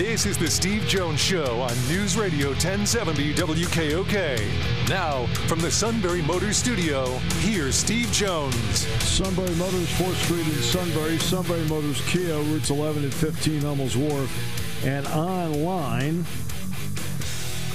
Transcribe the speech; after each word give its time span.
This 0.00 0.24
is 0.24 0.38
the 0.38 0.48
Steve 0.48 0.84
Jones 0.84 1.20
Show 1.20 1.60
on 1.60 1.74
News 1.86 2.16
Radio 2.16 2.48
1070 2.52 3.34
WKOK. 3.34 4.88
Now, 4.88 5.26
from 5.46 5.60
the 5.60 5.70
Sunbury 5.70 6.22
Motors 6.22 6.56
Studio, 6.56 7.04
here's 7.40 7.74
Steve 7.74 8.10
Jones. 8.10 8.86
Sunbury 9.04 9.54
Motors, 9.56 9.90
4th 9.98 10.14
Street 10.24 10.46
in 10.46 10.62
Sunbury, 10.62 11.18
Sunbury 11.18 11.62
Motors 11.66 12.00
Kia, 12.06 12.34
routes 12.34 12.70
11 12.70 13.04
and 13.04 13.12
15, 13.12 13.60
Hummels 13.60 13.94
Wharf, 13.94 14.86
and 14.86 15.06
online 15.08 16.20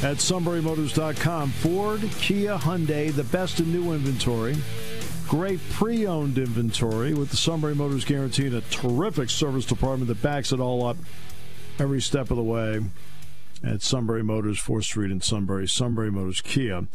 at 0.02 0.18
sunburymotors.com. 0.18 1.52
Ford, 1.52 2.02
Kia, 2.18 2.58
Hyundai, 2.58 3.14
the 3.14 3.24
best 3.26 3.60
in 3.60 3.72
new 3.72 3.94
inventory. 3.94 4.56
Great 5.28 5.60
pre 5.74 6.08
owned 6.08 6.40
inventory 6.40 7.14
with 7.14 7.30
the 7.30 7.38
Sunbury 7.38 7.76
Motors 7.76 8.04
guarantee 8.04 8.48
and 8.48 8.56
a 8.56 8.62
terrific 8.62 9.30
service 9.30 9.66
department 9.66 10.08
that 10.08 10.24
backs 10.24 10.52
it 10.52 10.60
all 10.60 10.88
up 10.88 10.98
every 11.80 12.02
step 12.02 12.32
of 12.32 12.38
the 12.38 12.44
way 12.44 12.82
at 13.64 13.82
Sunbury 13.82 14.24
Motors, 14.24 14.60
4th 14.60 14.84
Street 14.84 15.12
in 15.12 15.22
Sunbury, 15.22 15.68
Sunbury 15.68 16.12
Motors 16.12 16.42
Kia. 16.42 16.88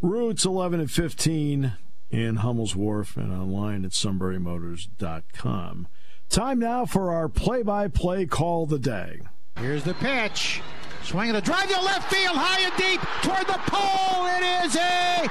Routes 0.00 0.44
11 0.44 0.80
and 0.80 0.90
15 0.90 1.74
in 2.10 2.36
Hummel's 2.36 2.74
Wharf 2.74 3.16
and 3.16 3.32
online 3.32 3.84
at 3.84 3.92
sunburymotors.com. 3.92 5.88
Time 6.28 6.58
now 6.58 6.86
for 6.86 7.12
our 7.12 7.28
play 7.28 7.62
by 7.62 7.88
play 7.88 8.26
call 8.26 8.66
the 8.66 8.78
day. 8.78 9.20
Here's 9.58 9.84
the 9.84 9.94
pitch. 9.94 10.60
Swinging 11.02 11.34
the 11.34 11.40
drive 11.40 11.68
to 11.68 11.80
left 11.80 12.12
field, 12.12 12.36
high 12.36 12.60
and 12.60 12.76
deep 12.76 13.00
toward 13.22 13.46
the 13.48 13.60
pole. 13.66 14.26
It 14.28 14.44
is 14.64 14.76
a 14.76 15.26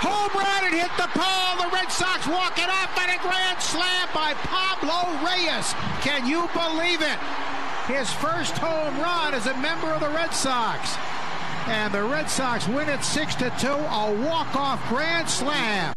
home 0.00 0.32
run. 0.32 0.64
It 0.64 0.80
hit 0.80 0.90
the 0.96 1.10
pole. 1.12 1.60
The 1.60 1.68
Red 1.74 1.90
Sox 1.92 2.26
walk 2.26 2.58
it 2.58 2.70
up 2.70 2.94
and 2.98 3.10
a 3.10 3.18
grand 3.20 3.60
slam 3.60 4.08
by 4.14 4.34
Pablo 4.48 5.12
Reyes. 5.26 5.74
Can 6.00 6.26
you 6.26 6.48
believe 6.54 7.02
it? 7.02 7.18
His 7.90 8.12
first 8.12 8.56
home 8.56 9.00
run 9.00 9.34
as 9.34 9.46
a 9.46 9.56
member 9.58 9.88
of 9.88 10.00
the 10.00 10.08
Red 10.10 10.32
Sox. 10.32 10.96
And 11.66 11.92
the 11.92 12.04
Red 12.04 12.30
Sox 12.30 12.68
win 12.68 12.88
it 12.88 13.02
6 13.02 13.34
to 13.34 13.52
2, 13.58 13.66
a 13.66 14.26
walk-off 14.26 14.88
grand 14.88 15.28
slam. 15.28 15.92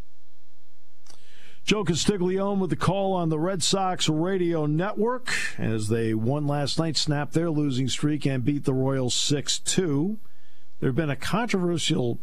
Joe 1.63 1.83
Castiglione 1.83 2.59
with 2.59 2.71
the 2.71 2.75
call 2.75 3.13
on 3.13 3.29
the 3.29 3.37
Red 3.37 3.61
Sox 3.61 4.09
radio 4.09 4.65
network 4.65 5.31
as 5.59 5.87
they 5.87 6.15
won 6.15 6.47
last 6.47 6.79
night, 6.79 6.97
snapped 6.97 7.33
their 7.33 7.51
losing 7.51 7.87
streak, 7.87 8.25
and 8.25 8.43
beat 8.43 8.65
the 8.65 8.73
Royals 8.73 9.13
6 9.13 9.59
2. 9.59 10.17
There 10.79 10.89
had 10.89 10.95
been 10.95 11.11
a 11.11 11.15
controversial 11.15 12.19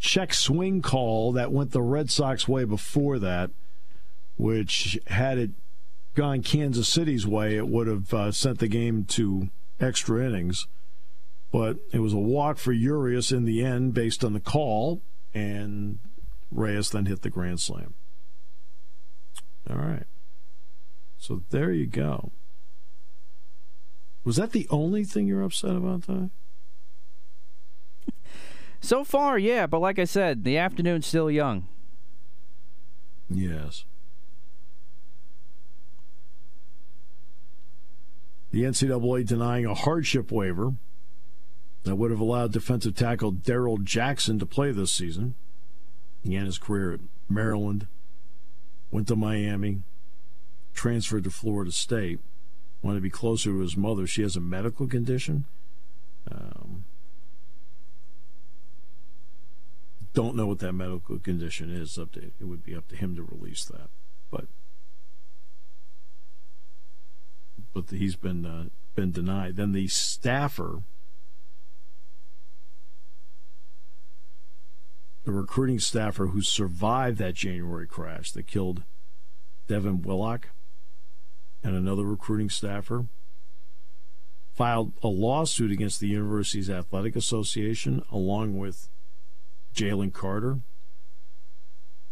check 0.00 0.34
swing 0.34 0.82
call 0.82 1.30
that 1.32 1.52
went 1.52 1.70
the 1.70 1.80
Red 1.80 2.10
Sox 2.10 2.48
way 2.48 2.64
before 2.64 3.20
that, 3.20 3.52
which 4.36 4.98
had 5.06 5.38
it 5.38 5.50
gone 6.14 6.42
Kansas 6.42 6.88
City's 6.88 7.26
way, 7.26 7.56
it 7.56 7.68
would 7.68 7.86
have 7.86 8.12
uh, 8.12 8.32
sent 8.32 8.58
the 8.58 8.68
game 8.68 9.04
to 9.06 9.50
extra 9.80 10.24
innings. 10.24 10.66
But 11.50 11.78
it 11.92 11.98
was 11.98 12.12
a 12.12 12.18
walk 12.18 12.58
for 12.58 12.72
Urias 12.72 13.30
in 13.30 13.44
the 13.44 13.62
end 13.62 13.92
based 13.92 14.24
on 14.24 14.32
the 14.32 14.40
call, 14.40 15.02
and 15.34 15.98
Reyes 16.50 16.90
then 16.90 17.06
hit 17.06 17.22
the 17.22 17.30
grand 17.30 17.60
slam. 17.60 17.94
All 19.68 19.76
right. 19.76 20.06
So 21.18 21.42
there 21.50 21.70
you 21.70 21.86
go. 21.86 22.32
Was 24.24 24.36
that 24.36 24.52
the 24.52 24.66
only 24.70 25.04
thing 25.04 25.26
you're 25.26 25.42
upset 25.42 25.76
about, 25.76 26.06
that? 26.06 26.30
So 28.80 29.04
far, 29.04 29.38
yeah, 29.38 29.66
but 29.66 29.78
like 29.78 29.98
I 30.00 30.04
said, 30.04 30.42
the 30.42 30.58
afternoon's 30.58 31.06
still 31.06 31.30
young. 31.30 31.68
Yes. 33.30 33.84
The 38.52 38.62
NCAA 38.62 39.26
denying 39.26 39.66
a 39.66 39.74
hardship 39.74 40.30
waiver 40.30 40.74
that 41.84 41.96
would 41.96 42.10
have 42.10 42.20
allowed 42.20 42.52
defensive 42.52 42.94
tackle 42.94 43.32
Darrell 43.32 43.78
Jackson 43.78 44.38
to 44.38 44.46
play 44.46 44.70
this 44.70 44.92
season. 44.92 45.34
He 46.22 46.28
began 46.28 46.46
his 46.46 46.58
career 46.58 46.92
at 46.92 47.00
Maryland, 47.28 47.88
went 48.90 49.08
to 49.08 49.16
Miami, 49.16 49.80
transferred 50.74 51.24
to 51.24 51.30
Florida 51.30 51.72
State, 51.72 52.20
wanted 52.82 52.98
to 52.98 53.02
be 53.02 53.10
closer 53.10 53.50
to 53.50 53.60
his 53.60 53.76
mother. 53.76 54.06
She 54.06 54.22
has 54.22 54.36
a 54.36 54.40
medical 54.40 54.86
condition. 54.86 55.46
Um, 56.30 56.84
don't 60.12 60.36
know 60.36 60.46
what 60.46 60.58
that 60.58 60.74
medical 60.74 61.18
condition 61.18 61.72
is. 61.72 61.98
Up 61.98 62.12
to 62.12 62.20
it 62.20 62.44
would 62.44 62.62
be 62.62 62.76
up 62.76 62.86
to 62.88 62.96
him 62.96 63.16
to 63.16 63.22
release 63.22 63.64
that, 63.64 63.88
but 64.30 64.46
but 67.72 67.90
he's 67.90 68.16
been 68.16 68.44
uh, 68.44 68.64
been 68.94 69.12
denied. 69.12 69.56
Then 69.56 69.72
the 69.72 69.88
staffer, 69.88 70.82
the 75.24 75.32
recruiting 75.32 75.78
staffer 75.78 76.28
who 76.28 76.42
survived 76.42 77.18
that 77.18 77.34
January 77.34 77.86
crash 77.86 78.32
that 78.32 78.46
killed 78.46 78.82
Devin 79.66 80.02
Willock 80.02 80.50
and 81.62 81.74
another 81.74 82.04
recruiting 82.04 82.50
staffer, 82.50 83.06
filed 84.52 84.92
a 85.02 85.08
lawsuit 85.08 85.70
against 85.70 86.00
the 86.00 86.08
university's 86.08 86.68
athletic 86.68 87.16
association 87.16 88.02
along 88.10 88.58
with 88.58 88.88
Jalen 89.74 90.12
Carter. 90.12 90.60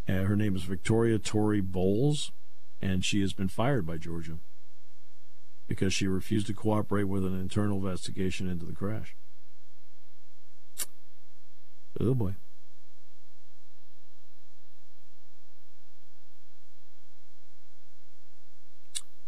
Uh, 0.08 0.22
her 0.24 0.36
name 0.36 0.56
is 0.56 0.62
Victoria 0.62 1.18
Tori 1.18 1.60
Bowles, 1.60 2.32
and 2.80 3.04
she 3.04 3.20
has 3.20 3.32
been 3.32 3.48
fired 3.48 3.84
by 3.84 3.98
Georgia 3.98 4.38
because 5.70 5.94
she 5.94 6.08
refused 6.08 6.48
to 6.48 6.52
cooperate 6.52 7.04
with 7.04 7.24
an 7.24 7.40
internal 7.40 7.76
investigation 7.76 8.48
into 8.48 8.66
the 8.66 8.72
crash. 8.72 9.14
Oh 12.00 12.12
boy. 12.12 12.34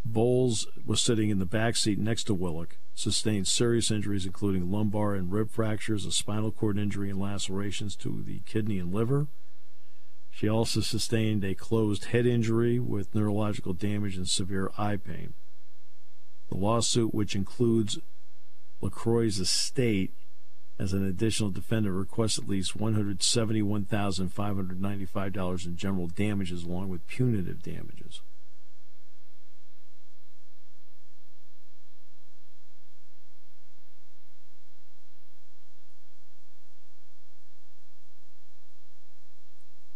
Bowles 0.05 0.67
was 0.85 1.01
sitting 1.01 1.31
in 1.31 1.39
the 1.39 1.47
back 1.47 1.77
seat 1.77 2.01
next 2.01 2.25
to 2.25 2.35
Willock, 2.35 2.77
sustained 2.93 3.47
serious 3.47 3.93
injuries 3.93 4.27
including 4.27 4.69
lumbar 4.69 5.15
and 5.15 5.31
rib 5.31 5.49
fractures, 5.49 6.05
a 6.05 6.11
spinal 6.11 6.51
cord 6.51 6.77
injury, 6.77 7.09
and 7.09 7.21
lacerations 7.21 7.95
to 7.95 8.21
the 8.21 8.41
kidney 8.47 8.81
and 8.81 8.93
liver. 8.93 9.29
She 10.33 10.49
also 10.49 10.81
sustained 10.81 11.45
a 11.45 11.55
closed 11.55 12.07
head 12.07 12.27
injury 12.27 12.81
with 12.81 13.15
neurological 13.15 13.75
damage 13.75 14.17
and 14.17 14.29
severe 14.29 14.73
eye 14.77 14.97
pain. 14.97 15.35
The 16.53 16.59
lawsuit, 16.59 17.15
which 17.15 17.35
includes 17.35 17.99
LeCroy's 18.83 19.39
estate 19.39 20.13
as 20.79 20.93
an 20.93 21.03
additional 21.03 21.49
defendant, 21.49 21.97
requests 21.97 22.39
at 22.39 22.47
least 22.47 22.77
$171,595 22.77 25.67
in 25.67 25.77
general 25.79 26.09
damages 26.09 26.65
along 26.65 26.91
with 26.91 27.07
punitive 27.07 27.63
damages. 27.63 28.21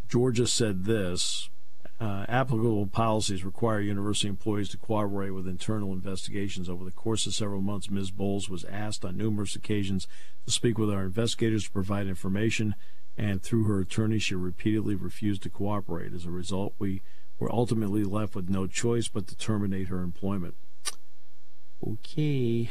Georgia 0.08 0.46
said 0.46 0.86
this 0.86 1.50
uh, 1.98 2.26
applicable 2.28 2.86
policies 2.88 3.44
require 3.44 3.80
university 3.80 4.28
employees 4.28 4.68
to 4.68 4.76
cooperate 4.76 5.30
with 5.30 5.48
internal 5.48 5.92
investigations. 5.92 6.68
Over 6.68 6.84
the 6.84 6.90
course 6.90 7.26
of 7.26 7.34
several 7.34 7.62
months, 7.62 7.90
Ms. 7.90 8.10
Bowles 8.10 8.48
was 8.48 8.64
asked 8.64 9.04
on 9.04 9.16
numerous 9.16 9.56
occasions 9.56 10.06
to 10.44 10.50
speak 10.50 10.76
with 10.76 10.90
our 10.90 11.04
investigators 11.04 11.64
to 11.64 11.70
provide 11.70 12.06
information, 12.06 12.74
and 13.16 13.42
through 13.42 13.64
her 13.64 13.80
attorney, 13.80 14.18
she 14.18 14.34
repeatedly 14.34 14.94
refused 14.94 15.42
to 15.44 15.48
cooperate. 15.48 16.12
As 16.12 16.26
a 16.26 16.30
result, 16.30 16.74
we 16.78 17.00
were 17.38 17.52
ultimately 17.52 18.04
left 18.04 18.34
with 18.34 18.50
no 18.50 18.66
choice 18.66 19.08
but 19.08 19.26
to 19.28 19.36
terminate 19.36 19.88
her 19.88 20.02
employment. 20.02 20.54
Okay. 21.86 22.70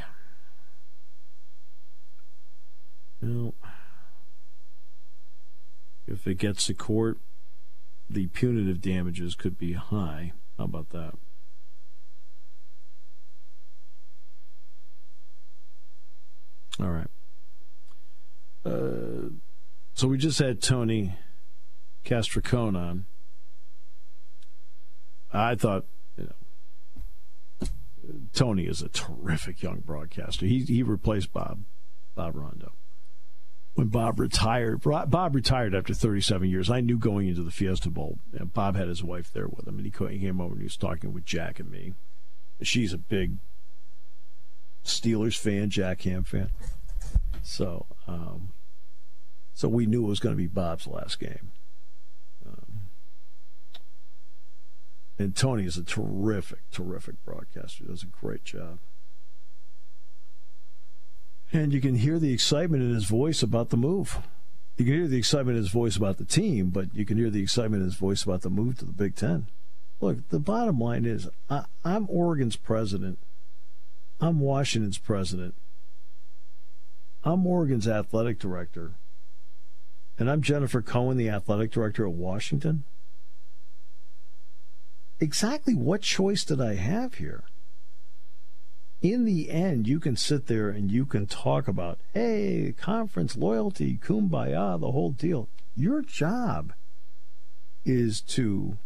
Well, 3.21 3.55
if 6.07 6.27
it 6.27 6.35
gets 6.35 6.67
to 6.67 6.75
court, 6.75 7.17
the 8.09 8.27
punitive 8.27 8.81
damages 8.81 9.35
could 9.35 9.57
be 9.57 9.73
high. 9.73 10.33
How 10.57 10.65
about 10.65 10.89
that? 10.89 11.13
All 16.79 16.89
right. 16.89 17.07
Uh, 18.65 19.29
so 19.93 20.07
we 20.07 20.17
just 20.17 20.39
had 20.39 20.61
Tony 20.61 21.17
Castricone 22.03 22.77
on. 22.77 23.05
I 25.31 25.55
thought, 25.55 25.85
you 26.17 26.29
know, 27.61 27.67
Tony 28.33 28.63
is 28.63 28.81
a 28.81 28.89
terrific 28.89 29.61
young 29.61 29.79
broadcaster. 29.79 30.45
He 30.45 30.59
he 30.59 30.83
replaced 30.83 31.33
Bob 31.33 31.63
Bob 32.15 32.35
Rondeau 32.35 32.71
when 33.75 33.87
Bob 33.87 34.19
retired. 34.19 34.81
Bob 34.81 35.35
retired 35.35 35.75
after 35.75 35.93
37 35.93 36.49
years. 36.49 36.69
I 36.69 36.81
knew 36.81 36.97
going 36.97 37.27
into 37.27 37.43
the 37.43 37.51
Fiesta 37.51 37.89
Bowl. 37.89 38.17
Bob 38.53 38.75
had 38.75 38.87
his 38.87 39.03
wife 39.03 39.31
there 39.31 39.47
with 39.47 39.67
him, 39.67 39.77
and 39.77 39.85
he, 39.85 39.91
came 39.91 40.41
over 40.41 40.53
and 40.53 40.61
he 40.61 40.65
was 40.65 40.77
talking 40.77 41.13
with 41.13 41.25
Jack 41.25 41.59
and 41.59 41.69
me. 41.69 41.93
She's 42.61 42.93
a 42.93 42.97
big 42.97 43.37
Steelers 44.83 45.37
fan, 45.37 45.69
Jack 45.69 46.01
Ham 46.03 46.23
fan. 46.23 46.49
So, 47.43 47.85
um, 48.07 48.49
so 49.53 49.67
we 49.67 49.85
knew 49.85 50.05
it 50.05 50.09
was 50.09 50.19
going 50.19 50.33
to 50.33 50.41
be 50.41 50.47
Bob's 50.47 50.87
last 50.87 51.19
game. 51.19 51.51
Um, 52.47 52.79
and 55.19 55.35
Tony 55.35 55.65
is 55.65 55.77
a 55.77 55.83
terrific, 55.83 56.69
terrific 56.71 57.23
broadcaster. 57.25 57.83
Does 57.83 58.03
a 58.03 58.07
great 58.07 58.45
job. 58.45 58.79
And 61.51 61.71
you 61.71 61.79
can 61.79 61.95
hear 61.95 62.19
the 62.19 62.33
excitement 62.33 62.83
in 62.83 62.93
his 62.93 63.05
voice 63.05 63.41
about 63.41 63.69
the 63.69 63.77
move. 63.77 64.17
You 64.77 64.85
can 64.85 64.93
hear 64.93 65.07
the 65.07 65.17
excitement 65.17 65.57
in 65.57 65.63
his 65.63 65.71
voice 65.71 65.95
about 65.95 66.17
the 66.17 66.25
team, 66.25 66.69
but 66.69 66.93
you 66.93 67.05
can 67.05 67.17
hear 67.17 67.29
the 67.29 67.41
excitement 67.41 67.81
in 67.81 67.89
his 67.89 67.97
voice 67.97 68.23
about 68.23 68.41
the 68.41 68.49
move 68.49 68.77
to 68.79 68.85
the 68.85 68.91
Big 68.91 69.15
Ten. 69.15 69.47
Look, 70.01 70.27
the 70.29 70.39
bottom 70.39 70.79
line 70.79 71.05
is 71.05 71.29
I, 71.49 71.65
I'm 71.85 72.07
Oregon's 72.09 72.57
president. 72.57 73.19
I'm 74.19 74.39
Washington's 74.39 74.97
president. 74.97 75.55
I'm 77.23 77.45
Oregon's 77.47 77.87
athletic 77.87 78.37
director. 78.37 78.93
And 80.17 80.29
I'm 80.29 80.41
Jennifer 80.41 80.81
Cohen, 80.81 81.17
the 81.17 81.29
athletic 81.29 81.71
director 81.71 82.05
of 82.05 82.13
Washington. 82.13 82.83
Exactly 85.19 85.73
what 85.73 86.01
choice 86.01 86.43
did 86.43 86.59
I 86.59 86.75
have 86.75 87.15
here? 87.15 87.43
In 89.11 89.25
the 89.25 89.49
end, 89.49 89.87
you 89.87 89.99
can 89.99 90.15
sit 90.15 90.47
there 90.47 90.69
and 90.69 90.91
you 90.91 91.05
can 91.05 91.25
talk 91.25 91.67
about, 91.67 91.99
hey, 92.13 92.73
conference 92.77 93.35
loyalty, 93.35 93.97
kumbaya, 93.97 94.79
the 94.79 94.91
whole 94.91 95.11
deal. 95.11 95.49
Your 95.75 96.01
job 96.01 96.73
is 97.83 98.21
to 98.21 98.77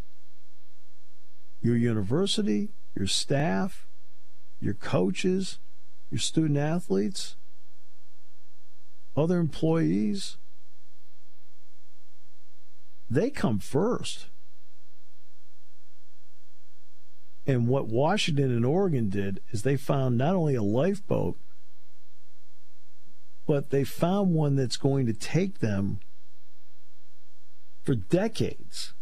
your 1.62 1.76
university, 1.76 2.70
your 2.96 3.08
staff, 3.08 3.88
your 4.60 4.74
coaches, 4.74 5.60
your 6.10 6.20
student 6.20 6.58
athletes, 6.58 7.36
other 9.16 9.38
employees. 9.40 10.38
They 13.10 13.30
come 13.30 13.60
first. 13.60 14.28
And 17.50 17.68
what 17.68 17.88
Washington 17.88 18.56
and 18.56 18.64
Oregon 18.64 19.10
did 19.10 19.42
is 19.50 19.64
they 19.64 19.76
found 19.76 20.20
not 20.20 20.36
only 20.36 20.54
a 20.54 20.62
lifeboat, 20.62 21.36
but 23.48 23.72
they 23.72 23.84
found 23.84 24.36
one 24.36 24.56
that's 24.56 24.78
going 24.78 25.08
to 25.08 25.14
take 25.14 25.58
them 25.58 26.00
for 27.82 27.96
decades 27.96 28.94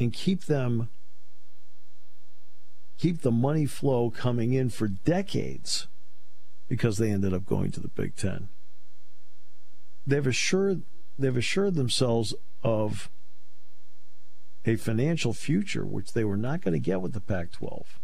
and 0.00 0.14
keep 0.14 0.46
them 0.46 0.88
keep 2.96 3.20
the 3.20 3.30
money 3.30 3.66
flow 3.66 4.08
coming 4.08 4.54
in 4.54 4.70
for 4.70 4.88
decades 4.88 5.88
because 6.70 6.96
they 6.96 7.10
ended 7.10 7.34
up 7.34 7.44
going 7.44 7.70
to 7.70 7.80
the 7.80 7.88
Big 7.88 8.16
10. 8.16 8.48
They've 10.06 10.26
assured 10.26 10.84
they've 11.18 11.36
assured 11.36 11.74
themselves 11.74 12.32
of 12.64 13.10
a 14.64 14.76
financial 14.76 15.32
future, 15.32 15.84
which 15.84 16.12
they 16.12 16.24
were 16.24 16.36
not 16.36 16.60
going 16.60 16.72
to 16.72 16.80
get 16.80 17.00
with 17.00 17.12
the 17.12 17.20
Pac 17.20 17.52
12. 17.52 17.98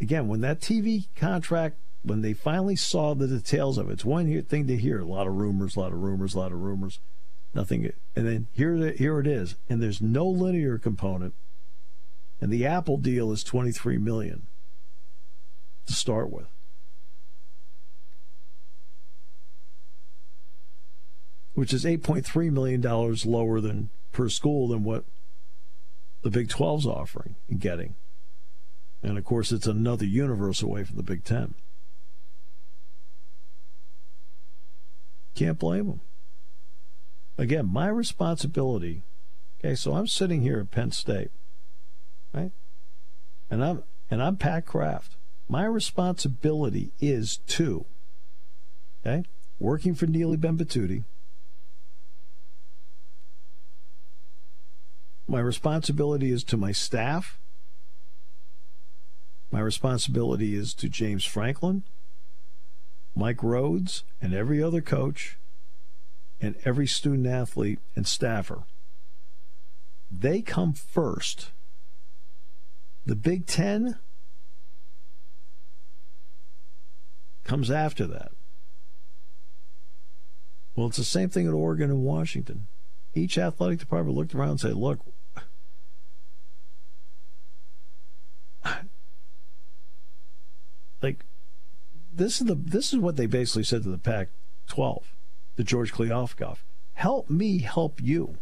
Again, 0.00 0.28
when 0.28 0.40
that 0.40 0.60
TV 0.60 1.08
contract, 1.16 1.76
when 2.02 2.22
they 2.22 2.32
finally 2.32 2.76
saw 2.76 3.14
the 3.14 3.26
details 3.26 3.78
of 3.78 3.90
it, 3.90 3.94
it's 3.94 4.04
one 4.04 4.42
thing 4.42 4.66
to 4.66 4.76
hear 4.76 5.00
a 5.00 5.04
lot 5.04 5.26
of 5.26 5.34
rumors, 5.34 5.76
a 5.76 5.80
lot 5.80 5.92
of 5.92 6.00
rumors, 6.00 6.34
a 6.34 6.38
lot 6.38 6.52
of 6.52 6.60
rumors, 6.60 7.00
nothing. 7.52 7.92
And 8.14 8.26
then 8.26 8.46
here, 8.52 8.92
here 8.92 9.18
it 9.18 9.26
is. 9.26 9.56
And 9.68 9.82
there's 9.82 10.00
no 10.00 10.26
linear 10.26 10.78
component. 10.78 11.34
And 12.40 12.52
the 12.52 12.64
Apple 12.64 12.98
deal 12.98 13.32
is 13.32 13.42
23 13.42 13.98
million 13.98 14.46
to 15.86 15.92
start 15.92 16.30
with. 16.30 16.46
Which 21.58 21.72
is 21.72 21.84
$8.3 21.84 22.52
million 22.52 22.80
lower 22.80 23.60
than 23.60 23.90
per 24.12 24.28
school 24.28 24.68
than 24.68 24.84
what 24.84 25.02
the 26.22 26.30
Big 26.30 26.46
12's 26.50 26.86
offering 26.86 27.34
and 27.48 27.58
getting. 27.58 27.96
And 29.02 29.18
of 29.18 29.24
course, 29.24 29.50
it's 29.50 29.66
another 29.66 30.04
universe 30.04 30.62
away 30.62 30.84
from 30.84 30.98
the 30.98 31.02
Big 31.02 31.24
Ten. 31.24 31.54
Can't 35.34 35.58
blame 35.58 35.88
them. 35.88 36.00
Again, 37.36 37.68
my 37.72 37.88
responsibility. 37.88 39.02
Okay, 39.58 39.74
so 39.74 39.94
I'm 39.94 40.06
sitting 40.06 40.42
here 40.42 40.60
at 40.60 40.70
Penn 40.70 40.92
State, 40.92 41.32
right? 42.32 42.52
And 43.50 43.64
I'm 43.64 43.82
and 44.08 44.22
I'm 44.22 44.36
Pat 44.36 44.64
Kraft. 44.64 45.16
My 45.48 45.64
responsibility 45.64 46.92
is 47.00 47.38
to, 47.48 47.84
okay, 49.04 49.24
working 49.58 49.96
for 49.96 50.06
Neeli 50.06 50.36
Bendapudi, 50.36 51.02
My 55.28 55.40
responsibility 55.40 56.32
is 56.32 56.42
to 56.44 56.56
my 56.56 56.72
staff. 56.72 57.38
My 59.50 59.60
responsibility 59.60 60.54
is 60.54 60.72
to 60.74 60.88
James 60.88 61.24
Franklin, 61.26 61.82
Mike 63.14 63.38
Rhoades, 63.38 64.02
and 64.22 64.32
every 64.32 64.62
other 64.62 64.80
coach, 64.80 65.36
and 66.40 66.54
every 66.64 66.86
student 66.86 67.26
athlete 67.26 67.78
and 67.94 68.06
staffer. 68.06 68.62
They 70.10 70.40
come 70.40 70.72
first. 70.72 71.50
The 73.04 73.16
Big 73.16 73.46
Ten 73.46 73.98
comes 77.44 77.70
after 77.70 78.06
that. 78.06 78.32
Well, 80.74 80.86
it's 80.86 80.96
the 80.96 81.04
same 81.04 81.28
thing 81.28 81.46
at 81.46 81.52
Oregon 81.52 81.90
and 81.90 82.04
Washington. 82.04 82.68
Each 83.14 83.38
athletic 83.38 83.80
department 83.80 84.16
looked 84.16 84.34
around 84.34 84.50
and 84.50 84.60
said, 84.60 84.74
look, 84.74 85.00
like 91.02 91.24
this 92.12 92.40
is 92.40 92.46
the 92.46 92.54
this 92.54 92.92
is 92.92 92.98
what 92.98 93.16
they 93.16 93.26
basically 93.26 93.64
said 93.64 93.82
to 93.84 93.88
the 93.88 93.98
Pac-12, 93.98 95.02
to 95.56 95.64
George 95.64 95.92
Kliavkoff. 95.92 96.58
Help 96.94 97.30
me 97.30 97.58
help 97.58 98.00
you. 98.02 98.38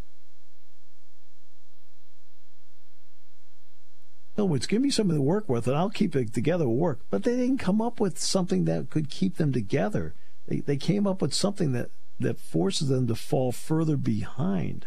In 4.37 4.43
other 4.43 4.51
words, 4.51 4.67
give 4.67 4.83
me 4.83 4.91
something 4.91 5.17
to 5.17 5.23
work 5.23 5.49
with, 5.49 5.67
and 5.67 5.77
I'll 5.77 5.89
keep 5.89 6.15
it 6.15 6.35
together 6.35 6.69
with 6.69 6.79
work. 6.79 7.01
But 7.09 7.23
they 7.23 7.37
didn't 7.37 7.59
come 7.59 7.81
up 7.81 8.01
with 8.01 8.19
something 8.19 8.67
that 8.67 8.91
could 8.91 9.09
keep 9.09 9.37
them 9.37 9.53
together. 9.53 10.15
They 10.47 10.61
they 10.61 10.77
came 10.77 11.07
up 11.07 11.23
with 11.23 11.33
something 11.33 11.73
that 11.73 11.91
that 12.19 12.39
forces 12.39 12.89
them 12.89 13.07
to 13.07 13.15
fall 13.15 13.53
further 13.53 13.97
behind. 13.97 14.87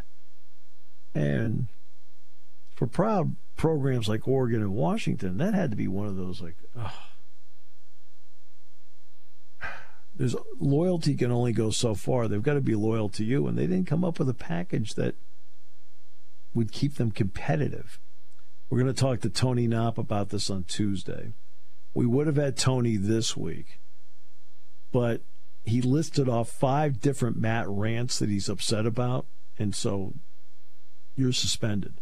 And 1.14 1.68
for 2.76 2.88
proud 2.88 3.36
programs 3.56 4.08
like 4.08 4.28
Oregon 4.28 4.62
and 4.62 4.74
Washington, 4.74 5.38
that 5.38 5.54
had 5.54 5.72
to 5.72 5.78
be 5.78 5.88
one 5.88 6.08
of 6.08 6.16
those 6.16 6.42
like, 6.42 6.56
oh. 6.78 6.94
there's 10.16 10.36
loyalty 10.60 11.16
can 11.16 11.32
only 11.32 11.54
go 11.54 11.70
so 11.70 11.96
far. 11.96 12.28
They've 12.28 12.44
got 12.44 12.56
to 12.56 12.62
be 12.62 12.76
loyal 12.76 13.10
to 13.10 13.24
you, 13.24 13.48
and 13.48 13.58
they 13.58 13.68
didn't 13.68 13.88
come 13.88 14.04
up 14.04 14.20
with 14.20 14.30
a 14.30 14.34
package 14.34 14.96
that 14.96 15.16
would 16.54 16.72
keep 16.72 16.96
them 16.96 17.12
competitive. 17.12 18.00
We're 18.70 18.80
going 18.80 18.94
to 18.94 19.00
talk 19.00 19.22
to 19.22 19.30
Tony 19.30 19.68
Knopp 19.68 19.98
about 19.98 20.30
this 20.30 20.50
on 20.50 20.64
Tuesday. 20.64 21.34
We 21.94 22.06
would 22.06 22.28
have 22.28 22.36
had 22.36 22.58
Tony 22.58 22.98
this 22.98 23.36
week, 23.36 23.80
but 24.92 25.22
he 25.70 25.82
listed 25.82 26.28
off 26.28 26.50
five 26.50 27.00
different 27.00 27.38
Matt 27.38 27.68
rants 27.68 28.20
that 28.20 28.30
he's 28.30 28.50
upset 28.50 28.86
about, 28.86 29.26
and 29.58 29.74
so 29.74 30.14
you're 31.16 31.34
suspended. 31.34 31.94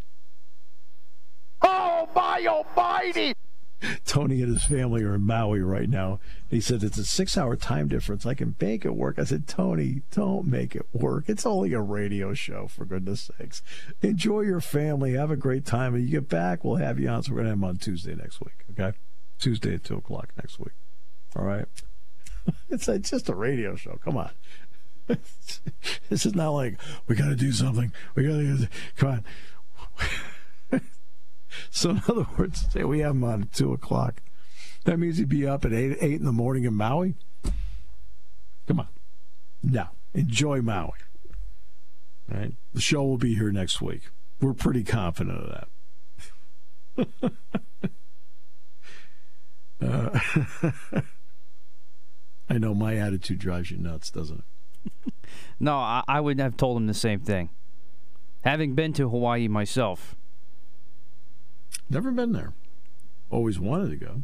Oh 1.62 2.08
my 2.14 2.46
almighty! 2.46 3.34
Tony 4.04 4.42
and 4.42 4.52
his 4.52 4.64
family 4.64 5.02
are 5.04 5.14
in 5.14 5.22
Maui 5.22 5.60
right 5.60 5.88
now. 5.88 6.18
He 6.50 6.60
said 6.60 6.82
it's 6.82 6.98
a 6.98 7.04
six 7.04 7.38
hour 7.38 7.54
time 7.54 7.88
difference. 7.88 8.26
I 8.26 8.34
can 8.34 8.56
make 8.60 8.84
it 8.84 8.96
work. 8.96 9.18
I 9.18 9.24
said, 9.24 9.46
Tony, 9.46 10.02
don't 10.10 10.46
make 10.46 10.74
it 10.74 10.86
work. 10.92 11.24
It's 11.28 11.46
only 11.46 11.72
a 11.74 11.80
radio 11.80 12.34
show, 12.34 12.66
for 12.66 12.84
goodness 12.84 13.30
sakes. 13.38 13.62
Enjoy 14.02 14.40
your 14.40 14.60
family. 14.60 15.12
Have 15.12 15.30
a 15.30 15.36
great 15.36 15.64
time. 15.64 15.94
And 15.94 16.04
you 16.04 16.10
get 16.10 16.28
back, 16.28 16.64
we'll 16.64 16.76
have 16.76 16.98
you 16.98 17.08
on. 17.08 17.22
So 17.22 17.32
we're 17.32 17.36
going 17.36 17.46
to 17.46 17.50
have 17.50 17.58
him 17.58 17.64
on 17.64 17.76
Tuesday 17.76 18.14
next 18.14 18.40
week, 18.40 18.64
okay? 18.72 18.96
Tuesday 19.38 19.74
at 19.74 19.84
2 19.84 19.96
o'clock 19.96 20.30
next 20.36 20.58
week. 20.58 20.74
All 21.36 21.44
right? 21.44 21.66
it's, 22.70 22.86
just 22.86 23.28
a 23.28 23.34
radio 23.34 23.76
show. 23.76 23.98
Come 24.04 24.16
on. 24.16 24.30
this 25.06 26.26
is 26.26 26.34
not 26.34 26.50
like, 26.50 26.78
we 27.06 27.16
got 27.16 27.28
to 27.28 27.36
do 27.36 27.52
something. 27.52 27.92
We 28.14 28.24
got 28.24 28.36
to, 28.36 28.68
come 28.96 29.08
on. 29.10 29.24
So, 31.70 31.90
in 31.90 32.02
other 32.06 32.26
words, 32.36 32.66
say 32.70 32.84
we 32.84 33.00
have 33.00 33.12
him 33.12 33.24
on 33.24 33.42
at 33.42 33.52
2 33.54 33.72
o'clock. 33.72 34.20
That 34.84 34.98
means 34.98 35.18
he'd 35.18 35.28
be 35.28 35.46
up 35.46 35.64
at 35.64 35.72
eight 35.72 35.96
eight 36.00 36.18
in 36.18 36.24
the 36.24 36.32
morning 36.32 36.64
in 36.64 36.74
Maui. 36.74 37.14
Come 38.66 38.80
on, 38.80 38.88
now 39.62 39.90
enjoy 40.14 40.62
Maui. 40.62 40.92
Right, 42.30 42.54
the 42.72 42.80
show 42.80 43.02
will 43.04 43.18
be 43.18 43.34
here 43.34 43.50
next 43.50 43.80
week. 43.80 44.02
We're 44.40 44.54
pretty 44.54 44.84
confident 44.84 45.38
of 45.38 45.66
that. 47.10 47.42
uh, 49.82 51.00
I 52.50 52.58
know 52.58 52.74
my 52.74 52.96
attitude 52.96 53.38
drives 53.38 53.70
you 53.70 53.78
nuts, 53.78 54.10
doesn't 54.10 54.44
it? 54.86 55.14
no, 55.60 55.76
I, 55.76 56.02
I 56.08 56.20
would 56.20 56.40
have 56.40 56.56
told 56.56 56.76
him 56.76 56.86
the 56.86 56.94
same 56.94 57.20
thing. 57.20 57.50
Having 58.42 58.74
been 58.74 58.92
to 58.94 59.08
Hawaii 59.08 59.48
myself. 59.48 60.16
Never 61.90 62.10
been 62.10 62.32
there. 62.32 62.54
Always 63.30 63.58
wanted 63.58 63.90
to 63.90 63.96
go. 63.96 64.22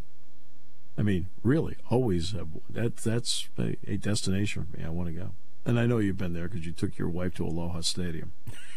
I 0.96 1.02
mean, 1.02 1.26
really, 1.42 1.76
always 1.90 2.32
have. 2.32 2.48
That, 2.70 2.96
that's 2.98 3.48
a, 3.58 3.76
a 3.86 3.96
destination 3.96 4.64
for 4.64 4.78
me. 4.78 4.84
I 4.84 4.90
want 4.90 5.08
to 5.08 5.14
go. 5.14 5.30
And 5.66 5.78
I 5.80 5.86
know 5.86 5.98
you've 5.98 6.18
been 6.18 6.34
there 6.34 6.48
because 6.48 6.66
you 6.66 6.72
took 6.72 6.98
your 6.98 7.08
wife 7.08 7.34
to 7.34 7.46
Aloha 7.46 7.80
Stadium. 7.80 8.32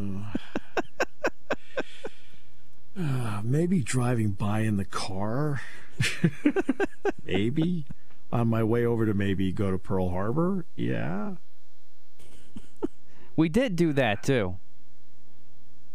uh, 0.00 0.82
uh. 1.00 1.04
uh, 2.98 3.40
maybe 3.42 3.80
driving 3.80 4.30
by 4.30 4.60
in 4.60 4.76
the 4.76 4.84
car. 4.84 5.60
maybe. 7.24 7.86
On 8.32 8.48
my 8.48 8.62
way 8.62 8.86
over 8.86 9.04
to 9.04 9.12
maybe 9.12 9.52
go 9.52 9.70
to 9.70 9.78
Pearl 9.78 10.08
Harbor. 10.08 10.64
Yeah. 10.74 11.32
we 13.36 13.48
did 13.50 13.76
do 13.76 13.92
that 13.92 14.22
too. 14.22 14.56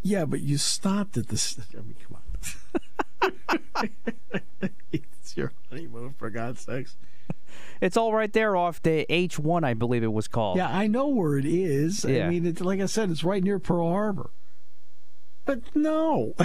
Yeah, 0.03 0.25
but 0.25 0.41
you 0.41 0.57
stopped 0.57 1.17
at 1.17 1.29
the. 1.29 1.65
I 1.73 1.81
mean, 1.81 1.95
come 2.03 2.17
on. 2.17 2.23
it's 4.91 5.35
your 5.35 5.51
honeymoon, 5.69 6.13
for 6.17 6.29
God's 6.29 6.61
sakes. 6.61 6.95
It's 7.81 7.97
all 7.97 8.13
right 8.13 8.31
there 8.31 8.55
off 8.55 8.81
the 8.81 9.05
H1, 9.09 9.63
I 9.63 9.73
believe 9.73 10.03
it 10.03 10.13
was 10.13 10.27
called. 10.27 10.57
Yeah, 10.57 10.69
I 10.69 10.87
know 10.87 11.07
where 11.07 11.37
it 11.37 11.45
is. 11.45 12.05
Yeah. 12.05 12.25
I 12.25 12.29
mean, 12.29 12.45
it's, 12.45 12.61
like 12.61 12.79
I 12.79 12.85
said, 12.85 13.09
it's 13.09 13.23
right 13.23 13.43
near 13.43 13.59
Pearl 13.59 13.89
Harbor. 13.89 14.29
But 15.47 15.61
no, 15.73 16.35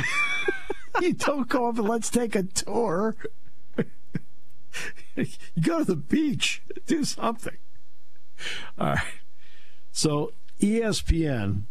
you 1.01 1.13
don't 1.13 1.49
go 1.49 1.69
up 1.69 1.77
and 1.77 1.89
let's 1.89 2.09
take 2.09 2.37
a 2.37 2.45
tour. 2.45 3.17
you 5.17 5.27
go 5.61 5.81
to 5.81 5.85
the 5.85 5.97
beach, 5.97 6.63
do 6.87 7.05
something. 7.05 7.57
All 8.79 8.91
right. 8.91 8.99
So 9.91 10.33
ESPN 10.61 11.65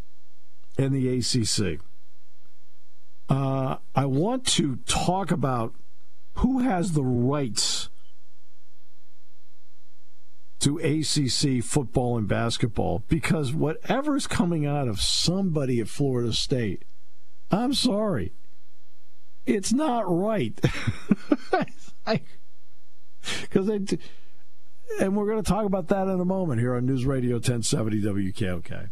and 0.78 0.94
the 0.94 1.18
ACC. 1.18 1.80
Uh, 3.30 3.78
I 3.96 4.06
want 4.06 4.46
to 4.48 4.76
talk 4.86 5.32
about 5.32 5.74
who 6.36 6.60
has 6.60 6.92
the 6.92 7.04
rights 7.04 7.88
to 10.60 10.78
ACC 10.80 11.64
football 11.64 12.18
and 12.18 12.28
basketball 12.28 13.04
because 13.08 13.54
whatever's 13.54 14.28
coming 14.28 14.66
out 14.66 14.90
of 14.90 15.00
somebody 15.00 15.80
at 15.80 15.88
Florida 15.88 16.34
State, 16.34 16.84
I'm 17.52 17.74
sorry, 17.74 18.34
it's 19.46 19.74
not 19.74 20.06
right. 20.08 20.60
Because 23.42 23.68
they, 23.68 23.98
and 25.00 25.16
we're 25.16 25.26
going 25.26 25.44
to 25.44 25.50
talk 25.50 25.66
about 25.66 25.88
that 25.90 26.08
in 26.08 26.20
a 26.20 26.26
moment 26.26 26.60
here 26.60 26.76
on 26.76 26.86
News 26.86 27.06
Radio 27.06 27.36
1070 27.36 28.02
WKOK. 28.02 28.90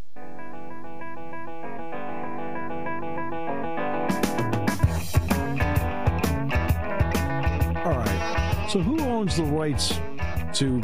All 7.86 7.98
right. 7.98 8.68
So 8.70 8.80
who 8.80 9.00
owns 9.02 9.38
the 9.38 9.44
rights 9.44 10.00
to 10.60 10.82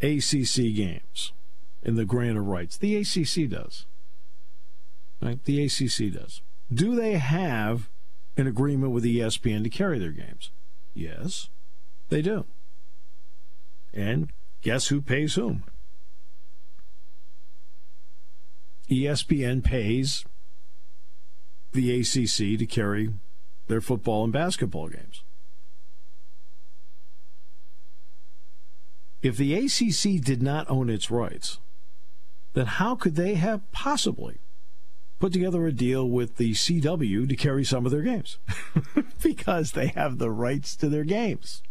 ACC 0.00 0.74
games 0.74 1.32
in 1.82 1.94
the 1.94 2.04
grant 2.04 2.36
of 2.36 2.46
rights? 2.46 2.76
The 2.76 2.96
ACC 2.96 3.48
does. 3.48 3.86
Right? 5.22 5.42
The 5.44 5.64
ACC 5.64 6.12
does. 6.12 6.42
Do 6.72 6.96
they 6.96 7.12
have 7.12 7.88
an 8.36 8.48
agreement 8.48 8.92
with 8.92 9.04
ESPN 9.04 9.62
to 9.62 9.70
carry 9.70 9.98
their 9.98 10.10
games? 10.10 10.50
Yes, 10.94 11.48
they 12.08 12.22
do. 12.22 12.44
And 13.94 14.30
guess 14.62 14.88
who 14.88 15.00
pays 15.00 15.34
whom? 15.34 15.64
ESPN 18.90 19.62
pays 19.62 20.24
the 21.72 22.00
ACC 22.00 22.58
to 22.58 22.66
carry 22.66 23.10
their 23.68 23.80
football 23.80 24.24
and 24.24 24.32
basketball 24.32 24.88
games. 24.88 25.22
If 29.22 29.36
the 29.36 29.54
ACC 29.54 30.22
did 30.22 30.42
not 30.42 30.68
own 30.68 30.90
its 30.90 31.10
rights, 31.10 31.60
then 32.54 32.66
how 32.66 32.96
could 32.96 33.14
they 33.14 33.34
have 33.34 33.70
possibly 33.70 34.41
put 35.22 35.32
together 35.32 35.68
a 35.68 35.72
deal 35.72 36.08
with 36.08 36.36
the 36.36 36.50
CW 36.50 37.28
to 37.28 37.36
carry 37.36 37.62
some 37.62 37.86
of 37.86 37.92
their 37.92 38.02
games? 38.02 38.38
because 39.22 39.70
they 39.70 39.86
have 39.86 40.18
the 40.18 40.32
rights 40.32 40.74
to 40.74 40.88
their 40.88 41.04
games. 41.04 41.62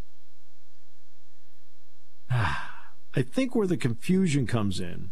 I 2.32 3.22
think 3.22 3.54
where 3.54 3.68
the 3.68 3.76
confusion 3.76 4.48
comes 4.48 4.80
in 4.80 5.12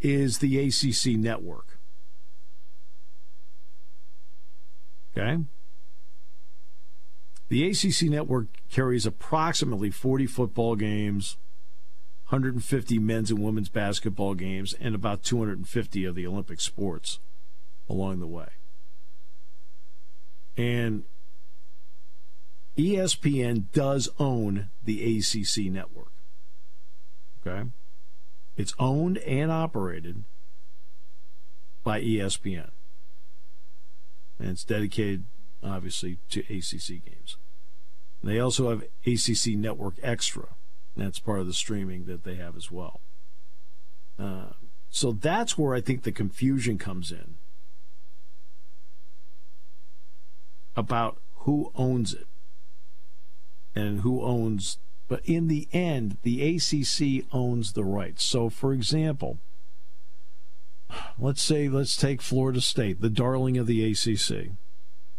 is 0.00 0.38
the 0.38 0.58
ACC 0.58 1.16
network. 1.16 1.78
Okay? 5.16 5.44
The 7.50 7.70
ACC 7.70 8.10
network 8.10 8.48
carries 8.68 9.06
approximately 9.06 9.92
40 9.92 10.26
football 10.26 10.74
games, 10.74 11.36
150 12.30 12.98
men's 12.98 13.30
and 13.30 13.42
women's 13.42 13.70
basketball 13.70 14.34
games, 14.34 14.74
and 14.80 14.94
about 14.94 15.22
250 15.22 16.04
of 16.04 16.14
the 16.14 16.26
Olympic 16.26 16.60
sports 16.60 17.20
along 17.88 18.20
the 18.20 18.26
way. 18.26 18.48
And 20.56 21.04
ESPN 22.76 23.72
does 23.72 24.10
own 24.18 24.68
the 24.84 25.18
ACC 25.18 25.72
network. 25.72 26.12
Okay? 27.46 27.70
It's 28.56 28.74
owned 28.78 29.18
and 29.18 29.50
operated 29.50 30.24
by 31.82 32.02
ESPN. 32.02 32.70
And 34.38 34.50
it's 34.50 34.64
dedicated, 34.64 35.24
obviously, 35.62 36.18
to 36.30 36.40
ACC 36.40 37.04
games. 37.04 37.36
They 38.22 38.38
also 38.38 38.68
have 38.68 38.84
ACC 39.06 39.56
Network 39.56 39.94
Extra. 40.02 40.48
That's 40.98 41.20
part 41.20 41.38
of 41.38 41.46
the 41.46 41.54
streaming 41.54 42.06
that 42.06 42.24
they 42.24 42.34
have 42.34 42.56
as 42.56 42.72
well. 42.72 43.00
Uh, 44.18 44.50
so 44.90 45.12
that's 45.12 45.56
where 45.56 45.72
I 45.72 45.80
think 45.80 46.02
the 46.02 46.10
confusion 46.10 46.76
comes 46.76 47.12
in 47.12 47.36
about 50.76 51.18
who 51.36 51.70
owns 51.76 52.14
it 52.14 52.26
and 53.76 54.00
who 54.00 54.22
owns. 54.22 54.78
But 55.06 55.24
in 55.24 55.46
the 55.46 55.68
end, 55.72 56.18
the 56.22 56.56
ACC 56.56 57.26
owns 57.32 57.72
the 57.72 57.84
rights. 57.84 58.24
So, 58.24 58.50
for 58.50 58.72
example, 58.72 59.38
let's 61.16 61.40
say 61.40 61.68
let's 61.68 61.96
take 61.96 62.20
Florida 62.20 62.60
State, 62.60 63.00
the 63.00 63.08
darling 63.08 63.56
of 63.56 63.68
the 63.68 63.84
ACC. 63.84 64.50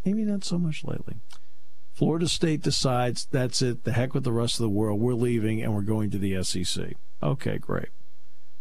Maybe 0.04 0.24
not 0.24 0.44
so 0.44 0.58
much 0.58 0.84
lately. 0.84 1.16
Florida 2.00 2.28
State 2.28 2.62
decides 2.62 3.26
that's 3.26 3.60
it, 3.60 3.84
the 3.84 3.92
heck 3.92 4.14
with 4.14 4.24
the 4.24 4.32
rest 4.32 4.54
of 4.54 4.62
the 4.62 4.70
world. 4.70 4.98
We're 4.98 5.12
leaving 5.12 5.60
and 5.60 5.74
we're 5.74 5.82
going 5.82 6.10
to 6.12 6.16
the 6.16 6.42
SEC. 6.42 6.96
Okay, 7.22 7.58
great. 7.58 7.90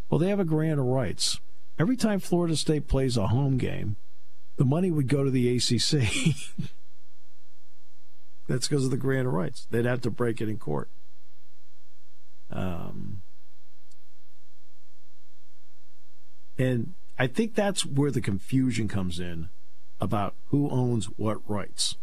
Well, 0.09 0.19
they 0.19 0.27
have 0.27 0.41
a 0.41 0.43
grant 0.43 0.77
of 0.77 0.85
rights. 0.85 1.39
Every 1.79 1.95
time 1.95 2.19
Florida 2.19 2.57
State 2.57 2.89
plays 2.89 3.15
a 3.15 3.27
home 3.27 3.57
game, 3.57 3.95
the 4.57 4.65
money 4.65 4.91
would 4.91 5.07
go 5.07 5.23
to 5.23 5.31
the 5.31 5.55
ACC. 5.55 6.35
that's 8.49 8.67
because 8.67 8.83
of 8.83 8.91
the 8.91 8.97
grant 8.97 9.25
of 9.25 9.33
rights. 9.33 9.67
They'd 9.71 9.85
have 9.85 10.01
to 10.01 10.11
break 10.11 10.41
it 10.41 10.49
in 10.49 10.57
court. 10.57 10.89
Um, 12.51 13.21
and 16.57 16.93
I 17.17 17.27
think 17.27 17.55
that's 17.55 17.85
where 17.85 18.11
the 18.11 18.19
confusion 18.19 18.89
comes 18.89 19.17
in 19.17 19.47
about 20.01 20.35
who 20.47 20.69
owns 20.69 21.05
what 21.05 21.49
rights 21.49 21.95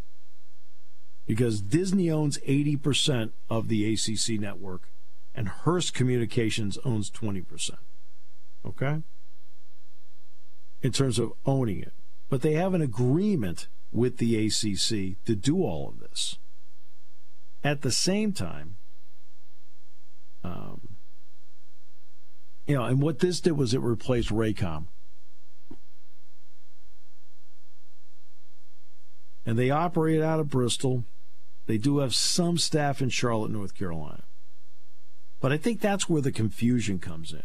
because 1.26 1.60
Disney 1.60 2.10
owns 2.10 2.38
80% 2.38 3.32
of 3.50 3.68
the 3.68 3.92
ACC 3.92 4.40
network 4.40 4.90
and 5.34 5.48
Hearst 5.48 5.92
Communications 5.92 6.78
owns 6.84 7.10
20%. 7.10 7.72
Okay? 8.64 9.02
In 10.82 10.92
terms 10.92 11.18
of 11.18 11.32
owning 11.44 11.80
it. 11.80 11.92
But 12.28 12.42
they 12.42 12.54
have 12.54 12.74
an 12.74 12.82
agreement 12.82 13.68
with 13.92 14.18
the 14.18 14.46
ACC 14.46 15.24
to 15.24 15.36
do 15.36 15.62
all 15.62 15.88
of 15.88 16.00
this. 16.00 16.38
At 17.62 17.82
the 17.82 17.92
same 17.92 18.32
time, 18.32 18.76
um, 20.44 20.96
you 22.66 22.74
know, 22.74 22.84
and 22.84 23.00
what 23.00 23.18
this 23.20 23.40
did 23.40 23.52
was 23.52 23.74
it 23.74 23.80
replaced 23.80 24.30
Raycom. 24.30 24.86
And 29.44 29.58
they 29.58 29.70
operate 29.70 30.20
out 30.20 30.40
of 30.40 30.50
Bristol. 30.50 31.04
They 31.66 31.78
do 31.78 31.98
have 31.98 32.14
some 32.14 32.58
staff 32.58 33.02
in 33.02 33.10
Charlotte, 33.10 33.50
North 33.50 33.74
Carolina. 33.74 34.22
But 35.40 35.52
I 35.52 35.56
think 35.56 35.80
that's 35.80 36.08
where 36.08 36.22
the 36.22 36.32
confusion 36.32 36.98
comes 36.98 37.32
in. 37.32 37.42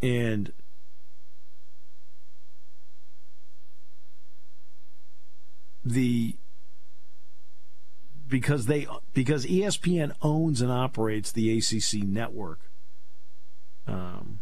And 0.00 0.52
the 5.84 6.36
because 8.28 8.66
they 8.66 8.86
because 9.14 9.46
ESPN 9.46 10.12
owns 10.22 10.60
and 10.60 10.70
operates 10.70 11.32
the 11.32 11.58
ACC 11.58 12.06
network. 12.06 12.60
Um, 13.86 14.40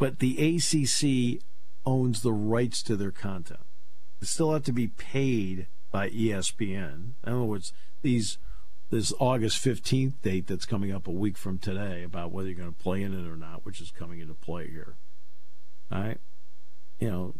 but 0.00 0.18
the 0.18 0.56
ACC 0.56 1.42
owns 1.84 2.22
the 2.22 2.32
rights 2.32 2.82
to 2.82 2.96
their 2.96 3.10
content. 3.10 3.60
They 4.18 4.26
still 4.26 4.54
have 4.54 4.64
to 4.64 4.72
be 4.72 4.88
paid 4.88 5.66
by 5.92 6.08
ESPN. 6.08 7.12
In 7.24 7.32
other 7.32 7.44
words, 7.44 7.74
these 8.00 8.38
this 8.88 9.12
August 9.20 9.62
15th 9.62 10.14
date 10.22 10.48
that's 10.48 10.66
coming 10.66 10.90
up 10.90 11.06
a 11.06 11.12
week 11.12 11.36
from 11.36 11.58
today 11.58 12.02
about 12.02 12.32
whether 12.32 12.48
you're 12.48 12.58
going 12.58 12.72
to 12.72 12.82
play 12.82 13.02
in 13.02 13.12
it 13.12 13.30
or 13.30 13.36
not, 13.36 13.64
which 13.64 13.80
is 13.80 13.92
coming 13.92 14.18
into 14.18 14.34
play 14.34 14.68
here. 14.68 14.96
All 15.92 16.00
right. 16.00 16.18
You 16.98 17.10
know, 17.10 17.34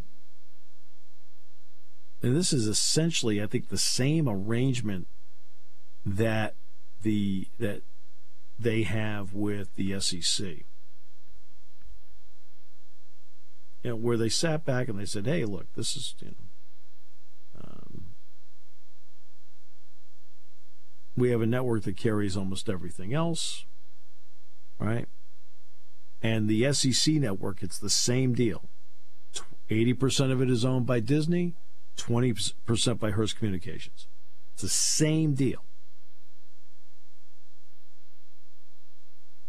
and 2.22 2.36
this 2.36 2.52
is 2.52 2.66
essentially, 2.66 3.42
I 3.42 3.46
think, 3.46 3.68
the 3.70 3.78
same 3.78 4.28
arrangement 4.28 5.08
that 6.04 6.56
the 7.02 7.48
that 7.58 7.82
they 8.58 8.82
have 8.82 9.32
with 9.32 9.74
the 9.76 9.98
SEC. 9.98 10.66
You 13.82 13.90
know, 13.90 13.96
where 13.96 14.16
they 14.16 14.28
sat 14.28 14.64
back 14.64 14.88
and 14.88 14.98
they 14.98 15.06
said, 15.06 15.26
"Hey, 15.26 15.44
look, 15.44 15.72
this 15.74 15.96
is 15.96 16.14
you 16.20 16.28
know, 16.28 17.64
um, 17.64 18.04
we 21.16 21.30
have 21.30 21.40
a 21.40 21.46
network 21.46 21.84
that 21.84 21.96
carries 21.96 22.36
almost 22.36 22.68
everything 22.68 23.14
else, 23.14 23.64
right? 24.78 25.06
And 26.22 26.48
the 26.48 26.72
SEC 26.72 27.14
network, 27.14 27.62
it's 27.62 27.78
the 27.78 27.90
same 27.90 28.34
deal. 28.34 28.68
80% 29.70 30.32
of 30.32 30.42
it 30.42 30.50
is 30.50 30.64
owned 30.64 30.84
by 30.84 31.00
Disney, 31.00 31.54
20% 31.96 32.98
by 32.98 33.12
Hearst 33.12 33.36
Communications. 33.36 34.06
It's 34.52 34.62
the 34.62 34.68
same 34.68 35.34
deal. 35.34 35.64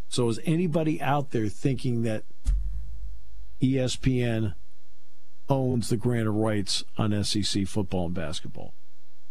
So 0.07 0.27
is 0.29 0.39
anybody 0.45 1.01
out 1.01 1.31
there 1.31 1.47
thinking 1.47 2.03
that 2.03 2.23
ESPN 3.61 4.55
owns 5.49 5.89
the 5.89 5.97
grant 5.97 6.27
of 6.27 6.35
rights 6.35 6.83
on 6.97 7.23
SEC 7.23 7.67
football 7.67 8.07
and 8.07 8.15
basketball? 8.15 8.73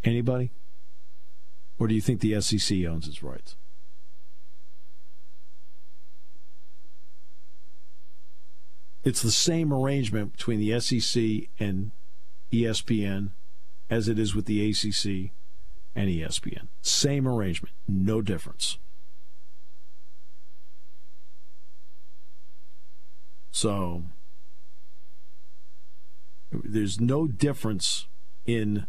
Anybody? 0.05 0.51
Or 1.79 1.89
do 1.89 1.95
you 1.95 2.01
think 2.01 2.21
the 2.21 2.41
SEC 2.41 2.85
owns 2.85 3.09
its 3.09 3.23
rights? 3.23 3.57
It's 9.03 9.23
the 9.23 9.31
same 9.31 9.73
arrangement 9.73 10.33
between 10.33 10.61
the 10.61 10.79
SEC 10.79 11.49
and 11.59 11.91
ESPN 12.53 13.31
as 13.89 14.09
it 14.09 14.19
is 14.19 14.35
with 14.35 14.45
the 14.45 14.71
ACC 14.71 15.33
and 15.97 16.09
ESPN. 16.09 16.69
Same 16.83 17.27
arrangement, 17.27 17.75
no 17.89 18.21
difference. 18.21 18.79
So 23.51 24.05
there's 26.53 27.01
no 27.01 27.27
difference 27.27 28.07
in 28.47 28.87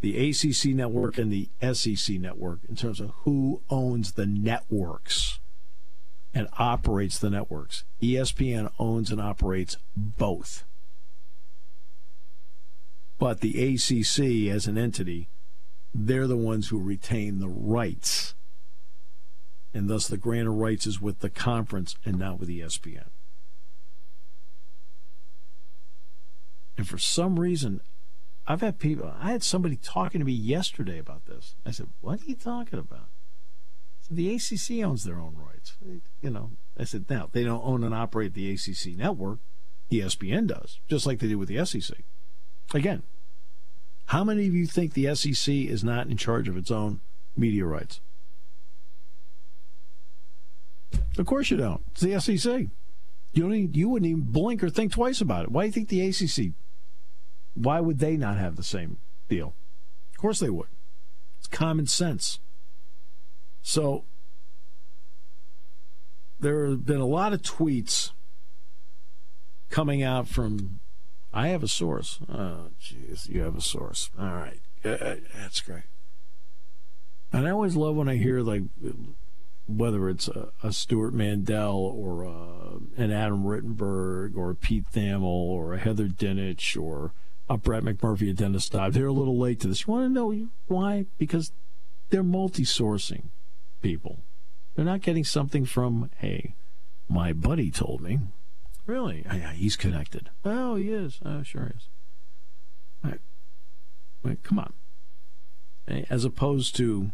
the 0.00 0.30
ACC 0.30 0.74
network 0.74 1.18
and 1.18 1.30
the 1.30 1.48
SEC 1.72 2.16
network 2.18 2.60
in 2.68 2.76
terms 2.76 3.00
of 3.00 3.10
who 3.24 3.62
owns 3.68 4.12
the 4.12 4.26
networks 4.26 5.40
and 6.32 6.48
operates 6.58 7.18
the 7.18 7.30
networks. 7.30 7.84
ESPN 8.00 8.70
owns 8.78 9.10
and 9.10 9.20
operates 9.20 9.76
both. 9.96 10.64
But 13.18 13.40
the 13.40 13.74
ACC, 13.74 14.50
as 14.54 14.66
an 14.66 14.78
entity, 14.78 15.28
they're 15.92 16.26
the 16.26 16.36
ones 16.36 16.68
who 16.68 16.78
retain 16.78 17.38
the 17.38 17.48
rights. 17.48 18.34
And 19.74 19.88
thus 19.88 20.08
the 20.08 20.16
grant 20.16 20.48
of 20.48 20.54
rights 20.54 20.86
is 20.86 21.00
with 21.00 21.18
the 21.18 21.30
conference 21.30 21.96
and 22.04 22.18
not 22.18 22.40
with 22.40 22.48
ESPN. 22.48 23.08
And 26.80 26.88
for 26.88 26.96
some 26.96 27.38
reason, 27.38 27.82
I've 28.46 28.62
had 28.62 28.78
people, 28.78 29.12
I 29.20 29.32
had 29.32 29.42
somebody 29.42 29.76
talking 29.76 30.18
to 30.18 30.24
me 30.24 30.32
yesterday 30.32 30.98
about 30.98 31.26
this. 31.26 31.54
I 31.66 31.72
said, 31.72 31.88
What 32.00 32.22
are 32.22 32.24
you 32.24 32.34
talking 32.34 32.78
about? 32.78 33.08
the 34.10 34.34
ACC 34.34 34.82
owns 34.82 35.04
their 35.04 35.20
own 35.20 35.36
rights. 35.36 35.76
You 36.22 36.30
know, 36.30 36.52
I 36.78 36.84
said, 36.84 37.04
now 37.10 37.28
they 37.30 37.44
don't 37.44 37.62
own 37.62 37.84
and 37.84 37.94
operate 37.94 38.32
the 38.32 38.50
ACC 38.50 38.96
network. 38.96 39.40
ESPN 39.92 40.46
does, 40.46 40.80
just 40.88 41.04
like 41.04 41.18
they 41.18 41.28
do 41.28 41.38
with 41.38 41.50
the 41.50 41.66
SEC. 41.66 41.98
Again, 42.72 43.02
how 44.06 44.24
many 44.24 44.46
of 44.46 44.54
you 44.54 44.66
think 44.66 44.94
the 44.94 45.14
SEC 45.14 45.54
is 45.54 45.84
not 45.84 46.06
in 46.06 46.16
charge 46.16 46.48
of 46.48 46.56
its 46.56 46.70
own 46.70 47.02
media 47.36 47.66
rights? 47.66 48.00
Of 51.18 51.26
course 51.26 51.50
you 51.50 51.58
don't. 51.58 51.84
It's 51.92 52.00
the 52.00 52.18
SEC. 52.18 52.68
You 53.32 53.42
don't 53.42 53.54
even, 53.54 53.74
you 53.74 53.90
wouldn't 53.90 54.10
even 54.10 54.22
blink 54.22 54.64
or 54.64 54.70
think 54.70 54.92
twice 54.92 55.20
about 55.20 55.44
it. 55.44 55.52
Why 55.52 55.64
do 55.64 55.66
you 55.66 55.72
think 55.72 55.90
the 55.90 56.08
ACC? 56.08 56.54
Why 57.54 57.80
would 57.80 57.98
they 57.98 58.16
not 58.16 58.36
have 58.36 58.56
the 58.56 58.62
same 58.62 58.98
deal? 59.28 59.54
Of 60.12 60.18
course 60.18 60.40
they 60.40 60.50
would. 60.50 60.68
It's 61.38 61.46
common 61.46 61.86
sense. 61.86 62.40
So 63.62 64.04
there 66.38 66.66
have 66.66 66.84
been 66.84 67.00
a 67.00 67.06
lot 67.06 67.32
of 67.32 67.42
tweets 67.42 68.10
coming 69.68 70.02
out 70.02 70.28
from. 70.28 70.80
I 71.32 71.48
have 71.48 71.62
a 71.62 71.68
source. 71.68 72.18
Oh, 72.28 72.70
jeez, 72.80 73.28
you 73.28 73.42
have 73.42 73.56
a 73.56 73.60
source. 73.60 74.10
All 74.18 74.34
right, 74.34 74.60
that's 74.82 75.60
great. 75.60 75.84
And 77.32 77.46
I 77.46 77.50
always 77.50 77.76
love 77.76 77.94
when 77.94 78.08
I 78.08 78.16
hear 78.16 78.40
like 78.40 78.62
whether 79.68 80.08
it's 80.08 80.28
a, 80.28 80.48
a 80.62 80.72
Stewart 80.72 81.14
Mandel 81.14 81.76
or 81.76 82.22
a, 82.22 82.30
uh, 82.30 82.78
an 82.96 83.12
Adam 83.12 83.44
Rittenberg 83.44 84.36
or 84.36 84.50
a 84.50 84.54
Pete 84.56 84.86
Thamel 84.92 85.22
or 85.22 85.74
a 85.74 85.78
Heather 85.78 86.08
Dinich 86.08 86.80
or 86.80 87.12
a 87.50 87.58
Brett 87.58 87.82
McMurphy, 87.82 88.30
a 88.30 88.32
Dennis 88.32 88.68
Dodd. 88.68 88.94
They're 88.94 89.06
a 89.06 89.12
little 89.12 89.36
late 89.36 89.58
to 89.60 89.68
this. 89.68 89.86
You 89.86 89.92
want 89.92 90.04
to 90.04 90.08
know 90.08 90.48
why? 90.68 91.06
Because 91.18 91.52
they're 92.08 92.22
multi-sourcing 92.22 93.24
people. 93.82 94.20
They're 94.74 94.84
not 94.84 95.02
getting 95.02 95.24
something 95.24 95.64
from, 95.64 96.10
hey, 96.18 96.54
my 97.08 97.32
buddy 97.32 97.72
told 97.72 98.02
me. 98.02 98.20
Really? 98.86 99.26
Yeah, 99.26 99.52
he's 99.52 99.76
connected. 99.76 100.30
Oh, 100.44 100.76
he 100.76 100.90
is. 100.90 101.18
Oh, 101.24 101.42
sure 101.42 101.64
he 101.64 101.76
is. 101.76 101.88
Right. 103.02 103.20
Right, 104.22 104.42
come 104.44 104.60
on. 104.60 104.72
As 106.08 106.24
opposed 106.24 106.76
to 106.76 107.10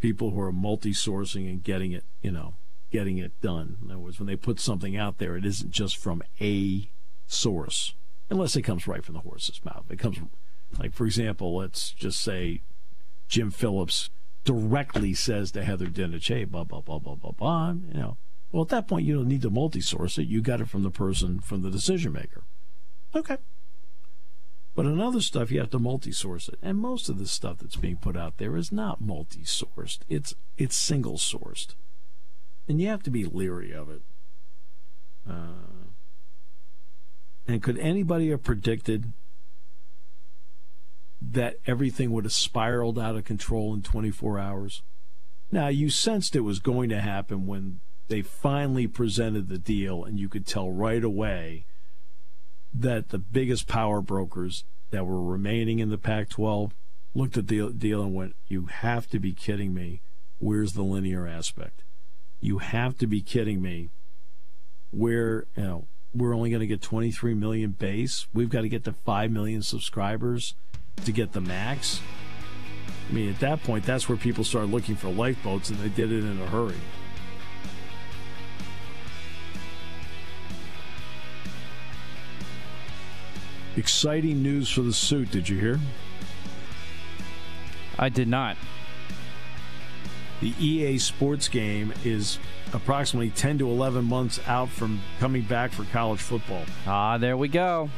people 0.00 0.32
who 0.32 0.40
are 0.40 0.52
multi-sourcing 0.52 1.48
and 1.48 1.62
getting 1.62 1.92
it, 1.92 2.04
you 2.20 2.32
know, 2.32 2.54
getting 2.90 3.18
it 3.18 3.40
done. 3.40 3.78
In 3.80 3.92
other 3.92 4.00
words, 4.00 4.18
when 4.18 4.26
they 4.26 4.34
put 4.34 4.58
something 4.58 4.96
out 4.96 5.18
there, 5.18 5.36
it 5.36 5.44
isn't 5.44 5.70
just 5.70 5.96
from 5.96 6.20
a 6.40 6.90
source, 7.28 7.94
unless 8.30 8.56
it 8.56 8.62
comes 8.62 8.86
right 8.86 9.04
from 9.04 9.14
the 9.14 9.20
horse's 9.20 9.64
mouth. 9.64 9.84
It 9.90 9.98
comes, 9.98 10.18
like 10.78 10.92
for 10.92 11.06
example, 11.06 11.56
let's 11.56 11.90
just 11.90 12.20
say 12.20 12.62
Jim 13.28 13.50
Phillips 13.50 14.10
directly 14.44 15.14
says 15.14 15.50
to 15.52 15.64
Heather 15.64 15.86
Dinich, 15.86 16.28
hey, 16.28 16.44
blah, 16.44 16.64
blah, 16.64 16.80
blah, 16.80 16.98
blah, 16.98 17.14
blah, 17.14 17.32
blah. 17.32 17.70
You 17.70 18.00
know, 18.00 18.16
well, 18.52 18.62
at 18.62 18.68
that 18.68 18.86
point, 18.86 19.06
you 19.06 19.16
don't 19.16 19.28
need 19.28 19.42
to 19.42 19.50
multi 19.50 19.80
source 19.80 20.18
it. 20.18 20.28
You 20.28 20.40
got 20.40 20.60
it 20.60 20.68
from 20.68 20.82
the 20.82 20.90
person, 20.90 21.40
from 21.40 21.62
the 21.62 21.70
decision 21.70 22.12
maker. 22.12 22.44
Okay. 23.14 23.38
But 24.74 24.86
in 24.86 25.00
other 25.00 25.20
stuff, 25.20 25.50
you 25.50 25.60
have 25.60 25.70
to 25.70 25.78
multi 25.78 26.12
source 26.12 26.48
it. 26.48 26.58
And 26.62 26.78
most 26.78 27.08
of 27.08 27.18
the 27.18 27.26
stuff 27.26 27.58
that's 27.58 27.76
being 27.76 27.96
put 27.96 28.16
out 28.16 28.38
there 28.38 28.56
is 28.56 28.70
not 28.70 29.00
multi 29.00 29.42
sourced, 29.42 30.00
it's, 30.08 30.34
it's 30.56 30.76
single 30.76 31.16
sourced. 31.16 31.74
And 32.68 32.80
you 32.80 32.88
have 32.88 33.02
to 33.04 33.10
be 33.10 33.24
leery 33.24 33.72
of 33.72 33.88
it. 33.90 34.02
Uh, 35.28 35.93
and 37.46 37.62
could 37.62 37.78
anybody 37.78 38.30
have 38.30 38.42
predicted 38.42 39.12
that 41.32 41.58
everything 41.66 42.10
would 42.12 42.24
have 42.24 42.32
spiraled 42.32 42.98
out 42.98 43.16
of 43.16 43.24
control 43.24 43.74
in 43.74 43.82
24 43.82 44.38
hours. 44.38 44.82
Now, 45.50 45.68
you 45.68 45.90
sensed 45.90 46.36
it 46.36 46.40
was 46.40 46.58
going 46.58 46.88
to 46.90 47.00
happen 47.00 47.46
when 47.46 47.80
they 48.08 48.22
finally 48.22 48.86
presented 48.86 49.48
the 49.48 49.58
deal, 49.58 50.04
and 50.04 50.18
you 50.18 50.28
could 50.28 50.46
tell 50.46 50.70
right 50.70 51.02
away 51.02 51.66
that 52.72 53.08
the 53.08 53.18
biggest 53.18 53.66
power 53.66 54.00
brokers 54.00 54.64
that 54.90 55.06
were 55.06 55.22
remaining 55.22 55.78
in 55.78 55.90
the 55.90 55.98
Pac 55.98 56.28
12 56.28 56.74
looked 57.14 57.36
at 57.36 57.48
the 57.48 57.70
deal 57.70 58.02
and 58.02 58.14
went, 58.14 58.34
You 58.48 58.66
have 58.66 59.08
to 59.10 59.18
be 59.18 59.32
kidding 59.32 59.72
me. 59.72 60.02
Where's 60.38 60.72
the 60.72 60.82
linear 60.82 61.26
aspect? 61.26 61.84
You 62.40 62.58
have 62.58 62.98
to 62.98 63.06
be 63.06 63.20
kidding 63.20 63.62
me. 63.62 63.90
Where 64.90 65.46
you 65.56 65.62
know 65.62 65.86
we're 66.14 66.34
only 66.34 66.50
going 66.50 66.60
to 66.60 66.66
get 66.66 66.80
23 66.80 67.34
million 67.34 67.70
base. 67.70 68.26
We've 68.32 68.48
got 68.48 68.62
to 68.62 68.68
get 68.68 68.84
to 68.84 68.92
5 68.92 69.30
million 69.30 69.62
subscribers 69.62 70.54
to 71.04 71.12
get 71.12 71.32
the 71.32 71.40
max. 71.40 72.00
I 73.08 73.12
mean, 73.12 73.28
at 73.28 73.40
that 73.40 73.62
point, 73.62 73.84
that's 73.84 74.08
where 74.08 74.16
people 74.16 74.44
started 74.44 74.70
looking 74.70 74.96
for 74.96 75.08
lifeboats, 75.08 75.70
and 75.70 75.78
they 75.78 75.88
did 75.88 76.10
it 76.10 76.24
in 76.24 76.40
a 76.40 76.46
hurry. 76.46 76.76
Exciting 83.76 84.40
news 84.42 84.70
for 84.70 84.82
the 84.82 84.92
suit. 84.92 85.32
Did 85.32 85.48
you 85.48 85.58
hear? 85.58 85.80
I 87.98 88.08
did 88.08 88.28
not. 88.28 88.56
The 90.40 90.54
EA 90.58 90.98
Sports 90.98 91.48
game 91.48 91.92
is 92.04 92.38
approximately 92.74 93.30
10 93.30 93.58
to 93.58 93.70
11 93.70 94.04
months 94.04 94.40
out 94.46 94.68
from 94.68 95.00
coming 95.20 95.42
back 95.42 95.72
for 95.72 95.84
college 95.84 96.20
football. 96.20 96.64
Ah, 96.86 97.16
there 97.16 97.36
we 97.36 97.48
go. 97.48 97.88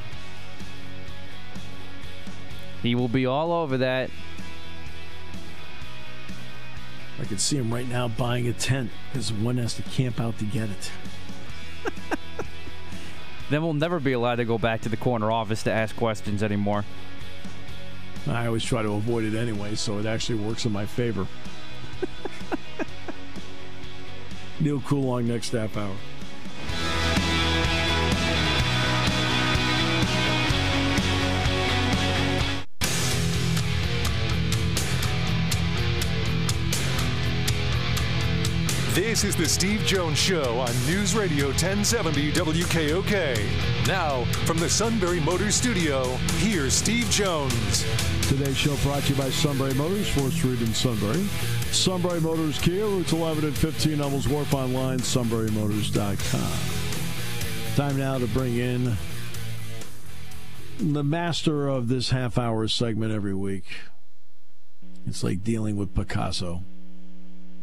He 2.83 2.95
will 2.95 3.09
be 3.09 3.27
all 3.27 3.53
over 3.53 3.79
that. 3.79 4.11
I 7.19 7.25
can 7.25 7.39
see 7.39 7.57
him 7.57 7.73
right 7.73 7.89
now 7.89 8.09
buying 8.09 8.47
a 8.47 8.53
tent 8.53 8.91
because 9.11 9.33
one 9.33 9.57
has 9.57 9.75
to 9.75 9.83
camp 9.83 10.21
out 10.21 10.39
to 10.39 10.45
get 10.45 10.69
it. 10.69 10.93
then 13.51 13.63
we'll 13.63 13.73
never 13.73 13.99
be 13.99 14.13
allowed 14.13 14.37
to 14.37 14.45
go 14.45 14.59
back 14.59 14.83
to 14.83 14.91
the 14.91 14.99
corner 14.99 15.33
office 15.33 15.63
to 15.63 15.73
ask 15.73 15.97
questions 15.97 16.43
anymore. 16.43 16.85
I 18.29 18.47
always 18.47 18.65
try 18.65 18.83
to 18.83 18.93
avoid 18.93 19.25
it 19.25 19.35
anyway, 19.35 19.77
so 19.77 19.99
it 19.99 20.05
actually 20.05 20.41
works 20.41 20.67
in 20.67 20.73
my 20.73 20.85
favor. 20.85 21.27
Neal 24.61 24.81
Coolong 24.81 25.27
next 25.29 25.53
half 25.53 25.77
hour. 25.77 25.95
This 38.97 39.25
is 39.25 39.37
the 39.37 39.47
Steve 39.47 39.83
Jones 39.83 40.17
Show 40.17 40.59
on 40.59 40.73
News 40.87 41.15
Radio 41.15 41.49
1070 41.49 42.33
WKOK. 42.33 43.87
Now, 43.87 44.25
from 44.47 44.57
the 44.57 44.71
Sunbury 44.71 45.21
Motors 45.21 45.55
Studio, 45.55 46.17
here's 46.39 46.73
Steve 46.73 47.05
Jones. 47.11 47.85
Today's 48.27 48.57
show 48.57 48.75
brought 48.77 49.03
to 49.03 49.13
you 49.13 49.19
by 49.19 49.29
Sunbury 49.29 49.75
Motors, 49.75 50.09
4th 50.09 50.33
Street 50.33 50.63
in 50.63 50.73
Sunbury. 50.73 51.23
Sunbury 51.73 52.23
Motors 52.23 52.59
Kia, 52.59 52.87
routes 52.87 53.13
11 53.13 53.45
and 53.45 53.55
15, 53.55 53.99
Hummels 53.99 54.29
Wharf 54.29 54.55
online, 54.55 55.01
sunburymotors.com. 55.01 57.77
Time 57.77 57.99
now 57.99 58.17
to 58.17 58.27
bring 58.29 58.57
in 58.57 58.97
the 60.79 61.05
master 61.05 61.69
of 61.69 61.89
this 61.89 62.09
half 62.09 62.39
hour 62.39 62.67
segment 62.67 63.13
every 63.13 63.35
week. 63.35 63.67
It's 65.07 65.23
like 65.23 65.45
dealing 65.45 65.77
with 65.77 65.95
Picasso. 65.95 66.65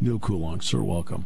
Neal 0.01 0.19
Coolong, 0.19 0.61
sir, 0.61 0.81
welcome. 0.81 1.25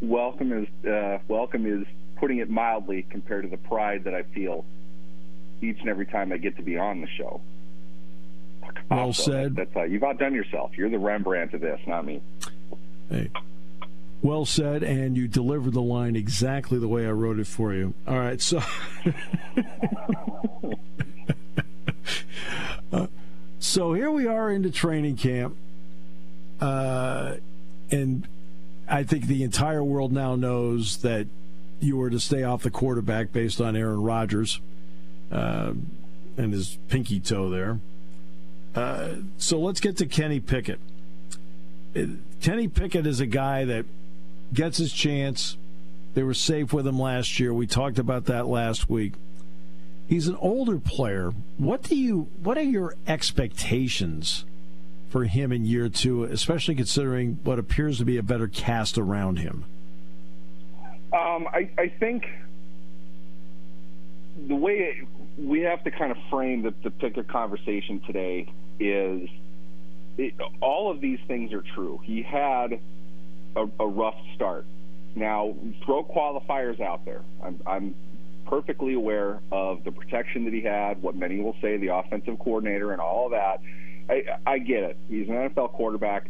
Welcome 0.00 0.52
is 0.52 0.90
uh, 0.90 1.18
welcome 1.28 1.66
is 1.66 1.86
putting 2.16 2.38
it 2.38 2.50
mildly 2.50 3.02
compared 3.10 3.44
to 3.44 3.48
the 3.48 3.56
pride 3.56 4.04
that 4.04 4.14
I 4.14 4.22
feel 4.22 4.64
each 5.62 5.78
and 5.80 5.88
every 5.88 6.06
time 6.06 6.32
I 6.32 6.38
get 6.38 6.56
to 6.56 6.62
be 6.62 6.78
on 6.78 7.00
the 7.00 7.06
show. 7.06 7.40
Well 8.90 9.12
said. 9.12 9.56
That's 9.56 9.74
uh, 9.76 9.82
you've 9.84 10.02
outdone 10.02 10.34
yourself. 10.34 10.72
You're 10.76 10.90
the 10.90 10.98
Rembrandt 10.98 11.54
of 11.54 11.60
this, 11.60 11.80
not 11.86 12.04
me. 12.04 12.20
Hey, 13.08 13.30
well 14.22 14.44
said, 14.44 14.82
and 14.82 15.16
you 15.16 15.26
delivered 15.28 15.72
the 15.72 15.82
line 15.82 16.14
exactly 16.14 16.78
the 16.78 16.88
way 16.88 17.06
I 17.06 17.10
wrote 17.10 17.38
it 17.38 17.46
for 17.46 17.72
you. 17.72 17.94
All 18.06 18.18
right, 18.18 18.40
so. 18.40 18.58
uh, 22.92 23.06
so 23.58 23.92
here 23.94 24.10
we 24.10 24.26
are 24.26 24.50
into 24.50 24.70
training 24.70 25.16
camp. 25.16 25.56
Uh, 26.60 27.36
and 27.90 28.26
I 28.88 29.04
think 29.04 29.26
the 29.26 29.42
entire 29.42 29.84
world 29.84 30.12
now 30.12 30.34
knows 30.34 30.98
that 30.98 31.26
you 31.80 31.96
were 31.96 32.10
to 32.10 32.20
stay 32.20 32.42
off 32.42 32.62
the 32.62 32.70
quarterback 32.70 33.32
based 33.32 33.60
on 33.60 33.76
Aaron 33.76 34.02
Rodgers 34.02 34.60
uh, 35.30 35.72
and 36.36 36.52
his 36.52 36.78
pinky 36.88 37.20
toe 37.20 37.48
there. 37.48 37.78
Uh, 38.74 39.14
so 39.38 39.58
let's 39.58 39.80
get 39.80 39.96
to 39.98 40.06
Kenny 40.06 40.40
Pickett. 40.40 40.80
It, 41.94 42.10
Kenny 42.40 42.68
Pickett 42.68 43.06
is 43.06 43.20
a 43.20 43.26
guy 43.26 43.64
that 43.64 43.86
gets 44.52 44.78
his 44.78 44.92
chance. 44.92 45.56
They 46.14 46.22
were 46.22 46.34
safe 46.34 46.72
with 46.72 46.86
him 46.86 46.98
last 46.98 47.40
year. 47.40 47.54
We 47.54 47.66
talked 47.66 47.98
about 47.98 48.26
that 48.26 48.46
last 48.46 48.90
week. 48.90 49.14
He's 50.08 50.26
an 50.26 50.36
older 50.36 50.78
player. 50.78 51.32
What 51.56 51.84
do 51.84 51.96
you? 51.96 52.28
What 52.42 52.58
are 52.58 52.62
your 52.62 52.96
expectations 53.06 54.44
for 55.10 55.24
him 55.24 55.52
in 55.52 55.64
year 55.64 55.88
two, 55.88 56.24
especially 56.24 56.74
considering 56.74 57.38
what 57.42 57.58
appears 57.58 57.98
to 57.98 58.04
be 58.04 58.16
a 58.16 58.22
better 58.22 58.48
cast 58.48 58.96
around 58.96 59.38
him? 59.38 59.64
Um, 61.12 61.48
I, 61.52 61.68
I, 61.76 61.88
think 61.88 62.24
the 64.46 64.54
way 64.54 65.02
we 65.36 65.60
have 65.62 65.82
to 65.82 65.90
kind 65.90 66.12
of 66.12 66.18
frame 66.30 66.62
the, 66.62 66.72
the 67.00 67.24
conversation 67.24 68.00
today 68.06 68.52
is 68.78 69.28
it, 70.16 70.34
all 70.60 70.90
of 70.90 71.00
these 71.00 71.18
things 71.26 71.52
are 71.52 71.64
true. 71.74 72.00
He 72.04 72.22
had 72.22 72.78
a, 73.56 73.68
a, 73.80 73.86
rough 73.86 74.14
start. 74.36 74.66
Now, 75.16 75.56
throw 75.84 76.04
qualifiers 76.04 76.80
out 76.80 77.04
there. 77.04 77.22
I'm, 77.42 77.60
I'm 77.66 77.94
perfectly 78.46 78.94
aware 78.94 79.40
of 79.50 79.82
the 79.82 79.90
protection 79.90 80.44
that 80.44 80.54
he 80.54 80.60
had, 80.60 81.02
what 81.02 81.16
many 81.16 81.40
will 81.40 81.56
say 81.60 81.76
the 81.76 81.88
offensive 81.88 82.38
coordinator, 82.38 82.92
and 82.92 83.00
all 83.00 83.30
that 83.30 83.60
I, 84.08 84.24
I 84.46 84.58
get 84.58 84.82
it. 84.82 84.96
He's 85.08 85.28
an 85.28 85.34
NFL 85.34 85.72
quarterback. 85.72 86.26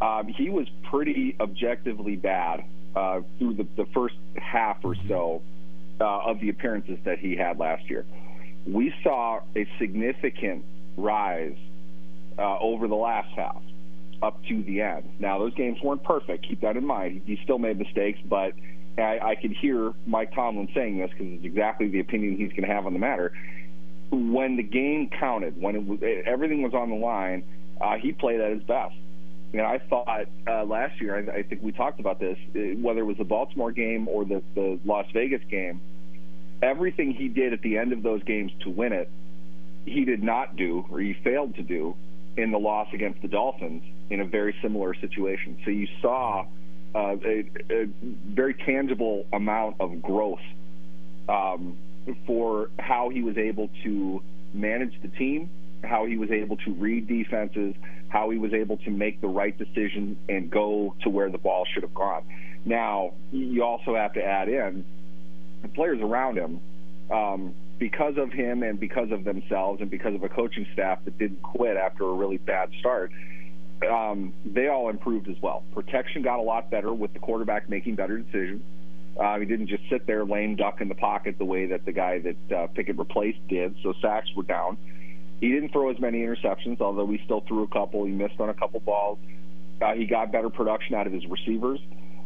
Um, 0.00 0.28
he 0.28 0.50
was 0.50 0.66
pretty 0.90 1.36
objectively 1.40 2.16
bad 2.16 2.64
uh, 2.94 3.20
through 3.38 3.54
the, 3.54 3.66
the 3.76 3.86
first 3.94 4.16
half 4.36 4.78
or 4.84 4.94
so 5.08 5.42
uh, 6.00 6.04
of 6.04 6.40
the 6.40 6.50
appearances 6.50 6.98
that 7.04 7.18
he 7.18 7.36
had 7.36 7.58
last 7.58 7.88
year. 7.88 8.04
We 8.66 8.92
saw 9.02 9.40
a 9.54 9.66
significant 9.78 10.64
rise 10.96 11.56
uh, 12.38 12.58
over 12.58 12.88
the 12.88 12.94
last 12.94 13.28
half 13.36 13.62
up 14.22 14.42
to 14.48 14.62
the 14.62 14.80
end. 14.80 15.08
Now, 15.18 15.38
those 15.38 15.54
games 15.54 15.78
weren't 15.82 16.02
perfect. 16.02 16.46
Keep 16.46 16.62
that 16.62 16.76
in 16.76 16.84
mind. 16.84 17.22
He 17.26 17.38
still 17.44 17.58
made 17.58 17.78
mistakes, 17.78 18.18
but 18.24 18.52
I, 18.98 19.18
I 19.22 19.34
could 19.34 19.52
hear 19.52 19.92
Mike 20.06 20.34
Tomlin 20.34 20.68
saying 20.74 20.98
this 20.98 21.10
because 21.10 21.34
it's 21.34 21.44
exactly 21.44 21.88
the 21.88 22.00
opinion 22.00 22.36
he's 22.36 22.50
going 22.50 22.62
to 22.62 22.74
have 22.74 22.86
on 22.86 22.92
the 22.92 22.98
matter 22.98 23.32
when 24.10 24.56
the 24.56 24.62
game 24.62 25.08
counted, 25.08 25.60
when 25.60 25.76
it 25.76 25.86
was, 25.86 25.98
everything 26.24 26.62
was 26.62 26.74
on 26.74 26.90
the 26.90 26.96
line, 26.96 27.42
uh, 27.80 27.96
he 27.96 28.12
played 28.12 28.40
at 28.40 28.52
his 28.52 28.62
best. 28.62 28.94
You 29.52 29.60
know, 29.60 29.66
I 29.66 29.78
thought 29.78 30.26
uh, 30.46 30.64
last 30.64 31.00
year, 31.00 31.16
I, 31.16 31.38
I 31.38 31.42
think 31.42 31.62
we 31.62 31.72
talked 31.72 32.00
about 32.00 32.20
this, 32.20 32.38
uh, 32.54 32.58
whether 32.80 33.00
it 33.00 33.04
was 33.04 33.16
the 33.16 33.24
Baltimore 33.24 33.72
game 33.72 34.08
or 34.08 34.24
the, 34.24 34.42
the 34.54 34.78
Las 34.84 35.06
Vegas 35.12 35.42
game, 35.50 35.80
everything 36.62 37.12
he 37.12 37.28
did 37.28 37.52
at 37.52 37.62
the 37.62 37.78
end 37.78 37.92
of 37.92 38.02
those 38.02 38.22
games 38.24 38.52
to 38.60 38.70
win 38.70 38.92
it, 38.92 39.10
he 39.84 40.04
did 40.04 40.22
not 40.22 40.56
do, 40.56 40.84
or 40.90 41.00
he 41.00 41.14
failed 41.14 41.54
to 41.56 41.62
do, 41.62 41.96
in 42.36 42.50
the 42.50 42.58
loss 42.58 42.88
against 42.92 43.22
the 43.22 43.28
Dolphins 43.28 43.82
in 44.10 44.20
a 44.20 44.24
very 44.24 44.54
similar 44.60 44.94
situation. 44.94 45.56
So 45.64 45.70
you 45.70 45.88
saw 46.02 46.46
uh, 46.94 47.16
a, 47.24 47.44
a, 47.70 47.86
very 48.26 48.54
tangible 48.54 49.26
amount 49.32 49.76
of 49.80 50.02
growth 50.02 50.40
um, 51.28 51.76
for 52.26 52.70
how 52.78 53.08
he 53.08 53.22
was 53.22 53.36
able 53.36 53.70
to 53.84 54.22
manage 54.52 55.00
the 55.02 55.08
team, 55.08 55.50
how 55.82 56.06
he 56.06 56.16
was 56.16 56.30
able 56.30 56.56
to 56.58 56.72
read 56.72 57.06
defenses, 57.06 57.74
how 58.08 58.30
he 58.30 58.38
was 58.38 58.52
able 58.52 58.76
to 58.78 58.90
make 58.90 59.20
the 59.20 59.28
right 59.28 59.56
decision 59.56 60.16
and 60.28 60.50
go 60.50 60.94
to 61.02 61.10
where 61.10 61.30
the 61.30 61.38
ball 61.38 61.66
should 61.72 61.82
have 61.82 61.94
gone. 61.94 62.22
Now, 62.64 63.12
you 63.32 63.62
also 63.62 63.94
have 63.94 64.14
to 64.14 64.24
add 64.24 64.48
in 64.48 64.84
the 65.62 65.68
players 65.68 66.00
around 66.00 66.38
him. 66.38 66.60
Um, 67.10 67.54
because 67.78 68.16
of 68.16 68.32
him 68.32 68.62
and 68.62 68.80
because 68.80 69.10
of 69.10 69.24
themselves 69.24 69.80
and 69.80 69.90
because 69.90 70.14
of 70.14 70.22
a 70.22 70.28
coaching 70.28 70.66
staff 70.72 70.98
that 71.04 71.18
didn't 71.18 71.42
quit 71.42 71.76
after 71.76 72.04
a 72.04 72.12
really 72.12 72.38
bad 72.38 72.70
start, 72.80 73.12
um, 73.88 74.32
they 74.44 74.68
all 74.68 74.88
improved 74.88 75.28
as 75.28 75.36
well. 75.42 75.62
Protection 75.74 76.22
got 76.22 76.38
a 76.38 76.42
lot 76.42 76.70
better 76.70 76.92
with 76.92 77.12
the 77.12 77.18
quarterback 77.18 77.68
making 77.68 77.94
better 77.94 78.18
decisions. 78.18 78.62
Uh, 79.18 79.38
he 79.38 79.46
didn't 79.46 79.68
just 79.68 79.82
sit 79.88 80.06
there 80.06 80.24
lame 80.24 80.56
duck 80.56 80.80
in 80.80 80.88
the 80.88 80.94
pocket 80.94 81.38
the 81.38 81.44
way 81.44 81.66
that 81.66 81.84
the 81.84 81.92
guy 81.92 82.18
that 82.18 82.56
uh, 82.56 82.66
Pickett 82.68 82.98
replaced 82.98 83.38
did. 83.48 83.74
So 83.82 83.94
sacks 84.02 84.28
were 84.36 84.42
down. 84.42 84.76
He 85.40 85.50
didn't 85.50 85.70
throw 85.70 85.90
as 85.90 85.98
many 85.98 86.20
interceptions, 86.20 86.80
although 86.80 87.06
he 87.06 87.20
still 87.24 87.40
threw 87.40 87.62
a 87.62 87.68
couple. 87.68 88.04
He 88.04 88.12
missed 88.12 88.40
on 88.40 88.48
a 88.48 88.54
couple 88.54 88.80
balls. 88.80 89.18
Uh, 89.80 89.94
he 89.94 90.06
got 90.06 90.32
better 90.32 90.50
production 90.50 90.94
out 90.94 91.06
of 91.06 91.12
his 91.12 91.26
receivers. 91.26 91.80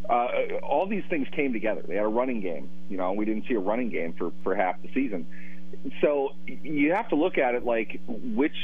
Uh, 0.09 0.29
all 0.62 0.87
these 0.87 1.05
things 1.11 1.29
came 1.33 1.53
together. 1.53 1.83
They 1.87 1.94
had 1.94 2.05
a 2.05 2.09
running 2.09 2.40
game. 2.40 2.68
You 2.88 2.96
know, 2.96 3.12
we 3.12 3.24
didn't 3.24 3.46
see 3.46 3.55
a 3.55 3.61
running 3.61 3.90
game 3.90 4.12
for 4.12 4.33
for 4.42 4.55
half 4.55 4.81
the 4.83 4.88
season. 4.92 5.26
So 6.00 6.31
you 6.46 6.92
have 6.92 7.09
to 7.11 7.16
look 7.16 7.38
at 7.38 7.55
it 7.55 7.64
like 7.64 8.00
which 8.07 8.57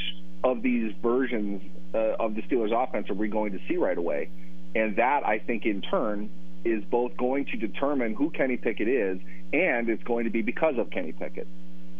of 0.43 0.61
these 0.61 0.93
versions 1.01 1.61
uh, 1.93 2.15
of 2.19 2.35
the 2.35 2.41
Steelers' 2.43 2.71
offense 2.71 3.09
are 3.09 3.13
we 3.13 3.27
going 3.27 3.53
to 3.53 3.59
see 3.67 3.77
right 3.77 3.97
away? 3.97 4.29
And 4.75 4.97
that, 4.97 5.25
I 5.25 5.39
think, 5.39 5.65
in 5.65 5.81
turn, 5.81 6.29
is 6.67 6.83
both 6.85 7.15
going 7.17 7.45
to 7.45 7.57
determine 7.57 8.13
who 8.13 8.29
Kenny 8.29 8.57
Pickett 8.57 8.87
is, 8.87 9.19
and 9.53 9.89
it's 9.89 10.03
going 10.03 10.25
to 10.25 10.29
be 10.29 10.41
because 10.41 10.77
of 10.77 10.89
Kenny 10.89 11.11
Pickett. 11.11 11.47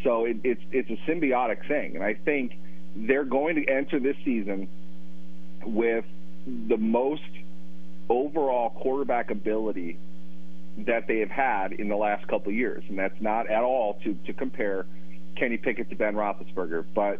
So 0.03 0.25
it, 0.25 0.37
it's 0.43 0.61
it's 0.71 0.89
a 0.89 1.09
symbiotic 1.09 1.67
thing, 1.67 1.95
and 1.95 2.03
I 2.03 2.13
think 2.13 2.53
they're 2.95 3.25
going 3.25 3.55
to 3.55 3.65
enter 3.67 3.99
this 3.99 4.15
season 4.23 4.67
with 5.65 6.05
the 6.45 6.77
most 6.77 7.23
overall 8.09 8.69
quarterback 8.69 9.31
ability 9.31 9.97
that 10.85 11.07
they 11.07 11.19
have 11.19 11.31
had 11.31 11.73
in 11.73 11.89
the 11.89 11.95
last 11.95 12.27
couple 12.27 12.49
of 12.49 12.55
years, 12.55 12.83
and 12.89 12.97
that's 12.97 13.19
not 13.21 13.49
at 13.49 13.63
all 13.63 13.99
to 14.03 14.13
to 14.25 14.33
compare 14.33 14.85
Kenny 15.35 15.57
Pickett 15.57 15.89
to 15.89 15.95
Ben 15.95 16.15
Roethlisberger, 16.15 16.85
but 16.93 17.19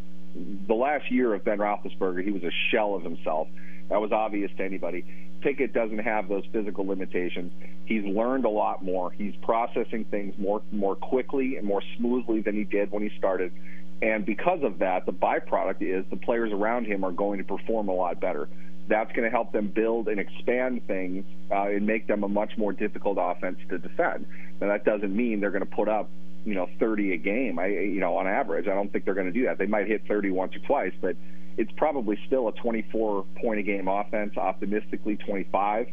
the 0.67 0.73
last 0.73 1.12
year 1.12 1.33
of 1.33 1.43
Ben 1.43 1.57
Roethlisberger, 1.57 2.23
he 2.23 2.31
was 2.31 2.43
a 2.43 2.51
shell 2.69 2.95
of 2.95 3.03
himself. 3.03 3.47
That 3.89 4.01
was 4.01 4.12
obvious 4.12 4.51
to 4.57 4.63
anybody. 4.63 5.05
Pickett 5.47 5.71
doesn't 5.71 5.99
have 5.99 6.27
those 6.27 6.43
physical 6.51 6.86
limitations. 6.86 7.53
He's 7.86 8.03
learned 8.03 8.43
a 8.43 8.49
lot 8.49 8.83
more. 8.83 9.12
He's 9.12 9.33
processing 9.43 10.03
things 10.03 10.38
more 10.38 10.62
more 10.73 10.93
quickly 10.93 11.55
and 11.55 11.65
more 11.65 11.81
smoothly 11.95 12.41
than 12.41 12.53
he 12.53 12.65
did 12.65 12.91
when 12.91 13.01
he 13.01 13.17
started. 13.17 13.53
And 14.01 14.25
because 14.25 14.62
of 14.63 14.79
that, 14.79 15.05
the 15.05 15.13
byproduct 15.13 15.77
is 15.79 16.03
the 16.10 16.17
players 16.17 16.51
around 16.51 16.86
him 16.86 17.05
are 17.05 17.13
going 17.13 17.38
to 17.38 17.45
perform 17.45 17.88
a 17.88 17.93
lot 17.93 18.19
better. 18.19 18.49
That's 18.89 19.10
going 19.13 19.23
to 19.23 19.29
help 19.29 19.53
them 19.53 19.69
build 19.69 20.10
and 20.10 20.19
expand 20.19 20.86
things 20.86 21.23
uh, 21.49 21.67
and 21.67 21.88
make 21.88 22.07
them 22.07 22.25
a 22.25 22.27
much 22.27 22.57
more 22.57 22.73
difficult 22.73 23.17
offense 23.17 23.57
to 23.69 23.77
defend. 23.77 24.25
Now 24.60 24.67
that 24.67 24.83
doesn't 24.83 25.15
mean 25.15 25.39
they're 25.39 25.51
going 25.51 25.65
to 25.65 25.75
put 25.77 25.88
up, 25.88 26.10
you 26.43 26.55
know, 26.55 26.67
30 26.77 27.13
a 27.13 27.17
game. 27.17 27.57
I, 27.57 27.67
you 27.67 28.01
know, 28.01 28.17
on 28.17 28.27
average, 28.27 28.67
I 28.67 28.73
don't 28.73 28.91
think 28.91 29.05
they're 29.05 29.13
going 29.13 29.31
to 29.31 29.39
do 29.39 29.45
that. 29.45 29.60
They 29.60 29.65
might 29.65 29.88
hit 29.88 30.01
30 30.10 30.29
once 30.29 30.57
or 30.57 30.60
twice, 30.60 30.93
but 30.99 31.15
it's 31.58 31.72
probably 31.76 32.20
still 32.28 32.48
a 32.48 32.52
24 32.54 33.26
point 33.41 33.60
a 33.60 33.63
game 33.63 33.88
offense, 33.88 34.38
optimistically 34.38 35.17
25. 35.17 35.88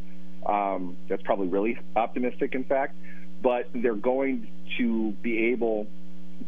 Um, 0.47 0.97
that's 1.09 1.23
probably 1.23 1.49
really 1.49 1.79
optimistic, 1.97 2.55
in 2.55 2.65
fact. 2.65 2.95
But 3.43 3.69
they're 3.75 3.95
going 3.95 4.47
to 4.79 5.13
be 5.13 5.53
able 5.53 5.87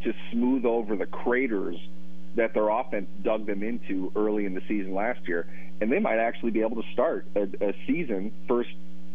to 0.05 0.15
smooth 0.31 0.65
over 0.65 0.97
the 0.97 1.07
craters 1.07 1.77
that 2.37 2.53
their 2.53 2.69
offense 2.69 3.09
dug 3.23 3.47
them 3.47 3.63
into 3.63 4.13
early 4.15 4.45
in 4.45 4.55
the 4.55 4.61
season 4.69 4.95
last 4.95 5.27
year, 5.27 5.47
and 5.81 5.91
they 5.91 5.99
might 5.99 6.19
actually 6.19 6.51
be 6.51 6.61
able 6.61 6.83
to 6.83 6.89
start 6.93 7.27
a, 7.35 7.43
a 7.61 7.75
season 7.87 8.33
first, 8.47 8.71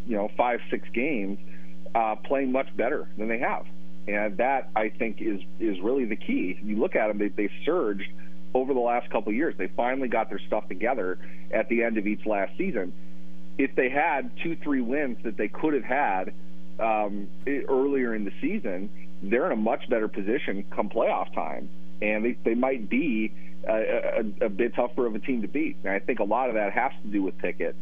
you 0.06 0.16
know, 0.16 0.28
five 0.36 0.60
six 0.70 0.88
games, 0.92 1.38
uh, 1.94 2.16
playing 2.16 2.50
much 2.50 2.76
better 2.76 3.08
than 3.16 3.28
they 3.28 3.38
have, 3.38 3.64
and 4.08 4.36
that 4.38 4.70
I 4.74 4.88
think 4.88 5.20
is 5.20 5.40
is 5.60 5.80
really 5.80 6.04
the 6.04 6.16
key. 6.16 6.58
You 6.64 6.78
look 6.78 6.96
at 6.96 7.06
them; 7.08 7.18
they, 7.18 7.28
they 7.28 7.50
surged 7.64 8.10
over 8.54 8.74
the 8.74 8.80
last 8.80 9.10
couple 9.10 9.32
years. 9.32 9.54
They 9.56 9.68
finally 9.68 10.08
got 10.08 10.28
their 10.28 10.40
stuff 10.46 10.68
together 10.68 11.18
at 11.52 11.68
the 11.68 11.82
end 11.82 11.98
of 11.98 12.06
each 12.06 12.26
last 12.26 12.56
season. 12.56 12.92
If 13.58 13.74
they 13.74 13.88
had 13.88 14.30
two, 14.42 14.56
three 14.56 14.80
wins 14.80 15.18
that 15.24 15.36
they 15.36 15.48
could 15.48 15.74
have 15.74 15.84
had 15.84 16.32
um, 16.78 17.28
earlier 17.46 18.14
in 18.14 18.24
the 18.24 18.32
season, 18.40 18.90
they're 19.22 19.46
in 19.46 19.52
a 19.52 19.56
much 19.56 19.88
better 19.88 20.08
position 20.08 20.64
come 20.70 20.88
playoff 20.88 21.32
time, 21.34 21.68
and 22.00 22.24
they, 22.24 22.36
they 22.44 22.54
might 22.54 22.88
be 22.88 23.32
a, 23.68 24.24
a, 24.42 24.46
a 24.46 24.48
bit 24.48 24.74
tougher 24.74 25.06
of 25.06 25.14
a 25.14 25.18
team 25.18 25.42
to 25.42 25.48
beat. 25.48 25.76
And 25.84 25.92
I 25.92 25.98
think 25.98 26.18
a 26.18 26.24
lot 26.24 26.48
of 26.48 26.54
that 26.54 26.72
has 26.72 26.92
to 27.02 27.08
do 27.08 27.22
with 27.22 27.38
Pickett 27.38 27.76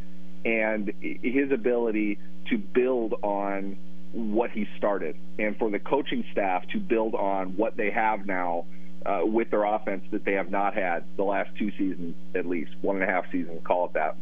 and 0.44 0.92
his 1.00 1.52
ability 1.52 2.18
to 2.48 2.59
build 2.59 3.14
on 3.22 3.76
what 4.12 4.50
he 4.50 4.66
started, 4.76 5.16
and 5.38 5.56
for 5.56 5.70
the 5.70 5.78
coaching 5.78 6.24
staff 6.33 6.66
to 6.72 6.80
build 6.80 7.14
on 7.14 7.56
what 7.56 7.76
they 7.76 7.90
have 7.90 8.26
now 8.26 8.64
uh, 9.04 9.20
with 9.24 9.50
their 9.50 9.64
offense 9.64 10.04
that 10.10 10.24
they 10.24 10.32
have 10.32 10.50
not 10.50 10.74
had 10.74 11.04
the 11.16 11.24
last 11.24 11.50
two 11.56 11.70
seasons, 11.72 12.14
at 12.34 12.46
least 12.46 12.72
one 12.82 12.96
and 12.96 13.04
a 13.04 13.12
half 13.12 13.30
seasons. 13.30 13.60
Call 13.64 13.86
it 13.86 13.92
that. 13.94 14.16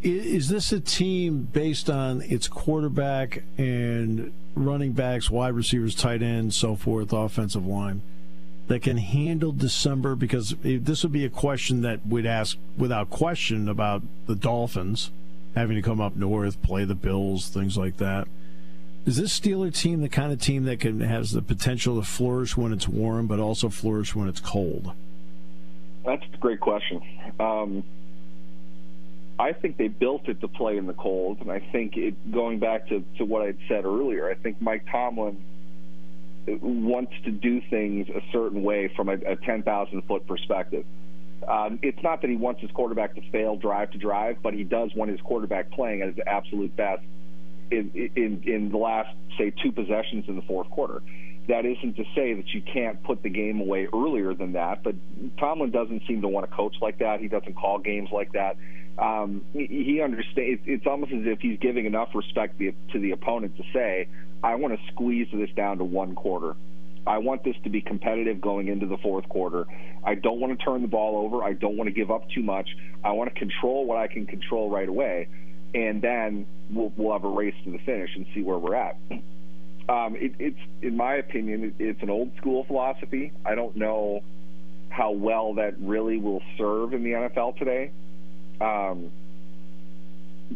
Is 0.00 0.48
this 0.48 0.70
a 0.70 0.78
team 0.78 1.48
based 1.52 1.90
on 1.90 2.22
its 2.22 2.46
quarterback 2.46 3.42
and 3.56 4.32
running 4.54 4.92
backs, 4.92 5.28
wide 5.28 5.54
receivers, 5.54 5.94
tight 5.94 6.22
ends, 6.22 6.56
so 6.56 6.76
forth, 6.76 7.12
offensive 7.12 7.66
line 7.66 8.02
that 8.68 8.80
can 8.80 8.98
handle 8.98 9.50
December? 9.50 10.14
Because 10.14 10.54
this 10.62 11.02
would 11.02 11.12
be 11.12 11.24
a 11.24 11.30
question 11.30 11.82
that 11.82 12.06
we'd 12.06 12.26
ask 12.26 12.56
without 12.76 13.10
question 13.10 13.68
about 13.68 14.02
the 14.26 14.36
Dolphins 14.36 15.10
having 15.56 15.74
to 15.74 15.82
come 15.82 16.00
up 16.00 16.14
north, 16.14 16.62
play 16.62 16.84
the 16.84 16.94
Bills, 16.94 17.48
things 17.48 17.76
like 17.76 17.96
that. 17.96 18.28
Is 19.08 19.16
this 19.16 19.40
Steeler 19.40 19.74
team 19.74 20.02
the 20.02 20.10
kind 20.10 20.34
of 20.34 20.38
team 20.38 20.64
that 20.64 20.80
can 20.80 21.00
has 21.00 21.30
the 21.30 21.40
potential 21.40 21.98
to 21.98 22.06
flourish 22.06 22.58
when 22.58 22.74
it's 22.74 22.86
warm, 22.86 23.26
but 23.26 23.40
also 23.40 23.70
flourish 23.70 24.14
when 24.14 24.28
it's 24.28 24.38
cold? 24.38 24.92
That's 26.04 26.22
a 26.30 26.36
great 26.36 26.60
question. 26.60 27.00
Um, 27.40 27.84
I 29.38 29.54
think 29.54 29.78
they 29.78 29.88
built 29.88 30.28
it 30.28 30.42
to 30.42 30.48
play 30.48 30.76
in 30.76 30.84
the 30.84 30.92
cold, 30.92 31.38
and 31.40 31.50
I 31.50 31.58
think 31.58 31.96
it, 31.96 32.30
going 32.30 32.58
back 32.58 32.88
to, 32.88 33.02
to 33.16 33.24
what 33.24 33.40
I'd 33.40 33.56
said 33.66 33.86
earlier, 33.86 34.28
I 34.28 34.34
think 34.34 34.60
Mike 34.60 34.84
Tomlin 34.92 35.42
wants 36.46 37.14
to 37.24 37.30
do 37.30 37.62
things 37.62 38.10
a 38.10 38.20
certain 38.30 38.62
way 38.62 38.88
from 38.94 39.08
a, 39.08 39.14
a 39.14 39.36
10,000 39.36 40.02
foot 40.02 40.26
perspective. 40.26 40.84
Um, 41.48 41.78
it's 41.80 42.02
not 42.02 42.20
that 42.20 42.28
he 42.28 42.36
wants 42.36 42.60
his 42.60 42.70
quarterback 42.72 43.14
to 43.14 43.22
fail 43.30 43.56
drive 43.56 43.90
to 43.92 43.98
drive, 43.98 44.42
but 44.42 44.52
he 44.52 44.64
does 44.64 44.94
want 44.94 45.10
his 45.10 45.20
quarterback 45.22 45.70
playing 45.70 46.02
at 46.02 46.08
his 46.08 46.18
absolute 46.26 46.76
best 46.76 47.02
in, 47.70 48.10
in, 48.16 48.42
in 48.44 48.70
the 48.70 48.76
last, 48.76 49.14
say, 49.36 49.52
two 49.62 49.72
possessions 49.72 50.24
in 50.28 50.36
the 50.36 50.42
fourth 50.42 50.70
quarter. 50.70 51.02
That 51.48 51.64
isn't 51.64 51.96
to 51.96 52.04
say 52.14 52.34
that 52.34 52.48
you 52.48 52.60
can't 52.60 53.02
put 53.02 53.22
the 53.22 53.30
game 53.30 53.60
away 53.60 53.88
earlier 53.92 54.34
than 54.34 54.52
that, 54.52 54.82
but 54.82 54.94
Tomlin 55.38 55.70
doesn't 55.70 56.02
seem 56.06 56.20
to 56.22 56.28
want 56.28 56.48
to 56.48 56.54
coach 56.54 56.76
like 56.82 56.98
that. 56.98 57.20
He 57.20 57.28
doesn't 57.28 57.54
call 57.54 57.78
games 57.78 58.10
like 58.12 58.32
that. 58.32 58.56
Um, 58.98 59.44
he 59.54 60.00
understands. 60.02 60.60
It's 60.66 60.86
almost 60.86 61.12
as 61.12 61.24
if 61.24 61.38
he's 61.40 61.58
giving 61.60 61.86
enough 61.86 62.08
respect 62.14 62.58
to 62.58 62.98
the 62.98 63.12
opponent 63.12 63.56
to 63.56 63.62
say, 63.72 64.08
"I 64.42 64.56
want 64.56 64.78
to 64.78 64.86
squeeze 64.92 65.28
this 65.32 65.50
down 65.56 65.78
to 65.78 65.84
one 65.84 66.16
quarter. 66.16 66.56
I 67.06 67.18
want 67.18 67.44
this 67.44 67.56
to 67.64 67.70
be 67.70 67.80
competitive 67.80 68.40
going 68.40 68.68
into 68.68 68.86
the 68.86 68.98
fourth 68.98 69.28
quarter. 69.28 69.66
I 70.04 70.14
don't 70.14 70.40
want 70.40 70.58
to 70.58 70.64
turn 70.64 70.82
the 70.82 70.88
ball 70.88 71.24
over. 71.24 71.42
I 71.42 71.54
don't 71.54 71.76
want 71.76 71.88
to 71.88 71.94
give 71.94 72.10
up 72.10 72.28
too 72.30 72.42
much. 72.42 72.68
I 73.02 73.12
want 73.12 73.32
to 73.32 73.38
control 73.38 73.86
what 73.86 73.96
I 73.96 74.08
can 74.08 74.26
control 74.26 74.68
right 74.68 74.88
away, 74.88 75.28
and 75.74 76.02
then 76.02 76.46
we'll, 76.70 76.92
we'll 76.96 77.12
have 77.12 77.24
a 77.24 77.28
race 77.28 77.54
to 77.64 77.70
the 77.70 77.78
finish 77.78 78.10
and 78.16 78.26
see 78.34 78.42
where 78.42 78.58
we're 78.58 78.74
at." 78.74 78.96
Um, 79.88 80.16
it, 80.16 80.34
it's, 80.38 80.58
in 80.82 80.96
my 80.96 81.14
opinion, 81.14 81.74
it's 81.78 82.02
an 82.02 82.10
old 82.10 82.36
school 82.36 82.64
philosophy. 82.64 83.32
I 83.44 83.54
don't 83.54 83.74
know 83.74 84.22
how 84.90 85.12
well 85.12 85.54
that 85.54 85.78
really 85.80 86.18
will 86.18 86.42
serve 86.58 86.92
in 86.92 87.04
the 87.04 87.12
NFL 87.12 87.56
today. 87.56 87.90
Um, 88.60 89.10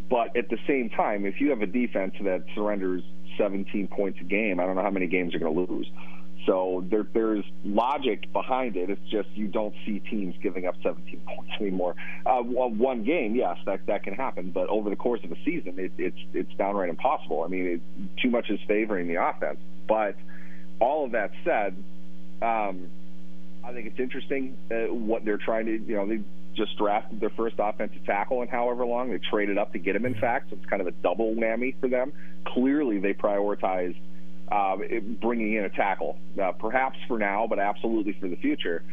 but 0.09 0.35
at 0.35 0.49
the 0.49 0.57
same 0.67 0.89
time, 0.89 1.25
if 1.25 1.39
you 1.39 1.49
have 1.49 1.61
a 1.61 1.67
defense 1.67 2.15
that 2.21 2.43
surrenders 2.53 3.03
17 3.37 3.87
points 3.87 4.19
a 4.21 4.23
game, 4.23 4.59
I 4.59 4.65
don't 4.65 4.75
know 4.75 4.81
how 4.81 4.91
many 4.91 5.07
games 5.07 5.33
you're 5.33 5.39
going 5.39 5.65
to 5.65 5.73
lose. 5.73 5.89
So 6.45 6.83
there, 6.89 7.05
there's 7.13 7.45
logic 7.63 8.31
behind 8.33 8.75
it. 8.75 8.89
It's 8.89 9.09
just 9.09 9.29
you 9.33 9.47
don't 9.47 9.73
see 9.85 9.99
teams 9.99 10.35
giving 10.41 10.65
up 10.65 10.75
17 10.83 11.21
points 11.25 11.51
anymore. 11.59 11.95
Uh, 12.25 12.41
one 12.41 13.03
game, 13.03 13.35
yes, 13.35 13.57
that 13.65 13.85
that 13.85 14.03
can 14.03 14.13
happen, 14.13 14.51
but 14.51 14.67
over 14.67 14.89
the 14.89 14.95
course 14.95 15.21
of 15.23 15.31
a 15.31 15.37
season, 15.45 15.79
it, 15.79 15.93
it's 15.97 16.17
it's 16.33 16.53
downright 16.55 16.89
impossible. 16.89 17.43
I 17.43 17.47
mean, 17.47 17.65
it, 17.65 17.81
too 18.21 18.29
much 18.29 18.49
is 18.49 18.59
favoring 18.67 19.07
the 19.07 19.23
offense. 19.23 19.59
But 19.87 20.15
all 20.79 21.05
of 21.05 21.11
that 21.11 21.31
said, 21.43 21.81
um, 22.41 22.89
I 23.63 23.71
think 23.71 23.87
it's 23.87 23.99
interesting 23.99 24.57
uh, 24.69 24.93
what 24.93 25.23
they're 25.23 25.37
trying 25.37 25.65
to. 25.67 25.77
You 25.77 25.95
know, 25.95 26.07
they 26.07 26.21
just 26.55 26.77
drafted 26.77 27.19
their 27.19 27.31
first 27.31 27.55
offensive 27.57 28.05
tackle 28.05 28.41
in 28.41 28.47
however 28.49 28.85
long. 28.85 29.11
They 29.11 29.19
traded 29.19 29.57
up 29.57 29.71
to 29.73 29.79
get 29.79 29.95
him, 29.95 30.05
in 30.05 30.15
fact. 30.15 30.49
So 30.49 30.57
it's 30.57 30.65
kind 30.65 30.81
of 30.81 30.87
a 30.87 30.91
double 30.91 31.33
whammy 31.35 31.79
for 31.79 31.87
them. 31.87 32.11
Clearly, 32.45 32.99
they 32.99 33.13
prioritized 33.13 33.97
uh, 34.53 34.77
bringing 35.19 35.55
in 35.55 35.63
a 35.63 35.69
tackle, 35.69 36.19
uh, 36.39 36.51
perhaps 36.51 36.99
for 37.07 37.17
now, 37.17 37.47
but 37.47 37.57
absolutely 37.57 38.13
for 38.13 38.27
the 38.27 38.35
future. 38.35 38.83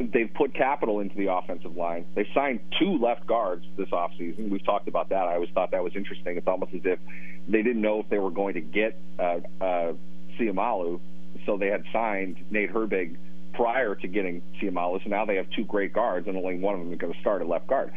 They've 0.00 0.32
put 0.34 0.54
capital 0.54 0.98
into 0.98 1.14
the 1.14 1.32
offensive 1.32 1.76
line. 1.76 2.04
They 2.16 2.28
signed 2.34 2.60
two 2.80 2.98
left 2.98 3.24
guards 3.24 3.64
this 3.76 3.90
offseason. 3.90 4.50
We've 4.50 4.64
talked 4.64 4.88
about 4.88 5.10
that. 5.10 5.28
I 5.28 5.34
always 5.34 5.50
thought 5.50 5.70
that 5.70 5.84
was 5.84 5.94
interesting. 5.94 6.36
It's 6.36 6.48
almost 6.48 6.74
as 6.74 6.80
if 6.84 6.98
they 7.46 7.62
didn't 7.62 7.82
know 7.82 8.00
if 8.00 8.08
they 8.08 8.18
were 8.18 8.32
going 8.32 8.54
to 8.54 8.60
get 8.60 8.98
uh, 9.20 9.38
uh, 9.60 9.92
Seumalo, 10.36 10.98
so 11.46 11.56
they 11.56 11.68
had 11.68 11.84
signed 11.92 12.44
Nate 12.50 12.72
Herbig 12.72 13.16
prior 13.52 13.94
to 13.94 14.08
getting 14.08 14.42
Seumalo. 14.60 15.00
So 15.04 15.10
now 15.10 15.26
they 15.26 15.36
have 15.36 15.46
two 15.50 15.64
great 15.64 15.92
guards, 15.92 16.26
and 16.26 16.36
only 16.36 16.56
one 16.56 16.74
of 16.74 16.80
them 16.80 16.92
is 16.92 16.98
going 16.98 17.12
to 17.12 17.20
start 17.20 17.40
at 17.40 17.46
left 17.46 17.68
guard. 17.68 17.92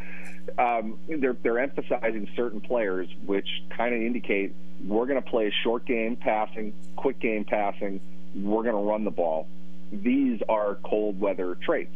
Um, 0.59 0.99
they're 1.07 1.33
they're 1.33 1.57
emphasizing 1.57 2.27
certain 2.35 2.61
players, 2.61 3.07
which 3.25 3.47
kind 3.75 3.95
of 3.95 4.01
indicate 4.01 4.53
we're 4.85 5.05
going 5.05 5.21
to 5.21 5.29
play 5.29 5.53
short 5.63 5.85
game 5.85 6.15
passing, 6.15 6.73
quick 6.95 7.19
game 7.19 7.45
passing. 7.45 7.99
We're 8.35 8.63
going 8.63 8.75
to 8.75 8.81
run 8.81 9.03
the 9.03 9.11
ball. 9.11 9.47
These 9.91 10.41
are 10.49 10.75
cold 10.83 11.19
weather 11.19 11.55
traits. 11.55 11.93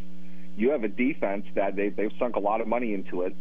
You 0.57 0.71
have 0.71 0.83
a 0.83 0.89
defense 0.89 1.45
that 1.55 1.75
they 1.75 1.89
they've 1.89 2.11
sunk 2.19 2.35
a 2.35 2.39
lot 2.39 2.61
of 2.61 2.67
money 2.67 2.93
into 2.93 3.21
it. 3.23 3.35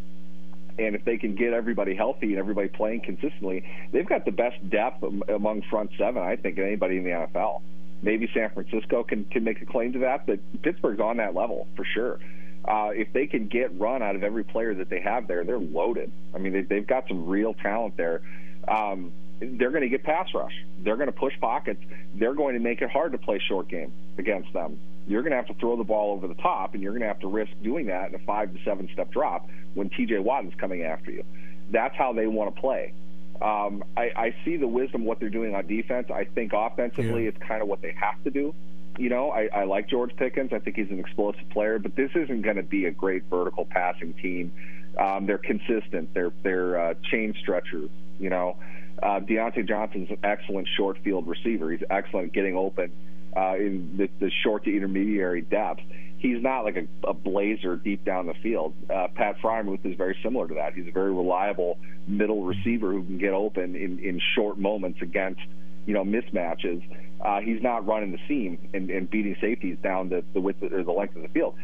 And 0.78 0.94
if 0.94 1.04
they 1.04 1.18
can 1.18 1.34
get 1.34 1.52
everybody 1.52 1.96
healthy 1.96 2.28
and 2.28 2.38
everybody 2.38 2.68
playing 2.68 3.00
consistently, 3.00 3.64
they've 3.90 4.08
got 4.08 4.24
the 4.24 4.30
best 4.30 4.56
depth 4.70 5.02
among 5.28 5.62
front 5.62 5.90
seven, 5.98 6.22
I 6.22 6.36
think, 6.36 6.58
anybody 6.58 6.98
in 6.98 7.04
the 7.04 7.10
NFL 7.10 7.62
maybe 8.02 8.30
San 8.32 8.50
Francisco 8.50 9.02
can 9.02 9.24
can 9.24 9.44
make 9.44 9.60
a 9.60 9.66
claim 9.66 9.92
to 9.92 9.98
that, 10.00 10.26
but 10.26 10.38
Pittsburgh's 10.62 11.00
on 11.00 11.16
that 11.16 11.34
level 11.34 11.66
for 11.74 11.84
sure. 11.84 12.20
uh, 12.64 12.90
if 12.92 13.12
they 13.12 13.26
can 13.26 13.46
get 13.48 13.78
run 13.78 14.02
out 14.02 14.14
of 14.14 14.22
every 14.22 14.44
player 14.44 14.74
that 14.74 14.90
they 14.90 15.00
have 15.00 15.26
there, 15.26 15.44
they're 15.44 15.58
loaded. 15.58 16.12
I 16.34 16.38
mean, 16.38 16.52
they, 16.52 16.62
they've 16.62 16.86
got 16.86 17.08
some 17.08 17.26
real 17.26 17.54
talent 17.54 17.96
there. 17.96 18.20
Um, 18.66 19.12
they're 19.40 19.70
going 19.70 19.82
to 19.82 19.88
get 19.88 20.02
pass 20.02 20.28
rush. 20.34 20.52
They're 20.80 20.96
going 20.96 21.06
to 21.06 21.12
push 21.12 21.34
pockets. 21.40 21.82
They're 22.14 22.34
going 22.34 22.54
to 22.54 22.60
make 22.60 22.82
it 22.82 22.90
hard 22.90 23.12
to 23.12 23.18
play 23.18 23.40
short 23.46 23.68
game 23.68 23.92
against 24.16 24.52
them. 24.52 24.78
You're 25.06 25.22
going 25.22 25.30
to 25.30 25.36
have 25.36 25.46
to 25.46 25.54
throw 25.54 25.76
the 25.76 25.84
ball 25.84 26.12
over 26.12 26.28
the 26.28 26.34
top, 26.34 26.74
and 26.74 26.82
you're 26.82 26.92
going 26.92 27.02
to 27.02 27.08
have 27.08 27.20
to 27.20 27.28
risk 27.28 27.52
doing 27.62 27.86
that 27.86 28.10
in 28.10 28.14
a 28.14 28.18
five 28.20 28.52
to 28.52 28.62
seven 28.64 28.88
step 28.92 29.10
drop 29.10 29.48
when 29.74 29.90
TJ 29.90 30.20
Watt 30.20 30.44
is 30.44 30.52
coming 30.58 30.82
after 30.82 31.10
you. 31.10 31.24
That's 31.70 31.96
how 31.96 32.12
they 32.12 32.26
want 32.26 32.54
to 32.54 32.60
play. 32.60 32.92
Um, 33.40 33.84
I, 33.96 34.10
I 34.16 34.34
see 34.44 34.56
the 34.56 34.66
wisdom 34.66 35.04
what 35.04 35.20
they're 35.20 35.30
doing 35.30 35.54
on 35.54 35.66
defense. 35.66 36.08
I 36.12 36.24
think 36.24 36.52
offensively, 36.52 37.22
yeah. 37.22 37.28
it's 37.28 37.38
kind 37.38 37.62
of 37.62 37.68
what 37.68 37.80
they 37.80 37.92
have 37.92 38.22
to 38.24 38.30
do. 38.30 38.54
You 38.98 39.08
know, 39.10 39.30
I, 39.30 39.48
I 39.54 39.64
like 39.64 39.88
George 39.88 40.14
Pickens. 40.16 40.52
I 40.52 40.58
think 40.58 40.74
he's 40.74 40.90
an 40.90 40.98
explosive 40.98 41.48
player, 41.50 41.78
but 41.78 41.94
this 41.94 42.10
isn't 42.16 42.42
going 42.42 42.56
to 42.56 42.64
be 42.64 42.86
a 42.86 42.90
great 42.90 43.24
vertical 43.30 43.64
passing 43.64 44.12
team. 44.14 44.52
Um, 44.98 45.26
they're 45.26 45.38
consistent. 45.38 46.12
They're 46.14 46.32
they're 46.42 46.80
uh, 46.80 46.94
chain 47.04 47.34
stretchers. 47.40 47.90
You 48.18 48.30
know, 48.30 48.56
uh, 49.02 49.20
Diontae 49.20 49.66
Johnson's 49.66 50.10
an 50.10 50.18
excellent 50.22 50.68
short 50.76 50.98
field 51.02 51.26
receiver. 51.26 51.70
He's 51.70 51.82
excellent 51.90 52.32
getting 52.32 52.56
open 52.56 52.92
uh, 53.36 53.56
in 53.56 53.96
the, 53.96 54.08
the 54.18 54.30
short 54.42 54.64
to 54.64 54.74
intermediary 54.74 55.42
depth 55.42 55.82
he's 56.18 56.42
not 56.42 56.64
like 56.64 56.76
a, 56.76 57.08
a 57.08 57.14
blazer 57.14 57.76
deep 57.76 58.04
down 58.04 58.26
the 58.26 58.34
field. 58.34 58.74
Uh, 58.90 59.08
Pat 59.14 59.36
Freiermuth 59.40 59.84
is 59.86 59.96
very 59.96 60.16
similar 60.22 60.48
to 60.48 60.54
that. 60.54 60.74
He's 60.74 60.88
a 60.88 60.92
very 60.92 61.12
reliable 61.12 61.78
middle 62.06 62.44
receiver 62.44 62.92
who 62.92 63.04
can 63.04 63.18
get 63.18 63.32
open 63.32 63.76
in, 63.76 63.98
in 64.00 64.20
short 64.34 64.58
moments 64.58 65.00
against 65.00 65.40
you 65.86 65.94
know 65.94 66.04
mismatches. 66.04 66.82
Uh, 67.20 67.40
he's 67.40 67.62
not 67.62 67.86
running 67.86 68.12
the 68.12 68.18
seam 68.28 68.58
and, 68.74 68.90
and 68.90 69.10
beating 69.10 69.36
safeties 69.40 69.78
down 69.82 70.08
the, 70.08 70.22
the 70.34 70.40
width 70.40 70.62
or 70.62 70.84
the 70.84 70.92
length 70.92 71.16
of 71.16 71.22
the 71.22 71.28
field 71.28 71.54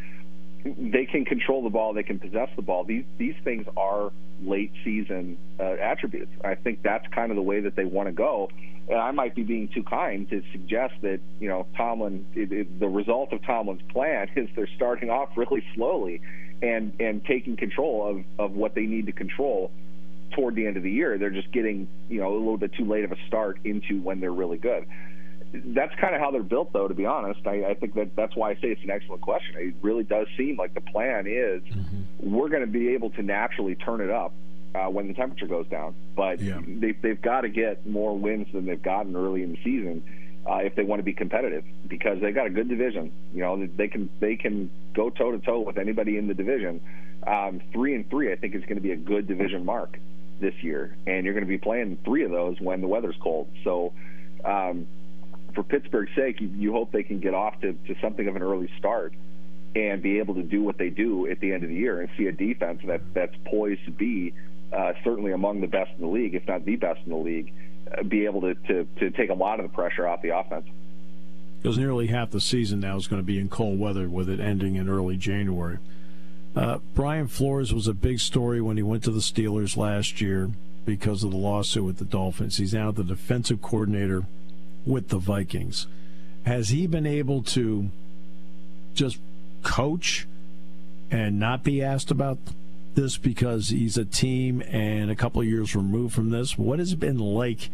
they 0.65 1.05
can 1.05 1.25
control 1.25 1.63
the 1.63 1.71
ball, 1.71 1.93
they 1.93 2.03
can 2.03 2.19
possess 2.19 2.49
the 2.57 2.63
ball. 2.63 2.85
These 2.85 3.05
these 3.19 3.35
things 3.45 3.67
are 3.77 4.13
late 4.43 4.73
season 4.83 5.37
uh, 5.61 5.77
attributes. 5.81 6.33
I 6.43 6.55
think 6.55 6.83
that's 6.83 7.07
kind 7.15 7.31
of 7.31 7.37
the 7.37 7.43
way 7.43 7.61
that 7.61 7.77
they 7.77 7.85
want 7.85 8.09
to 8.09 8.13
go. 8.13 8.51
And 8.89 8.99
I 8.99 9.11
might 9.13 9.35
be 9.35 9.43
being 9.43 9.69
too 9.69 9.83
kind 9.83 10.29
to 10.31 10.43
suggest 10.53 10.95
that 11.03 11.21
you 11.39 11.49
know 11.49 11.67
Tomlin. 11.77 12.27
It, 12.35 12.53
it, 12.53 12.81
the 12.81 12.89
result 12.89 13.33
of 13.33 13.43
Tomlin's 13.45 13.83
plan 13.91 14.29
is 14.37 14.49
they're 14.57 14.69
starting 14.75 15.11
off 15.11 15.31
really 15.37 15.63
slowly, 15.75 16.23
and 16.63 16.93
and 16.99 17.25
taking 17.25 17.57
control 17.57 18.09
of 18.09 18.25
of 18.39 18.57
what 18.57 18.75
they 18.75 18.87
need 18.87 19.07
to 19.07 19.13
control 19.13 19.71
toward 20.33 20.55
the 20.55 20.67
end 20.67 20.79
of 20.79 20.83
the 20.83 20.91
year. 20.91 21.19
They're 21.19 21.31
just 21.31 21.53
getting 21.53 21.89
you 22.09 22.21
know 22.21 22.33
a 22.33 22.37
little 22.39 22.59
bit 22.59 22.73
too 22.73 22.87
late 22.87 23.05
of 23.05 23.13
a 23.13 23.17
start 23.27 23.59
into 23.65 24.01
when 24.01 24.21
they're 24.21 24.33
really 24.33 24.59
good 24.59 24.87
that's 25.67 25.95
kind 26.01 26.15
of 26.15 26.21
how 26.21 26.31
they're 26.31 26.43
built, 26.43 26.73
though. 26.73 26.89
To 26.89 26.95
be 26.95 27.07
honest, 27.07 27.47
I, 27.47 27.65
I, 27.65 27.75
think 27.75 27.95
that 27.95 28.17
that's 28.17 28.35
why 28.35 28.51
I 28.51 28.55
say 28.55 28.69
it's 28.69 28.83
an 28.83 28.91
excellent 28.91 29.23
question. 29.23 29.57
It 29.59 29.75
really 29.83 30.05
does 30.05 30.27
seem 30.37 30.57
like 30.57 30.75
the 30.75 30.81
plan 30.81 31.27
is 31.27 31.63
mm-hmm. 31.63 32.03
we're 32.19 32.49
going 32.49 32.63
to 32.63 32.67
be 32.67 32.89
able 32.89 33.11
to 33.11 33.23
naturally 33.23 33.75
turn 33.75 34.01
it 34.01 34.11
up 34.11 34.33
uh, 34.75 34.87
when 34.87 35.09
the 35.09 35.15
temperature 35.15 35.47
goes 35.47 35.67
down, 35.69 35.95
but 36.17 36.41
yeah. 36.41 36.61
they, 36.67 36.93
they've 36.93 37.21
got 37.21 37.43
to 37.43 37.49
get 37.49 37.87
more 37.87 38.17
wins 38.19 38.49
than 38.53 38.67
they've 38.67 38.83
gotten 38.83 39.15
early 39.15 39.43
in 39.43 39.53
the 39.53 39.59
season 39.63 40.03
uh, 40.47 40.57
if 40.57 40.75
they 40.75 40.83
want 40.83 40.99
to 40.99 41.05
be 41.05 41.13
competitive 41.13 41.65
because 41.87 42.21
they've 42.21 42.35
got 42.35 42.47
a 42.47 42.51
good 42.51 42.69
division. 42.69 43.13
You 43.33 43.41
know, 43.41 43.67
they 43.77 43.89
can 43.89 44.11
they 44.21 44.37
can 44.37 44.71
go 44.93 45.11
toe 45.11 45.33
to 45.33 45.39
toe 45.39 45.61
with 45.61 45.79
anybody 45.79 46.17
in 46.19 46.27
the 46.27 46.35
division. 46.35 46.81
Um, 47.27 47.63
three 47.73 47.95
and 47.95 48.09
three, 48.11 48.33
I 48.33 48.37
think, 48.37 48.55
is 48.55 48.63
going 48.63 48.77
to 48.77 48.83
be 48.83 48.93
a 48.93 48.97
good 48.97 49.27
division 49.27 49.65
mark 49.65 49.99
this 50.41 50.55
year, 50.63 50.97
and 51.07 51.25
you're 51.25 51.35
going 51.35 51.47
to 51.47 51.49
be 51.49 51.59
playing 51.59 51.99
three 52.05 52.25
of 52.25 52.31
those 52.31 52.61
when 52.61 52.81
the 52.81 52.89
weather's 52.89 53.17
cold. 53.23 53.49
So. 53.63 53.93
Um, 54.45 54.87
for 55.55 55.63
Pittsburgh's 55.63 56.11
sake, 56.15 56.41
you, 56.41 56.49
you 56.49 56.73
hope 56.73 56.93
they 56.93 57.03
can 57.03 57.21
get 57.21 57.35
off 57.35 57.61
to, 57.61 57.73
to 57.73 57.95
something 58.01 58.27
of 58.29 58.37
an 58.37 58.43
early 58.43 58.71
start 58.79 59.15
and 59.75 60.03
be 60.03 60.19
able 60.19 60.35
to 60.35 60.43
do 60.43 60.63
what 60.63 60.79
they 60.79 60.91
do 60.91 61.27
at 61.29 61.41
the 61.41 61.53
end 61.53 61.65
of 61.65 61.69
the 61.69 61.75
year 61.75 62.01
and 62.01 62.09
see 62.17 62.27
a 62.27 62.33
defense 62.33 62.81
that 62.87 63.01
that's 63.13 63.35
poised 63.45 63.85
to 63.85 63.91
be 63.91 64.33
uh, 64.73 64.93
certainly 65.03 65.33
among 65.33 65.61
the 65.61 65.67
best 65.67 65.91
in 65.97 66.01
the 66.01 66.09
league, 66.09 66.35
if 66.35 66.47
not 66.47 66.65
the 66.65 66.77
best 66.77 67.01
in 67.05 67.11
the 67.11 67.19
league, 67.19 67.53
uh, 67.97 68.03
be 68.03 68.25
able 68.25 68.41
to, 68.41 68.55
to, 68.55 68.85
to 68.99 69.11
take 69.11 69.31
a 69.31 69.35
lot 69.35 69.59
of 69.61 69.69
the 69.69 69.75
pressure 69.75 70.07
off 70.07 70.23
the 70.23 70.37
offense. 70.37 70.67
Because 71.63 71.79
nearly 71.79 72.09
half 72.09 72.31
the 72.31 72.41
season 72.41 72.81
now 72.81 72.97
is 72.97 73.07
going 73.07 73.21
to 73.21 73.27
be 73.27 73.39
in 73.39 73.49
cold 73.49 73.79
weather, 73.79 74.09
with 74.09 74.29
it 74.29 74.39
ending 74.39 74.77
in 74.77 74.89
early 74.89 75.17
January. 75.17 75.79
Uh, 76.55 76.79
Brian 76.95 77.27
Flores 77.27 77.73
was 77.73 77.89
a 77.89 77.95
big 77.95 78.21
story 78.21 78.61
when 78.61 78.77
he 78.77 78.83
went 78.83 79.03
to 79.05 79.11
the 79.11 79.21
Steelers 79.21 79.77
last 79.77 80.21
year 80.21 80.51
because 80.85 81.25
of 81.25 81.31
the 81.31 81.37
lawsuit 81.37 81.85
with 81.85 81.99
the 81.99 82.05
Dolphins. 82.05 82.59
He's 82.59 82.75
now 82.75 82.91
the 82.91 83.03
defensive 83.03 83.63
coordinator 83.63 84.27
with 84.87 85.09
the 85.09 85.19
Vikings. 85.19 85.87
Has 86.47 86.69
he 86.69 86.87
been 86.87 87.07
able 87.07 87.43
to 87.43 87.91
just 88.95 89.19
coach 89.63 90.27
and 91.11 91.39
not 91.39 91.63
be 91.63 91.83
asked 91.83 92.11
about 92.11 92.39
this 92.95 93.17
because 93.17 93.71
he's 93.71 93.97
a 93.97 94.05
team 94.05 94.63
and 94.69 95.11
a 95.11 95.17
couple 95.17 95.41
of 95.41 95.47
years 95.47 95.75
removed 95.75 96.15
from 96.15 96.31
this? 96.31 96.59
What 96.59 96.79
has 96.79 96.93
it 96.93 97.01
been 97.01 97.19
like 97.19 97.71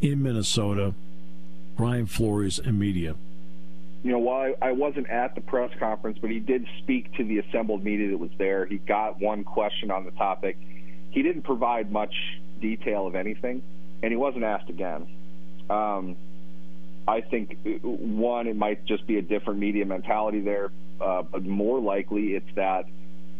in 0.00 0.22
Minnesota, 0.22 0.94
Brian 1.76 2.06
Flores 2.06 2.58
and 2.58 2.78
media? 2.78 3.14
You 4.02 4.12
know, 4.12 4.18
while 4.18 4.54
I, 4.60 4.72
wasn't 4.72 5.08
at 5.08 5.34
the 5.34 5.40
press 5.40 5.70
conference, 5.78 6.18
but 6.20 6.30
he 6.30 6.38
did 6.38 6.66
speak 6.78 7.14
to 7.14 7.24
the 7.24 7.38
assembled 7.38 7.82
media 7.82 8.10
that 8.10 8.18
was 8.18 8.30
there. 8.36 8.66
He 8.66 8.76
got 8.76 9.18
one 9.18 9.44
question 9.44 9.90
on 9.90 10.04
the 10.04 10.10
topic. 10.10 10.58
He 11.10 11.22
didn't 11.22 11.42
provide 11.42 11.90
much 11.90 12.14
detail 12.60 13.06
of 13.06 13.14
anything, 13.14 13.62
and 14.02 14.12
he 14.12 14.16
wasn't 14.16 14.44
asked 14.44 14.68
again. 14.68 15.06
Um, 15.70 16.16
I 17.06 17.20
think 17.20 17.58
one, 17.82 18.46
it 18.46 18.56
might 18.56 18.84
just 18.86 19.06
be 19.06 19.18
a 19.18 19.22
different 19.22 19.60
media 19.60 19.84
mentality 19.84 20.40
there, 20.40 20.70
uh, 21.00 21.22
but 21.22 21.44
more 21.44 21.78
likely 21.78 22.34
it's 22.34 22.54
that 22.56 22.86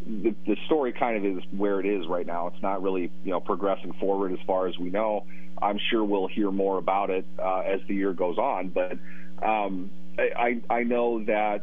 the, 0.06 0.34
the 0.46 0.56
story 0.66 0.92
kind 0.92 1.16
of 1.16 1.38
is 1.38 1.42
where 1.50 1.80
it 1.80 1.86
is 1.86 2.06
right 2.06 2.26
now. 2.26 2.48
It's 2.48 2.62
not 2.62 2.82
really 2.82 3.10
you 3.24 3.30
know 3.30 3.40
progressing 3.40 3.94
forward 3.94 4.32
as 4.32 4.38
far 4.46 4.66
as 4.66 4.78
we 4.78 4.90
know. 4.90 5.24
I'm 5.62 5.78
sure 5.90 6.04
we'll 6.04 6.26
hear 6.26 6.50
more 6.50 6.76
about 6.76 7.10
it 7.10 7.24
uh, 7.38 7.60
as 7.60 7.80
the 7.88 7.94
year 7.94 8.12
goes 8.12 8.36
on, 8.36 8.68
but 8.68 8.98
um, 9.42 9.90
I, 10.18 10.60
I 10.68 10.82
know 10.82 11.24
that 11.24 11.62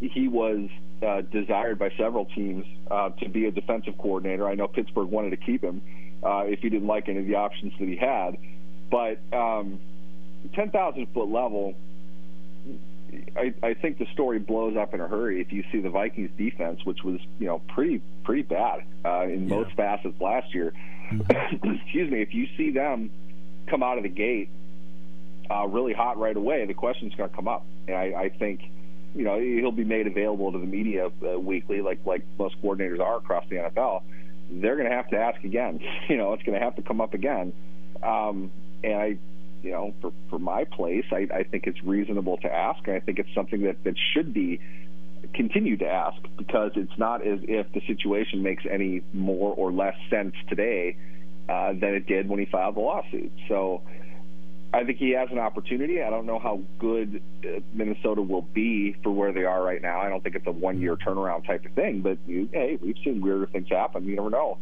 he 0.00 0.26
was 0.26 0.68
uh, 1.06 1.20
desired 1.20 1.78
by 1.78 1.90
several 1.96 2.24
teams 2.24 2.64
uh, 2.90 3.10
to 3.10 3.28
be 3.28 3.46
a 3.46 3.50
defensive 3.50 3.96
coordinator. 3.98 4.48
I 4.48 4.54
know 4.54 4.66
Pittsburgh 4.66 5.08
wanted 5.08 5.30
to 5.30 5.36
keep 5.36 5.62
him 5.62 5.80
uh, 6.24 6.44
if 6.46 6.60
he 6.60 6.70
didn't 6.70 6.88
like 6.88 7.08
any 7.08 7.20
of 7.20 7.26
the 7.26 7.36
options 7.36 7.72
that 7.78 7.88
he 7.88 7.96
had, 7.96 8.36
but. 8.90 9.20
Um, 9.32 9.78
10,000 10.54 11.06
foot 11.12 11.28
level, 11.28 11.74
I, 13.36 13.54
I 13.62 13.74
think 13.74 13.98
the 13.98 14.06
story 14.12 14.38
blows 14.38 14.76
up 14.76 14.94
in 14.94 15.00
a 15.00 15.08
hurry 15.08 15.40
if 15.40 15.52
you 15.52 15.64
see 15.72 15.80
the 15.80 15.90
Vikings 15.90 16.30
defense, 16.36 16.84
which 16.84 17.02
was 17.02 17.20
you 17.38 17.46
know 17.46 17.60
pretty 17.68 18.00
pretty 18.24 18.42
bad 18.42 18.84
uh, 19.04 19.22
in 19.22 19.48
yeah. 19.48 19.56
most 19.56 19.72
facets 19.76 20.20
last 20.20 20.54
year. 20.54 20.72
Mm-hmm. 21.12 21.74
Excuse 21.82 22.10
me. 22.10 22.22
If 22.22 22.34
you 22.34 22.48
see 22.56 22.70
them 22.70 23.10
come 23.66 23.82
out 23.82 23.96
of 23.96 24.04
the 24.04 24.08
gate 24.08 24.48
uh, 25.50 25.66
really 25.66 25.92
hot 25.92 26.18
right 26.18 26.36
away, 26.36 26.66
the 26.66 26.74
question's 26.74 27.14
going 27.14 27.28
to 27.30 27.34
come 27.34 27.48
up, 27.48 27.64
and 27.88 27.96
I, 27.96 28.22
I 28.22 28.28
think 28.28 28.62
you 29.14 29.24
know 29.24 29.40
he'll 29.40 29.72
be 29.72 29.84
made 29.84 30.06
available 30.06 30.52
to 30.52 30.58
the 30.58 30.66
media 30.66 31.06
uh, 31.06 31.38
weekly, 31.38 31.80
like 31.80 32.00
like 32.04 32.22
most 32.38 32.60
coordinators 32.62 33.00
are 33.00 33.16
across 33.16 33.44
the 33.48 33.56
NFL. 33.56 34.02
They're 34.52 34.76
going 34.76 34.88
to 34.88 34.94
have 34.94 35.08
to 35.10 35.16
ask 35.16 35.42
again. 35.44 35.80
You 36.08 36.16
know, 36.16 36.32
it's 36.32 36.42
going 36.42 36.58
to 36.58 36.64
have 36.64 36.74
to 36.74 36.82
come 36.82 37.00
up 37.00 37.14
again. 37.14 37.52
Um, 38.02 38.50
and 38.82 38.94
I 38.94 39.18
you 39.62 39.70
know, 39.70 39.94
for, 40.00 40.12
for 40.28 40.38
my 40.38 40.64
place, 40.64 41.04
I, 41.12 41.26
I 41.34 41.42
think 41.44 41.66
it's 41.66 41.82
reasonable 41.82 42.38
to 42.38 42.52
ask. 42.52 42.88
I 42.88 43.00
think 43.00 43.18
it's 43.18 43.32
something 43.34 43.62
that, 43.62 43.82
that 43.84 43.94
should 44.12 44.32
be 44.32 44.60
continued 45.34 45.80
to 45.80 45.88
ask 45.88 46.20
because 46.36 46.72
it's 46.76 46.96
not 46.98 47.26
as 47.26 47.40
if 47.42 47.72
the 47.72 47.80
situation 47.86 48.42
makes 48.42 48.64
any 48.68 49.02
more 49.12 49.54
or 49.54 49.70
less 49.70 49.94
sense 50.08 50.34
today 50.48 50.96
uh, 51.48 51.72
than 51.72 51.94
it 51.94 52.06
did 52.06 52.28
when 52.28 52.38
he 52.38 52.46
filed 52.46 52.76
the 52.76 52.80
lawsuit. 52.80 53.32
So 53.48 53.82
I 54.72 54.84
think 54.84 54.98
he 54.98 55.10
has 55.10 55.28
an 55.30 55.38
opportunity. 55.38 56.02
I 56.02 56.10
don't 56.10 56.26
know 56.26 56.38
how 56.38 56.60
good 56.78 57.22
uh, 57.44 57.60
Minnesota 57.74 58.22
will 58.22 58.42
be 58.42 58.96
for 59.02 59.10
where 59.10 59.32
they 59.32 59.44
are 59.44 59.62
right 59.62 59.82
now. 59.82 60.00
I 60.00 60.08
don't 60.08 60.22
think 60.22 60.36
it's 60.36 60.46
a 60.46 60.52
one 60.52 60.80
year 60.80 60.96
turnaround 60.96 61.46
type 61.46 61.64
of 61.64 61.72
thing, 61.72 62.00
but 62.00 62.18
you, 62.26 62.48
hey, 62.52 62.78
we've 62.80 62.98
seen 63.04 63.20
weirder 63.20 63.46
things 63.46 63.68
happen. 63.68 64.04
You 64.04 64.16
never 64.16 64.30
know 64.30 64.58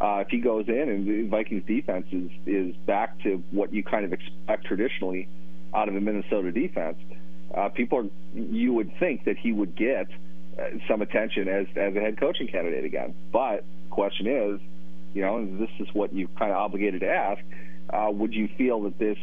uh, 0.00 0.22
if 0.24 0.28
he 0.28 0.38
goes 0.38 0.68
in 0.68 0.88
and 0.88 1.06
the 1.06 1.28
Vikings 1.28 1.64
defense 1.66 2.06
is 2.12 2.30
is 2.46 2.76
back 2.86 3.20
to 3.22 3.42
what 3.50 3.72
you 3.72 3.82
kind 3.82 4.04
of 4.04 4.12
expect 4.12 4.66
traditionally 4.66 5.28
out 5.74 5.88
of 5.88 5.96
a 5.96 6.00
Minnesota 6.00 6.52
defense, 6.52 6.98
uh, 7.54 7.68
people 7.68 7.98
are, 7.98 8.06
you 8.34 8.72
would 8.72 8.92
think 8.98 9.24
that 9.24 9.36
he 9.36 9.52
would 9.52 9.74
get 9.74 10.08
uh, 10.58 10.64
some 10.86 11.02
attention 11.02 11.48
as 11.48 11.66
as 11.76 11.96
a 11.96 12.00
head 12.00 12.18
coaching 12.18 12.48
candidate 12.48 12.84
again. 12.84 13.14
But 13.32 13.64
the 13.84 13.90
question 13.90 14.26
is, 14.26 14.60
you 15.14 15.22
know, 15.22 15.44
this 15.44 15.70
is 15.80 15.88
what 15.94 16.12
you 16.12 16.28
kind 16.38 16.52
of 16.52 16.58
obligated 16.58 17.00
to 17.00 17.08
ask. 17.08 17.42
Uh, 17.90 18.10
would 18.12 18.34
you 18.34 18.48
feel 18.58 18.82
that 18.82 18.98
this 18.98 19.18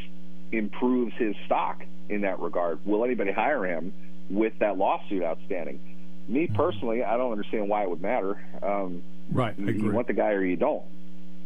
improves 0.51 1.13
his 1.15 1.35
stock 1.45 1.83
in 2.09 2.21
that 2.21 2.39
regard? 2.39 2.85
Will 2.85 3.03
anybody 3.03 3.31
hire 3.31 3.65
him 3.65 3.93
with 4.29 4.53
that 4.59 4.77
lawsuit 4.77 5.23
outstanding? 5.23 5.79
Me 6.27 6.45
mm-hmm. 6.45 6.55
personally, 6.55 7.03
I 7.03 7.17
don't 7.17 7.31
understand 7.31 7.69
why 7.69 7.83
it 7.83 7.89
would 7.89 8.01
matter. 8.01 8.43
Um, 8.61 9.03
Right. 9.31 9.57
You 9.57 9.91
want 9.91 10.07
the 10.07 10.13
guy 10.13 10.31
or 10.31 10.43
you 10.43 10.55
don't. 10.55 10.83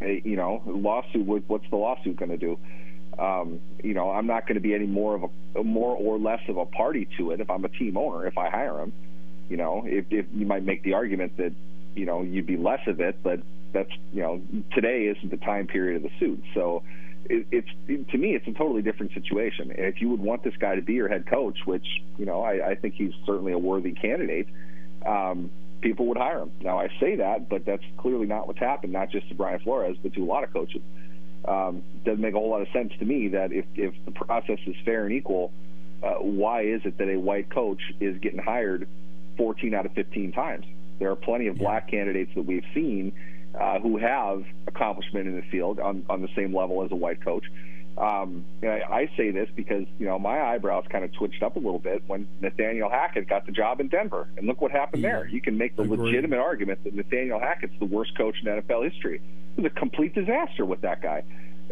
You 0.02 0.36
know, 0.36 0.62
lawsuit. 0.66 1.26
What's 1.26 1.70
the 1.70 1.76
lawsuit 1.76 2.16
going 2.16 2.32
to 2.32 2.38
do? 2.38 2.58
Um, 3.18 3.60
you 3.84 3.94
know, 3.94 4.12
I'm 4.12 4.28
not 4.28 4.48
going 4.48 4.56
to 4.56 4.62
be 4.62 4.74
any 4.74 4.86
more 4.86 5.16
of 5.16 5.30
a 5.56 5.64
more 5.64 5.96
or 5.96 6.18
less 6.18 6.42
of 6.48 6.58
a 6.58 6.66
party 6.66 7.08
to 7.18 7.32
it 7.32 7.42
if 7.42 7.50
I'm 7.50 7.66
a 7.66 7.70
team 7.70 7.98
owner 7.98 8.26
if 8.26 8.38
I 8.38 8.50
hire 8.50 8.80
him. 8.80 8.94
You 9.50 9.58
know, 9.58 9.84
if, 9.86 10.06
if 10.10 10.26
you 10.34 10.46
might 10.46 10.64
make 10.64 10.84
the 10.84 10.94
argument 10.94 11.36
that 11.38 11.54
you 11.96 12.06
know 12.06 12.22
you'd 12.22 12.46
be 12.46 12.56
less 12.56 12.82
of 12.88 13.02
it, 13.02 13.22
but 13.24 13.42
that's 13.74 13.92
you 14.14 14.22
know 14.22 14.42
today 14.74 15.08
isn't 15.08 15.30
the 15.30 15.38
time 15.38 15.68
period 15.68 15.98
of 15.98 16.04
the 16.04 16.18
suit. 16.20 16.42
So 16.54 16.84
it, 17.26 17.48
it's 17.52 17.70
it, 17.88 18.10
to 18.10 18.18
me, 18.18 18.36
it's 18.36 18.48
a 18.48 18.54
totally 18.54 18.82
different 18.82 19.14
situation. 19.14 19.72
And 19.72 19.86
if 19.86 20.02
you 20.02 20.10
would 20.10 20.22
want 20.22 20.44
this 20.44 20.56
guy 20.58 20.76
to 20.76 20.82
be 20.82 20.94
your 20.94 21.10
head 21.10 21.26
coach, 21.28 21.58
which 21.66 21.86
you 22.18 22.26
know 22.26 22.42
I, 22.42 22.70
I 22.70 22.76
think 22.76 22.94
he's 22.96 23.14
certainly 23.26 23.52
a 23.52 23.60
worthy 23.60 23.92
candidate. 23.92 24.48
Um, 25.06 25.50
people 25.82 26.06
would 26.08 26.18
hire 26.18 26.40
him. 26.40 26.52
Now 26.62 26.80
I 26.80 26.90
say 27.00 27.16
that, 27.18 27.50
but 27.50 27.66
that's 27.66 27.84
clearly 27.98 28.28
not 28.28 28.48
what's 28.48 28.60
happened. 28.60 28.94
Not 28.94 29.10
just 29.10 29.30
to 29.30 29.36
Brian 29.36 29.60
Flores, 29.60 29.98
but 30.02 30.14
to 30.14 30.24
a 30.24 30.26
lot 30.26 30.44
of 30.44 30.54
coaches. 30.54 30.82
Um, 31.46 31.84
doesn't 32.04 32.22
make 32.22 32.34
a 32.34 32.38
whole 32.38 32.50
lot 32.50 32.62
of 32.62 32.68
sense 32.74 32.92
to 33.00 33.06
me 33.06 33.30
that 33.30 33.52
if 33.52 33.66
if 33.76 33.94
the 34.06 34.12
process 34.12 34.60
is 34.66 34.76
fair 34.84 35.06
and 35.06 35.14
equal, 35.14 35.52
uh, 36.04 36.16
why 36.16 36.64
is 36.64 36.82
it 36.86 36.98
that 36.98 37.10
a 37.10 37.18
white 37.18 37.50
coach 37.50 37.82
is 38.00 38.18
getting 38.20 38.40
hired 38.40 38.88
14 39.38 39.74
out 39.74 39.86
of 39.86 39.94
15 39.94 40.32
times? 40.32 40.66
There 41.00 41.10
are 41.10 41.16
plenty 41.16 41.48
of 41.48 41.58
black 41.58 41.90
candidates 41.90 42.32
that 42.36 42.44
we've 42.44 42.66
seen 42.74 43.14
uh, 43.60 43.80
who 43.80 43.98
have 43.98 44.44
accomplishment 44.68 45.28
in 45.28 45.36
the 45.36 45.42
field 45.44 45.80
on, 45.80 46.06
on 46.10 46.22
the 46.22 46.30
same 46.36 46.56
level 46.56 46.84
as 46.84 46.92
a 46.92 46.96
white 46.96 47.24
coach. 47.24 47.46
Um, 48.00 48.46
I, 48.64 48.82
I 48.90 49.12
say 49.18 49.32
this 49.32 49.50
because 49.56 49.86
you 49.98 50.06
know 50.06 50.18
my 50.18 50.42
eyebrows 50.42 50.86
kind 50.90 51.04
of 51.04 51.12
twitched 51.14 51.44
up 51.44 51.58
a 51.58 51.60
little 51.60 51.80
bit 51.80 52.04
when 52.08 52.30
Nathaniel 52.40 52.90
Hackett 52.90 53.28
got 53.28 53.46
the 53.46 53.52
job 53.52 53.82
in 53.82 53.90
Denver, 53.90 54.30
and 54.38 54.48
look 54.48 54.62
what 54.62 54.72
happened 54.72 55.04
there. 55.04 55.28
You 55.28 55.42
can 55.42 55.58
make 55.58 55.76
the 55.76 55.84
Agreed. 55.84 56.00
legitimate 56.00 56.40
argument 56.40 56.84
that 56.86 56.96
Nathaniel 56.96 57.40
Hackett's 57.40 57.78
the 57.80 57.86
worst 57.86 58.18
coach 58.18 58.36
in 58.42 58.48
NFL 58.48 58.90
history. 58.90 59.22
It 59.58 59.62
was 59.62 59.72
a 59.72 59.76
complete 59.76 60.16
disaster 60.16 60.66
with 60.66 60.82
that 60.82 61.02
guy. 61.02 61.24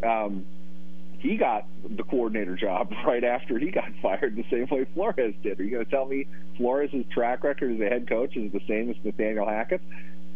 Um, 0.03 0.45
he 1.19 1.37
got 1.37 1.65
the 1.89 2.03
coordinator 2.03 2.55
job 2.55 2.91
right 3.05 3.23
after 3.23 3.57
he 3.57 3.71
got 3.71 3.89
fired, 4.01 4.35
the 4.35 4.45
same 4.51 4.67
way 4.69 4.85
Flores 4.93 5.33
did. 5.43 5.59
Are 5.59 5.63
you 5.63 5.71
going 5.71 5.85
to 5.85 5.91
tell 5.91 6.05
me 6.05 6.27
Flores' 6.57 7.05
track 7.11 7.43
record 7.45 7.73
as 7.73 7.79
a 7.79 7.89
head 7.89 8.07
coach 8.07 8.35
is 8.35 8.51
the 8.51 8.61
same 8.67 8.89
as 8.89 8.97
Nathaniel 9.03 9.47
Hackett's? 9.47 9.83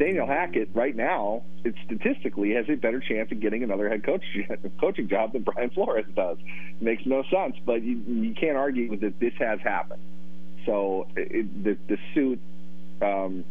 Nathaniel 0.01 0.25
Hackett 0.25 0.69
right 0.73 0.95
now, 0.95 1.43
it 1.63 1.75
statistically 1.85 2.55
has 2.55 2.65
a 2.69 2.75
better 2.75 2.99
chance 2.99 3.31
of 3.31 3.39
getting 3.39 3.61
another 3.63 3.87
head 3.87 4.03
coach 4.03 4.23
coaching 4.79 5.07
job 5.07 5.33
than 5.33 5.43
Brian 5.43 5.69
Flores 5.69 6.07
does. 6.15 6.39
It 6.39 6.81
makes 6.81 7.05
no 7.05 7.23
sense, 7.31 7.55
but 7.63 7.83
you, 7.83 8.01
you 8.07 8.33
can't 8.33 8.57
argue 8.57 8.97
that 8.97 9.19
this 9.19 9.33
has 9.37 9.59
happened. 9.59 10.01
So 10.65 11.07
it, 11.15 11.63
the, 11.63 11.77
the 11.87 11.97
suit, 12.15 12.39
um, 12.99 13.43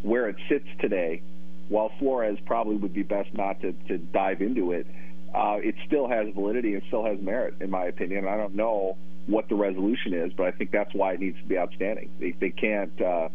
where 0.00 0.30
it 0.30 0.36
sits 0.48 0.66
today, 0.80 1.20
while 1.68 1.92
Flores 1.98 2.38
probably 2.46 2.76
would 2.76 2.94
be 2.94 3.02
best 3.02 3.34
not 3.34 3.60
to, 3.60 3.72
to 3.88 3.98
dive 3.98 4.40
into 4.40 4.72
it, 4.72 4.86
uh, 5.34 5.58
it 5.62 5.74
still 5.86 6.08
has 6.08 6.32
validity 6.34 6.72
and 6.72 6.82
still 6.86 7.04
has 7.04 7.20
merit, 7.20 7.56
in 7.60 7.68
my 7.68 7.84
opinion. 7.84 8.26
I 8.26 8.38
don't 8.38 8.54
know 8.54 8.96
what 9.26 9.50
the 9.50 9.54
resolution 9.54 10.14
is, 10.14 10.32
but 10.32 10.46
I 10.46 10.52
think 10.52 10.70
that's 10.70 10.94
why 10.94 11.12
it 11.12 11.20
needs 11.20 11.38
to 11.40 11.46
be 11.46 11.58
outstanding. 11.58 12.10
They, 12.18 12.30
they 12.30 12.50
can't. 12.50 12.98
Uh, 13.02 13.28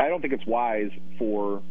I 0.00 0.08
don't 0.08 0.20
think 0.20 0.32
it's 0.32 0.46
wise 0.46 0.90
for 1.16 1.62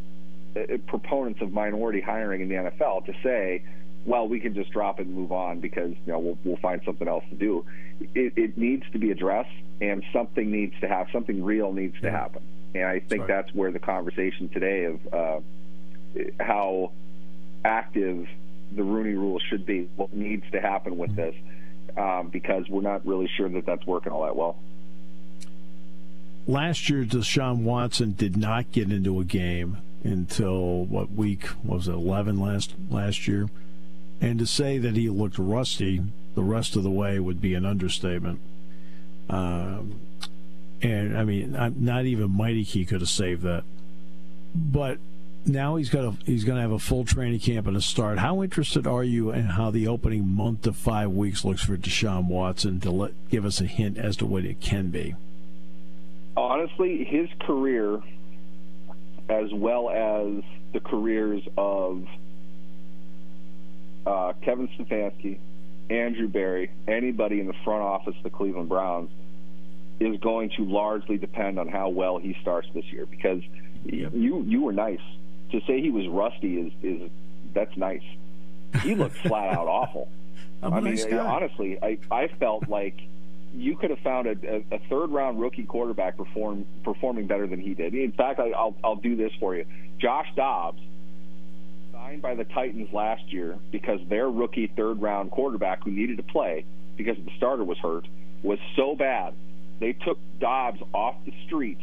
proponents 0.86 1.40
of 1.40 1.52
minority 1.52 2.00
hiring 2.00 2.40
in 2.42 2.48
the 2.48 2.54
NFL 2.54 3.06
to 3.06 3.14
say, 3.22 3.62
well, 4.04 4.26
we 4.26 4.40
can 4.40 4.54
just 4.54 4.70
drop 4.70 4.98
it 4.98 5.06
and 5.06 5.14
move 5.14 5.32
on 5.32 5.60
because 5.60 5.90
you 5.90 6.12
know 6.12 6.18
we'll, 6.18 6.38
we'll 6.44 6.56
find 6.56 6.80
something 6.84 7.06
else 7.06 7.24
to 7.30 7.36
do. 7.36 7.64
It, 8.14 8.32
it 8.36 8.58
needs 8.58 8.84
to 8.92 8.98
be 8.98 9.10
addressed, 9.10 9.50
and 9.80 10.02
something 10.12 10.50
needs 10.50 10.74
to 10.80 10.88
happen. 10.88 11.12
Something 11.12 11.44
real 11.44 11.72
needs 11.72 12.00
to 12.00 12.10
happen, 12.10 12.42
and 12.74 12.84
I 12.84 13.00
think 13.00 13.22
Right. 13.22 13.28
that's 13.28 13.54
where 13.54 13.70
the 13.70 13.78
conversation 13.78 14.48
today 14.48 14.84
of 14.84 15.14
uh, 15.14 15.40
how 16.40 16.92
active 17.64 18.26
the 18.72 18.82
Rooney 18.82 19.14
Rule 19.14 19.38
should 19.38 19.66
be, 19.66 19.88
what 19.96 20.14
needs 20.14 20.44
to 20.52 20.60
happen 20.60 20.96
with 20.96 21.14
this, 21.14 21.34
um, 21.96 22.28
because 22.28 22.68
we're 22.68 22.80
not 22.82 23.04
really 23.06 23.28
sure 23.36 23.48
that 23.50 23.66
that's 23.66 23.84
working 23.86 24.12
all 24.12 24.22
that 24.22 24.36
well. 24.36 24.56
Last 26.46 26.88
year, 26.88 27.04
Deshaun 27.04 27.64
Watson 27.64 28.12
did 28.12 28.36
not 28.36 28.72
get 28.72 28.90
into 28.90 29.20
a 29.20 29.24
game 29.24 29.78
until 30.04 30.84
what 30.84 31.12
week 31.12 31.46
what 31.62 31.76
was 31.76 31.88
it 31.88 31.92
eleven 31.92 32.38
last 32.38 32.74
last 32.90 33.28
year, 33.28 33.48
and 34.20 34.38
to 34.38 34.46
say 34.46 34.78
that 34.78 34.96
he 34.96 35.08
looked 35.08 35.38
rusty 35.38 36.02
the 36.34 36.42
rest 36.42 36.76
of 36.76 36.82
the 36.82 36.90
way 36.90 37.18
would 37.18 37.40
be 37.40 37.54
an 37.54 37.64
understatement. 37.64 38.40
Um, 39.28 40.00
and 40.82 41.16
I 41.16 41.24
mean, 41.24 41.56
not 41.76 42.04
even 42.04 42.30
Mighty 42.30 42.64
Key 42.64 42.84
could 42.84 43.00
have 43.00 43.10
saved 43.10 43.42
that. 43.42 43.64
But 44.54 44.98
now 45.44 45.76
he's 45.76 45.90
got 45.90 46.04
a 46.04 46.10
he's 46.24 46.44
going 46.44 46.56
to 46.56 46.62
have 46.62 46.72
a 46.72 46.78
full 46.78 47.04
training 47.04 47.40
camp 47.40 47.66
and 47.66 47.76
a 47.76 47.80
start. 47.80 48.18
How 48.18 48.42
interested 48.42 48.86
are 48.86 49.04
you 49.04 49.30
in 49.30 49.44
how 49.44 49.70
the 49.70 49.86
opening 49.86 50.28
month 50.28 50.62
to 50.62 50.72
five 50.72 51.10
weeks 51.10 51.44
looks 51.44 51.62
for 51.62 51.76
Deshaun 51.76 52.26
Watson 52.26 52.80
to 52.80 52.90
let 52.90 53.12
give 53.28 53.44
us 53.44 53.60
a 53.60 53.66
hint 53.66 53.98
as 53.98 54.16
to 54.18 54.26
what 54.26 54.44
it 54.44 54.60
can 54.60 54.88
be? 54.88 55.14
honestly, 56.36 57.04
his 57.04 57.28
career, 57.40 58.00
as 59.30 59.52
well 59.52 59.88
as 59.88 60.42
the 60.72 60.80
careers 60.80 61.42
of 61.56 62.04
uh, 64.04 64.32
Kevin 64.42 64.68
Stefanski, 64.68 65.38
Andrew 65.88 66.28
Berry, 66.28 66.70
anybody 66.88 67.40
in 67.40 67.46
the 67.46 67.54
front 67.64 67.82
office 67.82 68.16
of 68.16 68.22
the 68.24 68.30
Cleveland 68.30 68.68
Browns, 68.68 69.10
is 70.00 70.18
going 70.18 70.50
to 70.56 70.64
largely 70.64 71.16
depend 71.16 71.58
on 71.58 71.68
how 71.68 71.90
well 71.90 72.18
he 72.18 72.36
starts 72.40 72.68
this 72.74 72.84
year. 72.86 73.06
Because 73.06 73.42
you 73.84 74.44
you 74.46 74.62
were 74.62 74.72
nice 74.72 75.00
to 75.52 75.60
say 75.66 75.80
he 75.80 75.90
was 75.90 76.08
rusty 76.08 76.58
is 76.58 76.72
is 76.82 77.10
that's 77.54 77.76
nice. 77.76 78.02
He 78.82 78.94
looked 78.94 79.16
flat 79.16 79.54
out 79.54 79.68
awful. 79.68 80.08
I'm 80.62 80.74
I 80.74 80.80
mean, 80.80 80.94
nice 80.94 81.12
honestly, 81.12 81.78
I, 81.80 81.98
I 82.10 82.28
felt 82.28 82.68
like 82.68 83.00
you 83.54 83.76
could 83.76 83.90
have 83.90 83.98
found 84.00 84.26
a, 84.26 84.30
a, 84.30 84.76
a 84.76 84.78
third 84.88 85.10
round 85.10 85.40
rookie 85.40 85.64
quarterback 85.64 86.16
perform, 86.16 86.66
performing 86.84 87.26
better 87.26 87.46
than 87.46 87.60
he 87.60 87.74
did. 87.74 87.94
In 87.94 88.12
fact, 88.12 88.40
I, 88.40 88.50
I'll, 88.50 88.76
I'll 88.82 88.96
do 88.96 89.16
this 89.16 89.32
for 89.40 89.54
you. 89.54 89.64
Josh 89.98 90.28
Dobbs 90.36 90.80
signed 91.92 92.22
by 92.22 92.34
the 92.34 92.44
Titans 92.44 92.92
last 92.92 93.32
year 93.32 93.58
because 93.70 94.00
their 94.08 94.28
rookie 94.28 94.72
third 94.76 95.02
round 95.02 95.30
quarterback 95.30 95.84
who 95.84 95.90
needed 95.90 96.16
to 96.16 96.22
play 96.22 96.64
because 96.96 97.16
the 97.16 97.30
starter 97.36 97.64
was 97.64 97.78
hurt 97.78 98.06
was 98.42 98.58
so 98.76 98.94
bad. 98.94 99.34
They 99.80 99.92
took 99.92 100.18
Dobbs 100.38 100.80
off 100.92 101.16
the 101.24 101.32
street, 101.46 101.78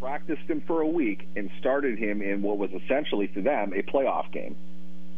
practiced 0.00 0.42
him 0.42 0.62
for 0.66 0.80
a 0.80 0.88
week, 0.88 1.28
and 1.36 1.50
started 1.60 1.98
him 1.98 2.22
in 2.22 2.42
what 2.42 2.58
was 2.58 2.70
essentially 2.72 3.28
for 3.28 3.40
them 3.40 3.72
a 3.72 3.82
playoff 3.82 4.30
game. 4.32 4.56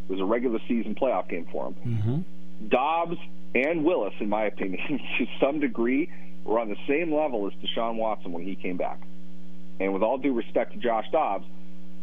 It 0.08 0.12
was 0.12 0.20
a 0.20 0.24
regular 0.24 0.60
season 0.68 0.94
playoff 0.94 1.28
game 1.28 1.46
for 1.50 1.68
him. 1.68 1.74
Mm-hmm. 1.86 2.68
Dobbs 2.68 3.18
and 3.54 3.84
Willis, 3.84 4.14
in 4.20 4.28
my 4.28 4.44
opinion, 4.44 5.00
to 5.18 5.26
some 5.40 5.60
degree, 5.60 6.10
were 6.44 6.58
on 6.58 6.68
the 6.68 6.76
same 6.88 7.14
level 7.14 7.46
as 7.46 7.52
Deshaun 7.54 7.96
Watson 7.96 8.32
when 8.32 8.44
he 8.44 8.54
came 8.54 8.76
back. 8.76 9.00
And 9.80 9.92
with 9.92 10.02
all 10.02 10.18
due 10.18 10.32
respect 10.32 10.72
to 10.72 10.78
Josh 10.78 11.06
Dobbs, 11.10 11.46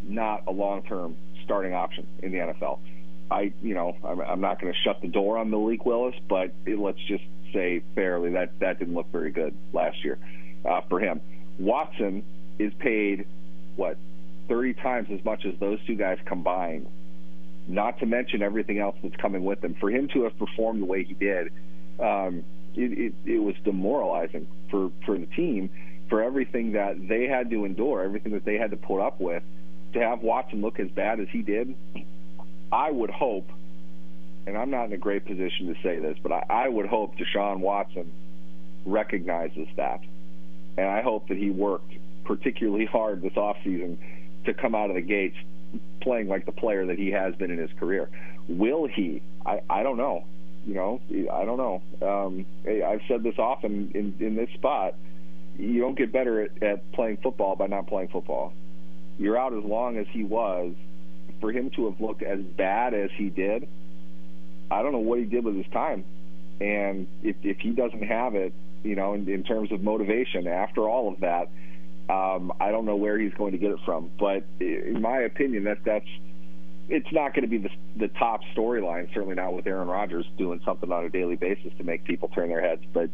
not 0.03 0.43
a 0.47 0.51
long-term 0.51 1.15
starting 1.43 1.73
option 1.73 2.07
in 2.21 2.31
the 2.31 2.39
NFL. 2.39 2.79
I, 3.29 3.53
you 3.61 3.73
know, 3.73 3.95
I'm, 4.03 4.19
I'm 4.19 4.41
not 4.41 4.59
going 4.59 4.73
to 4.73 4.79
shut 4.79 5.01
the 5.01 5.07
door 5.07 5.37
on 5.37 5.49
Malik 5.49 5.85
Willis, 5.85 6.15
but 6.27 6.51
it, 6.65 6.77
let's 6.77 6.99
just 7.07 7.23
say 7.53 7.81
fairly 7.95 8.31
that 8.31 8.59
that 8.59 8.79
didn't 8.79 8.93
look 8.93 9.11
very 9.11 9.31
good 9.31 9.53
last 9.73 10.03
year 10.03 10.17
uh, 10.65 10.81
for 10.89 10.99
him. 10.99 11.21
Watson 11.59 12.23
is 12.59 12.73
paid 12.79 13.25
what 13.75 13.97
30 14.47 14.73
times 14.75 15.07
as 15.11 15.23
much 15.23 15.45
as 15.45 15.57
those 15.59 15.79
two 15.85 15.95
guys 15.95 16.17
combined 16.25 16.87
not 17.67 17.99
to 17.99 18.05
mention 18.05 18.41
everything 18.41 18.79
else 18.79 18.95
that's 19.01 19.15
coming 19.15 19.43
with 19.43 19.63
him. 19.63 19.75
For 19.79 19.89
him 19.89 20.07
to 20.09 20.23
have 20.23 20.37
performed 20.37 20.81
the 20.81 20.85
way 20.85 21.03
he 21.03 21.13
did, 21.13 21.51
um, 21.99 22.43
it, 22.75 23.13
it, 23.25 23.31
it 23.33 23.39
was 23.39 23.55
demoralizing 23.63 24.47
for, 24.69 24.91
for 25.05 25.17
the 25.17 25.25
team, 25.27 25.69
for 26.09 26.23
everything 26.23 26.73
that 26.73 27.07
they 27.07 27.27
had 27.27 27.49
to 27.51 27.65
endure, 27.65 28.03
everything 28.03 28.33
that 28.33 28.45
they 28.45 28.57
had 28.57 28.71
to 28.71 28.77
put 28.77 28.99
up 28.99 29.19
with. 29.19 29.43
To 29.93 29.99
have 29.99 30.21
Watson 30.21 30.61
look 30.61 30.79
as 30.79 30.89
bad 30.89 31.19
as 31.19 31.27
he 31.29 31.41
did, 31.41 31.75
I 32.71 32.89
would 32.89 33.09
hope, 33.09 33.49
and 34.47 34.57
I'm 34.57 34.69
not 34.69 34.85
in 34.85 34.93
a 34.93 34.97
great 34.97 35.25
position 35.25 35.73
to 35.73 35.81
say 35.83 35.99
this, 35.99 36.17
but 36.23 36.31
I, 36.31 36.45
I 36.49 36.69
would 36.69 36.85
hope 36.85 37.15
Deshaun 37.17 37.59
Watson 37.59 38.11
recognizes 38.85 39.67
that. 39.75 39.99
And 40.77 40.87
I 40.87 41.01
hope 41.01 41.27
that 41.27 41.37
he 41.37 41.49
worked 41.49 41.93
particularly 42.23 42.85
hard 42.85 43.21
this 43.21 43.33
offseason 43.33 43.97
to 44.45 44.53
come 44.53 44.73
out 44.73 44.89
of 44.89 44.95
the 44.95 45.01
gates 45.01 45.35
playing 46.01 46.27
like 46.27 46.45
the 46.45 46.51
player 46.51 46.85
that 46.87 46.97
he 46.97 47.11
has 47.11 47.35
been 47.35 47.51
in 47.51 47.57
his 47.57 47.71
career. 47.79 48.09
Will 48.47 48.87
he? 48.87 49.21
I, 49.45 49.61
I 49.69 49.83
don't 49.83 49.97
know. 49.97 50.25
You 50.65 50.75
know, 50.75 51.01
I 51.31 51.45
don't 51.45 51.57
know. 51.57 51.81
Um, 52.01 52.45
I've 52.65 53.01
said 53.07 53.23
this 53.23 53.39
often 53.39 53.91
in, 53.95 54.15
in 54.19 54.35
this 54.35 54.49
spot. 54.53 54.93
You 55.57 55.81
don't 55.81 55.97
get 55.97 56.11
better 56.11 56.41
at, 56.43 56.63
at 56.63 56.91
playing 56.91 57.17
football 57.17 57.55
by 57.55 57.67
not 57.67 57.87
playing 57.87 58.09
football. 58.09 58.53
You're 59.17 59.37
out 59.37 59.53
as 59.53 59.63
long 59.63 59.97
as 59.97 60.07
he 60.11 60.23
was. 60.23 60.73
For 61.39 61.51
him 61.51 61.71
to 61.71 61.89
have 61.89 61.99
looked 61.99 62.21
as 62.21 62.39
bad 62.39 62.93
as 62.93 63.09
he 63.15 63.29
did, 63.29 63.67
I 64.69 64.83
don't 64.83 64.91
know 64.91 64.99
what 64.99 65.17
he 65.17 65.25
did 65.25 65.43
with 65.43 65.55
his 65.55 65.65
time. 65.73 66.05
And 66.59 67.07
if, 67.23 67.35
if 67.41 67.57
he 67.57 67.71
doesn't 67.71 68.03
have 68.03 68.35
it, 68.35 68.53
you 68.83 68.95
know, 68.95 69.13
in, 69.13 69.27
in 69.27 69.43
terms 69.43 69.71
of 69.71 69.81
motivation 69.81 70.47
after 70.47 70.87
all 70.87 71.11
of 71.11 71.21
that, 71.21 71.49
um, 72.09 72.51
I 72.59 72.71
don't 72.71 72.85
know 72.85 72.95
where 72.95 73.17
he's 73.17 73.33
going 73.33 73.53
to 73.53 73.57
get 73.57 73.71
it 73.71 73.79
from, 73.85 74.11
but 74.19 74.43
in 74.59 75.01
my 75.01 75.19
opinion, 75.19 75.65
that 75.65 75.83
that's 75.85 76.07
it's 76.89 77.11
not 77.11 77.33
going 77.33 77.43
to 77.43 77.47
be 77.47 77.57
the, 77.57 77.69
the 77.95 78.07
top 78.09 78.41
storyline. 78.55 79.13
Certainly 79.13 79.35
not 79.35 79.53
with 79.53 79.65
Aaron 79.65 79.87
Rodgers 79.87 80.25
doing 80.37 80.59
something 80.65 80.91
on 80.91 81.05
a 81.05 81.09
daily 81.09 81.37
basis 81.37 81.71
to 81.77 81.83
make 81.83 82.03
people 82.03 82.27
turn 82.29 82.49
their 82.49 82.61
heads. 82.61 82.81
But 82.91 83.09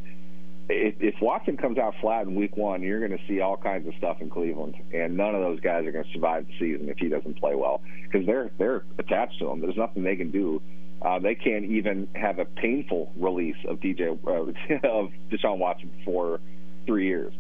if, 0.69 0.95
if 0.99 1.21
Watson 1.21 1.57
comes 1.57 1.77
out 1.77 1.93
flat 2.01 2.25
in 2.25 2.35
week 2.35 2.57
one, 2.57 2.81
you're 2.81 3.05
going 3.05 3.17
to 3.17 3.27
see 3.27 3.39
all 3.39 3.55
kinds 3.55 3.87
of 3.87 3.93
stuff 3.95 4.17
in 4.19 4.29
Cleveland, 4.29 4.75
and 4.93 5.15
none 5.15 5.35
of 5.35 5.41
those 5.41 5.59
guys 5.59 5.85
are 5.85 5.91
going 5.91 6.05
to 6.05 6.11
survive 6.11 6.47
the 6.47 6.53
season 6.59 6.89
if 6.89 6.97
he 6.97 7.07
doesn't 7.07 7.39
play 7.39 7.55
well 7.55 7.81
because 8.03 8.25
they're 8.25 8.51
they're 8.57 8.83
attached 8.97 9.39
to 9.39 9.49
him. 9.49 9.61
There's 9.61 9.77
nothing 9.77 10.03
they 10.03 10.15
can 10.15 10.31
do. 10.31 10.61
Uh, 11.01 11.19
they 11.19 11.35
can't 11.35 11.65
even 11.65 12.07
have 12.15 12.39
a 12.39 12.45
painful 12.45 13.11
release 13.15 13.57
of 13.67 13.79
DJ 13.79 14.17
uh, 14.25 14.87
of 14.89 15.11
Deshaun 15.29 15.59
Watson 15.59 15.91
for 16.03 16.39
three 16.85 17.05
years. 17.05 17.33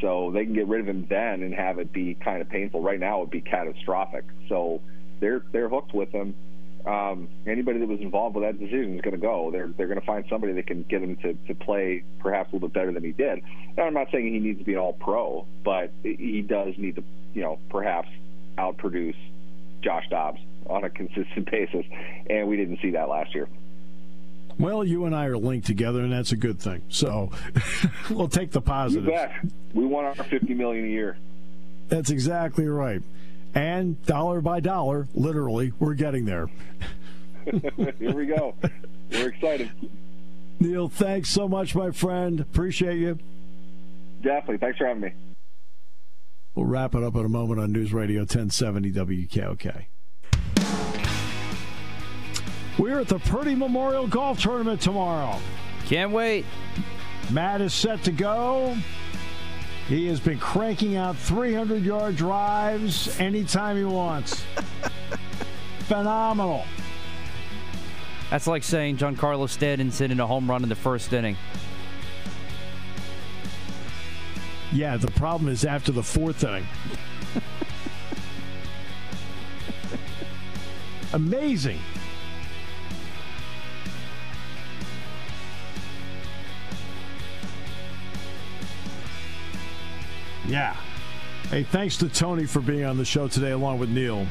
So 0.00 0.30
they 0.32 0.44
can 0.44 0.54
get 0.54 0.66
rid 0.66 0.80
of 0.80 0.88
him 0.88 1.06
then 1.08 1.42
and 1.42 1.54
have 1.54 1.78
it 1.78 1.92
be 1.92 2.14
kind 2.14 2.42
of 2.42 2.48
painful. 2.48 2.82
Right 2.82 3.00
now, 3.00 3.18
it 3.18 3.20
would 3.20 3.30
be 3.30 3.40
catastrophic. 3.40 4.24
So 4.48 4.80
they're 5.20 5.42
they're 5.52 5.68
hooked 5.68 5.94
with 5.94 6.10
him 6.10 6.34
um, 6.86 7.28
anybody 7.46 7.78
that 7.78 7.88
was 7.88 8.00
involved 8.00 8.36
with 8.36 8.44
that 8.44 8.58
decision 8.58 8.96
is 8.96 9.00
going 9.00 9.14
to 9.14 9.20
go. 9.20 9.50
They're 9.50 9.68
they're 9.68 9.86
going 9.86 10.00
to 10.00 10.06
find 10.06 10.24
somebody 10.28 10.52
that 10.54 10.66
can 10.66 10.82
get 10.82 11.02
him 11.02 11.16
to, 11.16 11.32
to 11.32 11.54
play 11.54 12.04
perhaps 12.18 12.52
a 12.52 12.56
little 12.56 12.68
bit 12.68 12.74
better 12.74 12.92
than 12.92 13.02
he 13.02 13.12
did. 13.12 13.42
I'm 13.78 13.94
not 13.94 14.08
saying 14.12 14.26
he 14.26 14.38
needs 14.38 14.58
to 14.58 14.64
be 14.64 14.74
an 14.74 14.78
All 14.78 14.92
Pro, 14.92 15.46
but 15.64 15.92
he 16.02 16.42
does 16.42 16.74
need 16.76 16.96
to, 16.96 17.04
you 17.32 17.42
know, 17.42 17.58
perhaps 17.70 18.08
outproduce 18.58 19.16
Josh 19.80 20.06
Dobbs 20.10 20.40
on 20.68 20.84
a 20.84 20.90
consistent 20.90 21.46
basis, 21.50 21.86
and 22.28 22.48
we 22.48 22.56
didn't 22.56 22.80
see 22.82 22.90
that 22.90 23.08
last 23.08 23.34
year. 23.34 23.48
Well, 24.58 24.84
you 24.84 25.04
and 25.04 25.14
I 25.14 25.26
are 25.26 25.36
linked 25.36 25.66
together, 25.66 26.00
and 26.00 26.12
that's 26.12 26.32
a 26.32 26.36
good 26.36 26.60
thing. 26.60 26.82
So 26.88 27.30
we'll 28.10 28.28
take 28.28 28.52
the 28.52 28.60
positive. 28.60 29.12
We 29.72 29.84
want 29.84 30.18
our 30.18 30.24
fifty 30.24 30.54
million 30.54 30.84
a 30.84 30.88
year. 30.88 31.16
That's 31.88 32.10
exactly 32.10 32.66
right. 32.66 33.02
And 33.54 34.04
dollar 34.04 34.40
by 34.40 34.60
dollar, 34.60 35.06
literally, 35.14 35.72
we're 35.78 35.94
getting 35.94 36.24
there. 36.24 36.48
Here 37.98 38.12
we 38.12 38.26
go. 38.26 38.54
We're 39.12 39.28
excited. 39.28 39.70
Neal, 40.60 40.88
thanks 40.88 41.28
so 41.28 41.46
much, 41.46 41.74
my 41.74 41.90
friend. 41.90 42.40
Appreciate 42.40 42.98
you. 42.98 43.18
Definitely. 44.22 44.58
Thanks 44.58 44.78
for 44.78 44.86
having 44.86 45.02
me. 45.02 45.12
We'll 46.54 46.66
wrap 46.66 46.94
it 46.94 47.02
up 47.02 47.14
in 47.16 47.24
a 47.24 47.28
moment 47.28 47.60
on 47.60 47.72
News 47.72 47.92
Radio 47.92 48.20
1070 48.20 48.92
WKOK. 48.92 49.86
We're 52.78 53.00
at 53.00 53.08
the 53.08 53.18
Purdy 53.20 53.54
Memorial 53.54 54.06
Golf 54.06 54.40
Tournament 54.40 54.80
tomorrow. 54.80 55.38
Can't 55.86 56.10
wait. 56.10 56.44
Matt 57.30 57.60
is 57.60 57.72
set 57.72 58.02
to 58.04 58.12
go. 58.12 58.76
He 59.88 60.06
has 60.06 60.18
been 60.18 60.38
cranking 60.38 60.96
out 60.96 61.16
300 61.16 61.84
yard 61.84 62.16
drives 62.16 63.20
anytime 63.20 63.76
he 63.76 63.84
wants. 63.84 64.44
Phenomenal. 65.80 66.64
That's 68.30 68.46
like 68.46 68.64
saying 68.64 68.96
Giancarlo 68.96 69.48
Stanton's 69.48 69.98
hitting 69.98 70.18
a 70.18 70.26
home 70.26 70.50
run 70.50 70.62
in 70.62 70.68
the 70.68 70.74
first 70.74 71.12
inning. 71.12 71.36
Yeah, 74.72 74.96
the 74.96 75.10
problem 75.12 75.50
is 75.50 75.64
after 75.64 75.92
the 75.92 76.02
fourth 76.02 76.42
inning. 76.42 76.66
Amazing. 81.12 81.78
Yeah. 90.46 90.76
Hey, 91.50 91.62
thanks 91.62 91.96
to 91.98 92.08
Tony 92.08 92.46
for 92.46 92.60
being 92.60 92.84
on 92.84 92.96
the 92.96 93.04
show 93.04 93.28
today 93.28 93.52
along 93.52 93.78
with 93.78 93.90
Neal. 93.90 94.26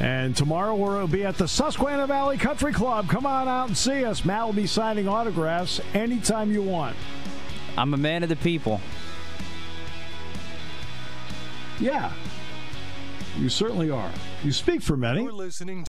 And 0.00 0.34
tomorrow 0.34 0.74
we'll 0.74 1.06
be 1.06 1.24
at 1.24 1.36
the 1.36 1.46
Susquehanna 1.46 2.06
Valley 2.06 2.38
Country 2.38 2.72
Club. 2.72 3.08
Come 3.08 3.26
on 3.26 3.48
out 3.48 3.68
and 3.68 3.76
see 3.76 4.04
us. 4.04 4.24
Matt 4.24 4.46
will 4.46 4.54
be 4.54 4.66
signing 4.66 5.06
autographs 5.06 5.80
anytime 5.92 6.50
you 6.50 6.62
want. 6.62 6.96
I'm 7.76 7.92
a 7.94 7.98
man 7.98 8.22
of 8.22 8.28
the 8.28 8.36
people. 8.36 8.80
Yeah. 11.78 12.12
You 13.38 13.48
certainly 13.48 13.90
are. 13.90 14.10
You 14.42 14.52
speak 14.52 14.82
for 14.82 14.96
many. 14.96 15.22
You're 15.22 15.32
listening 15.32 15.78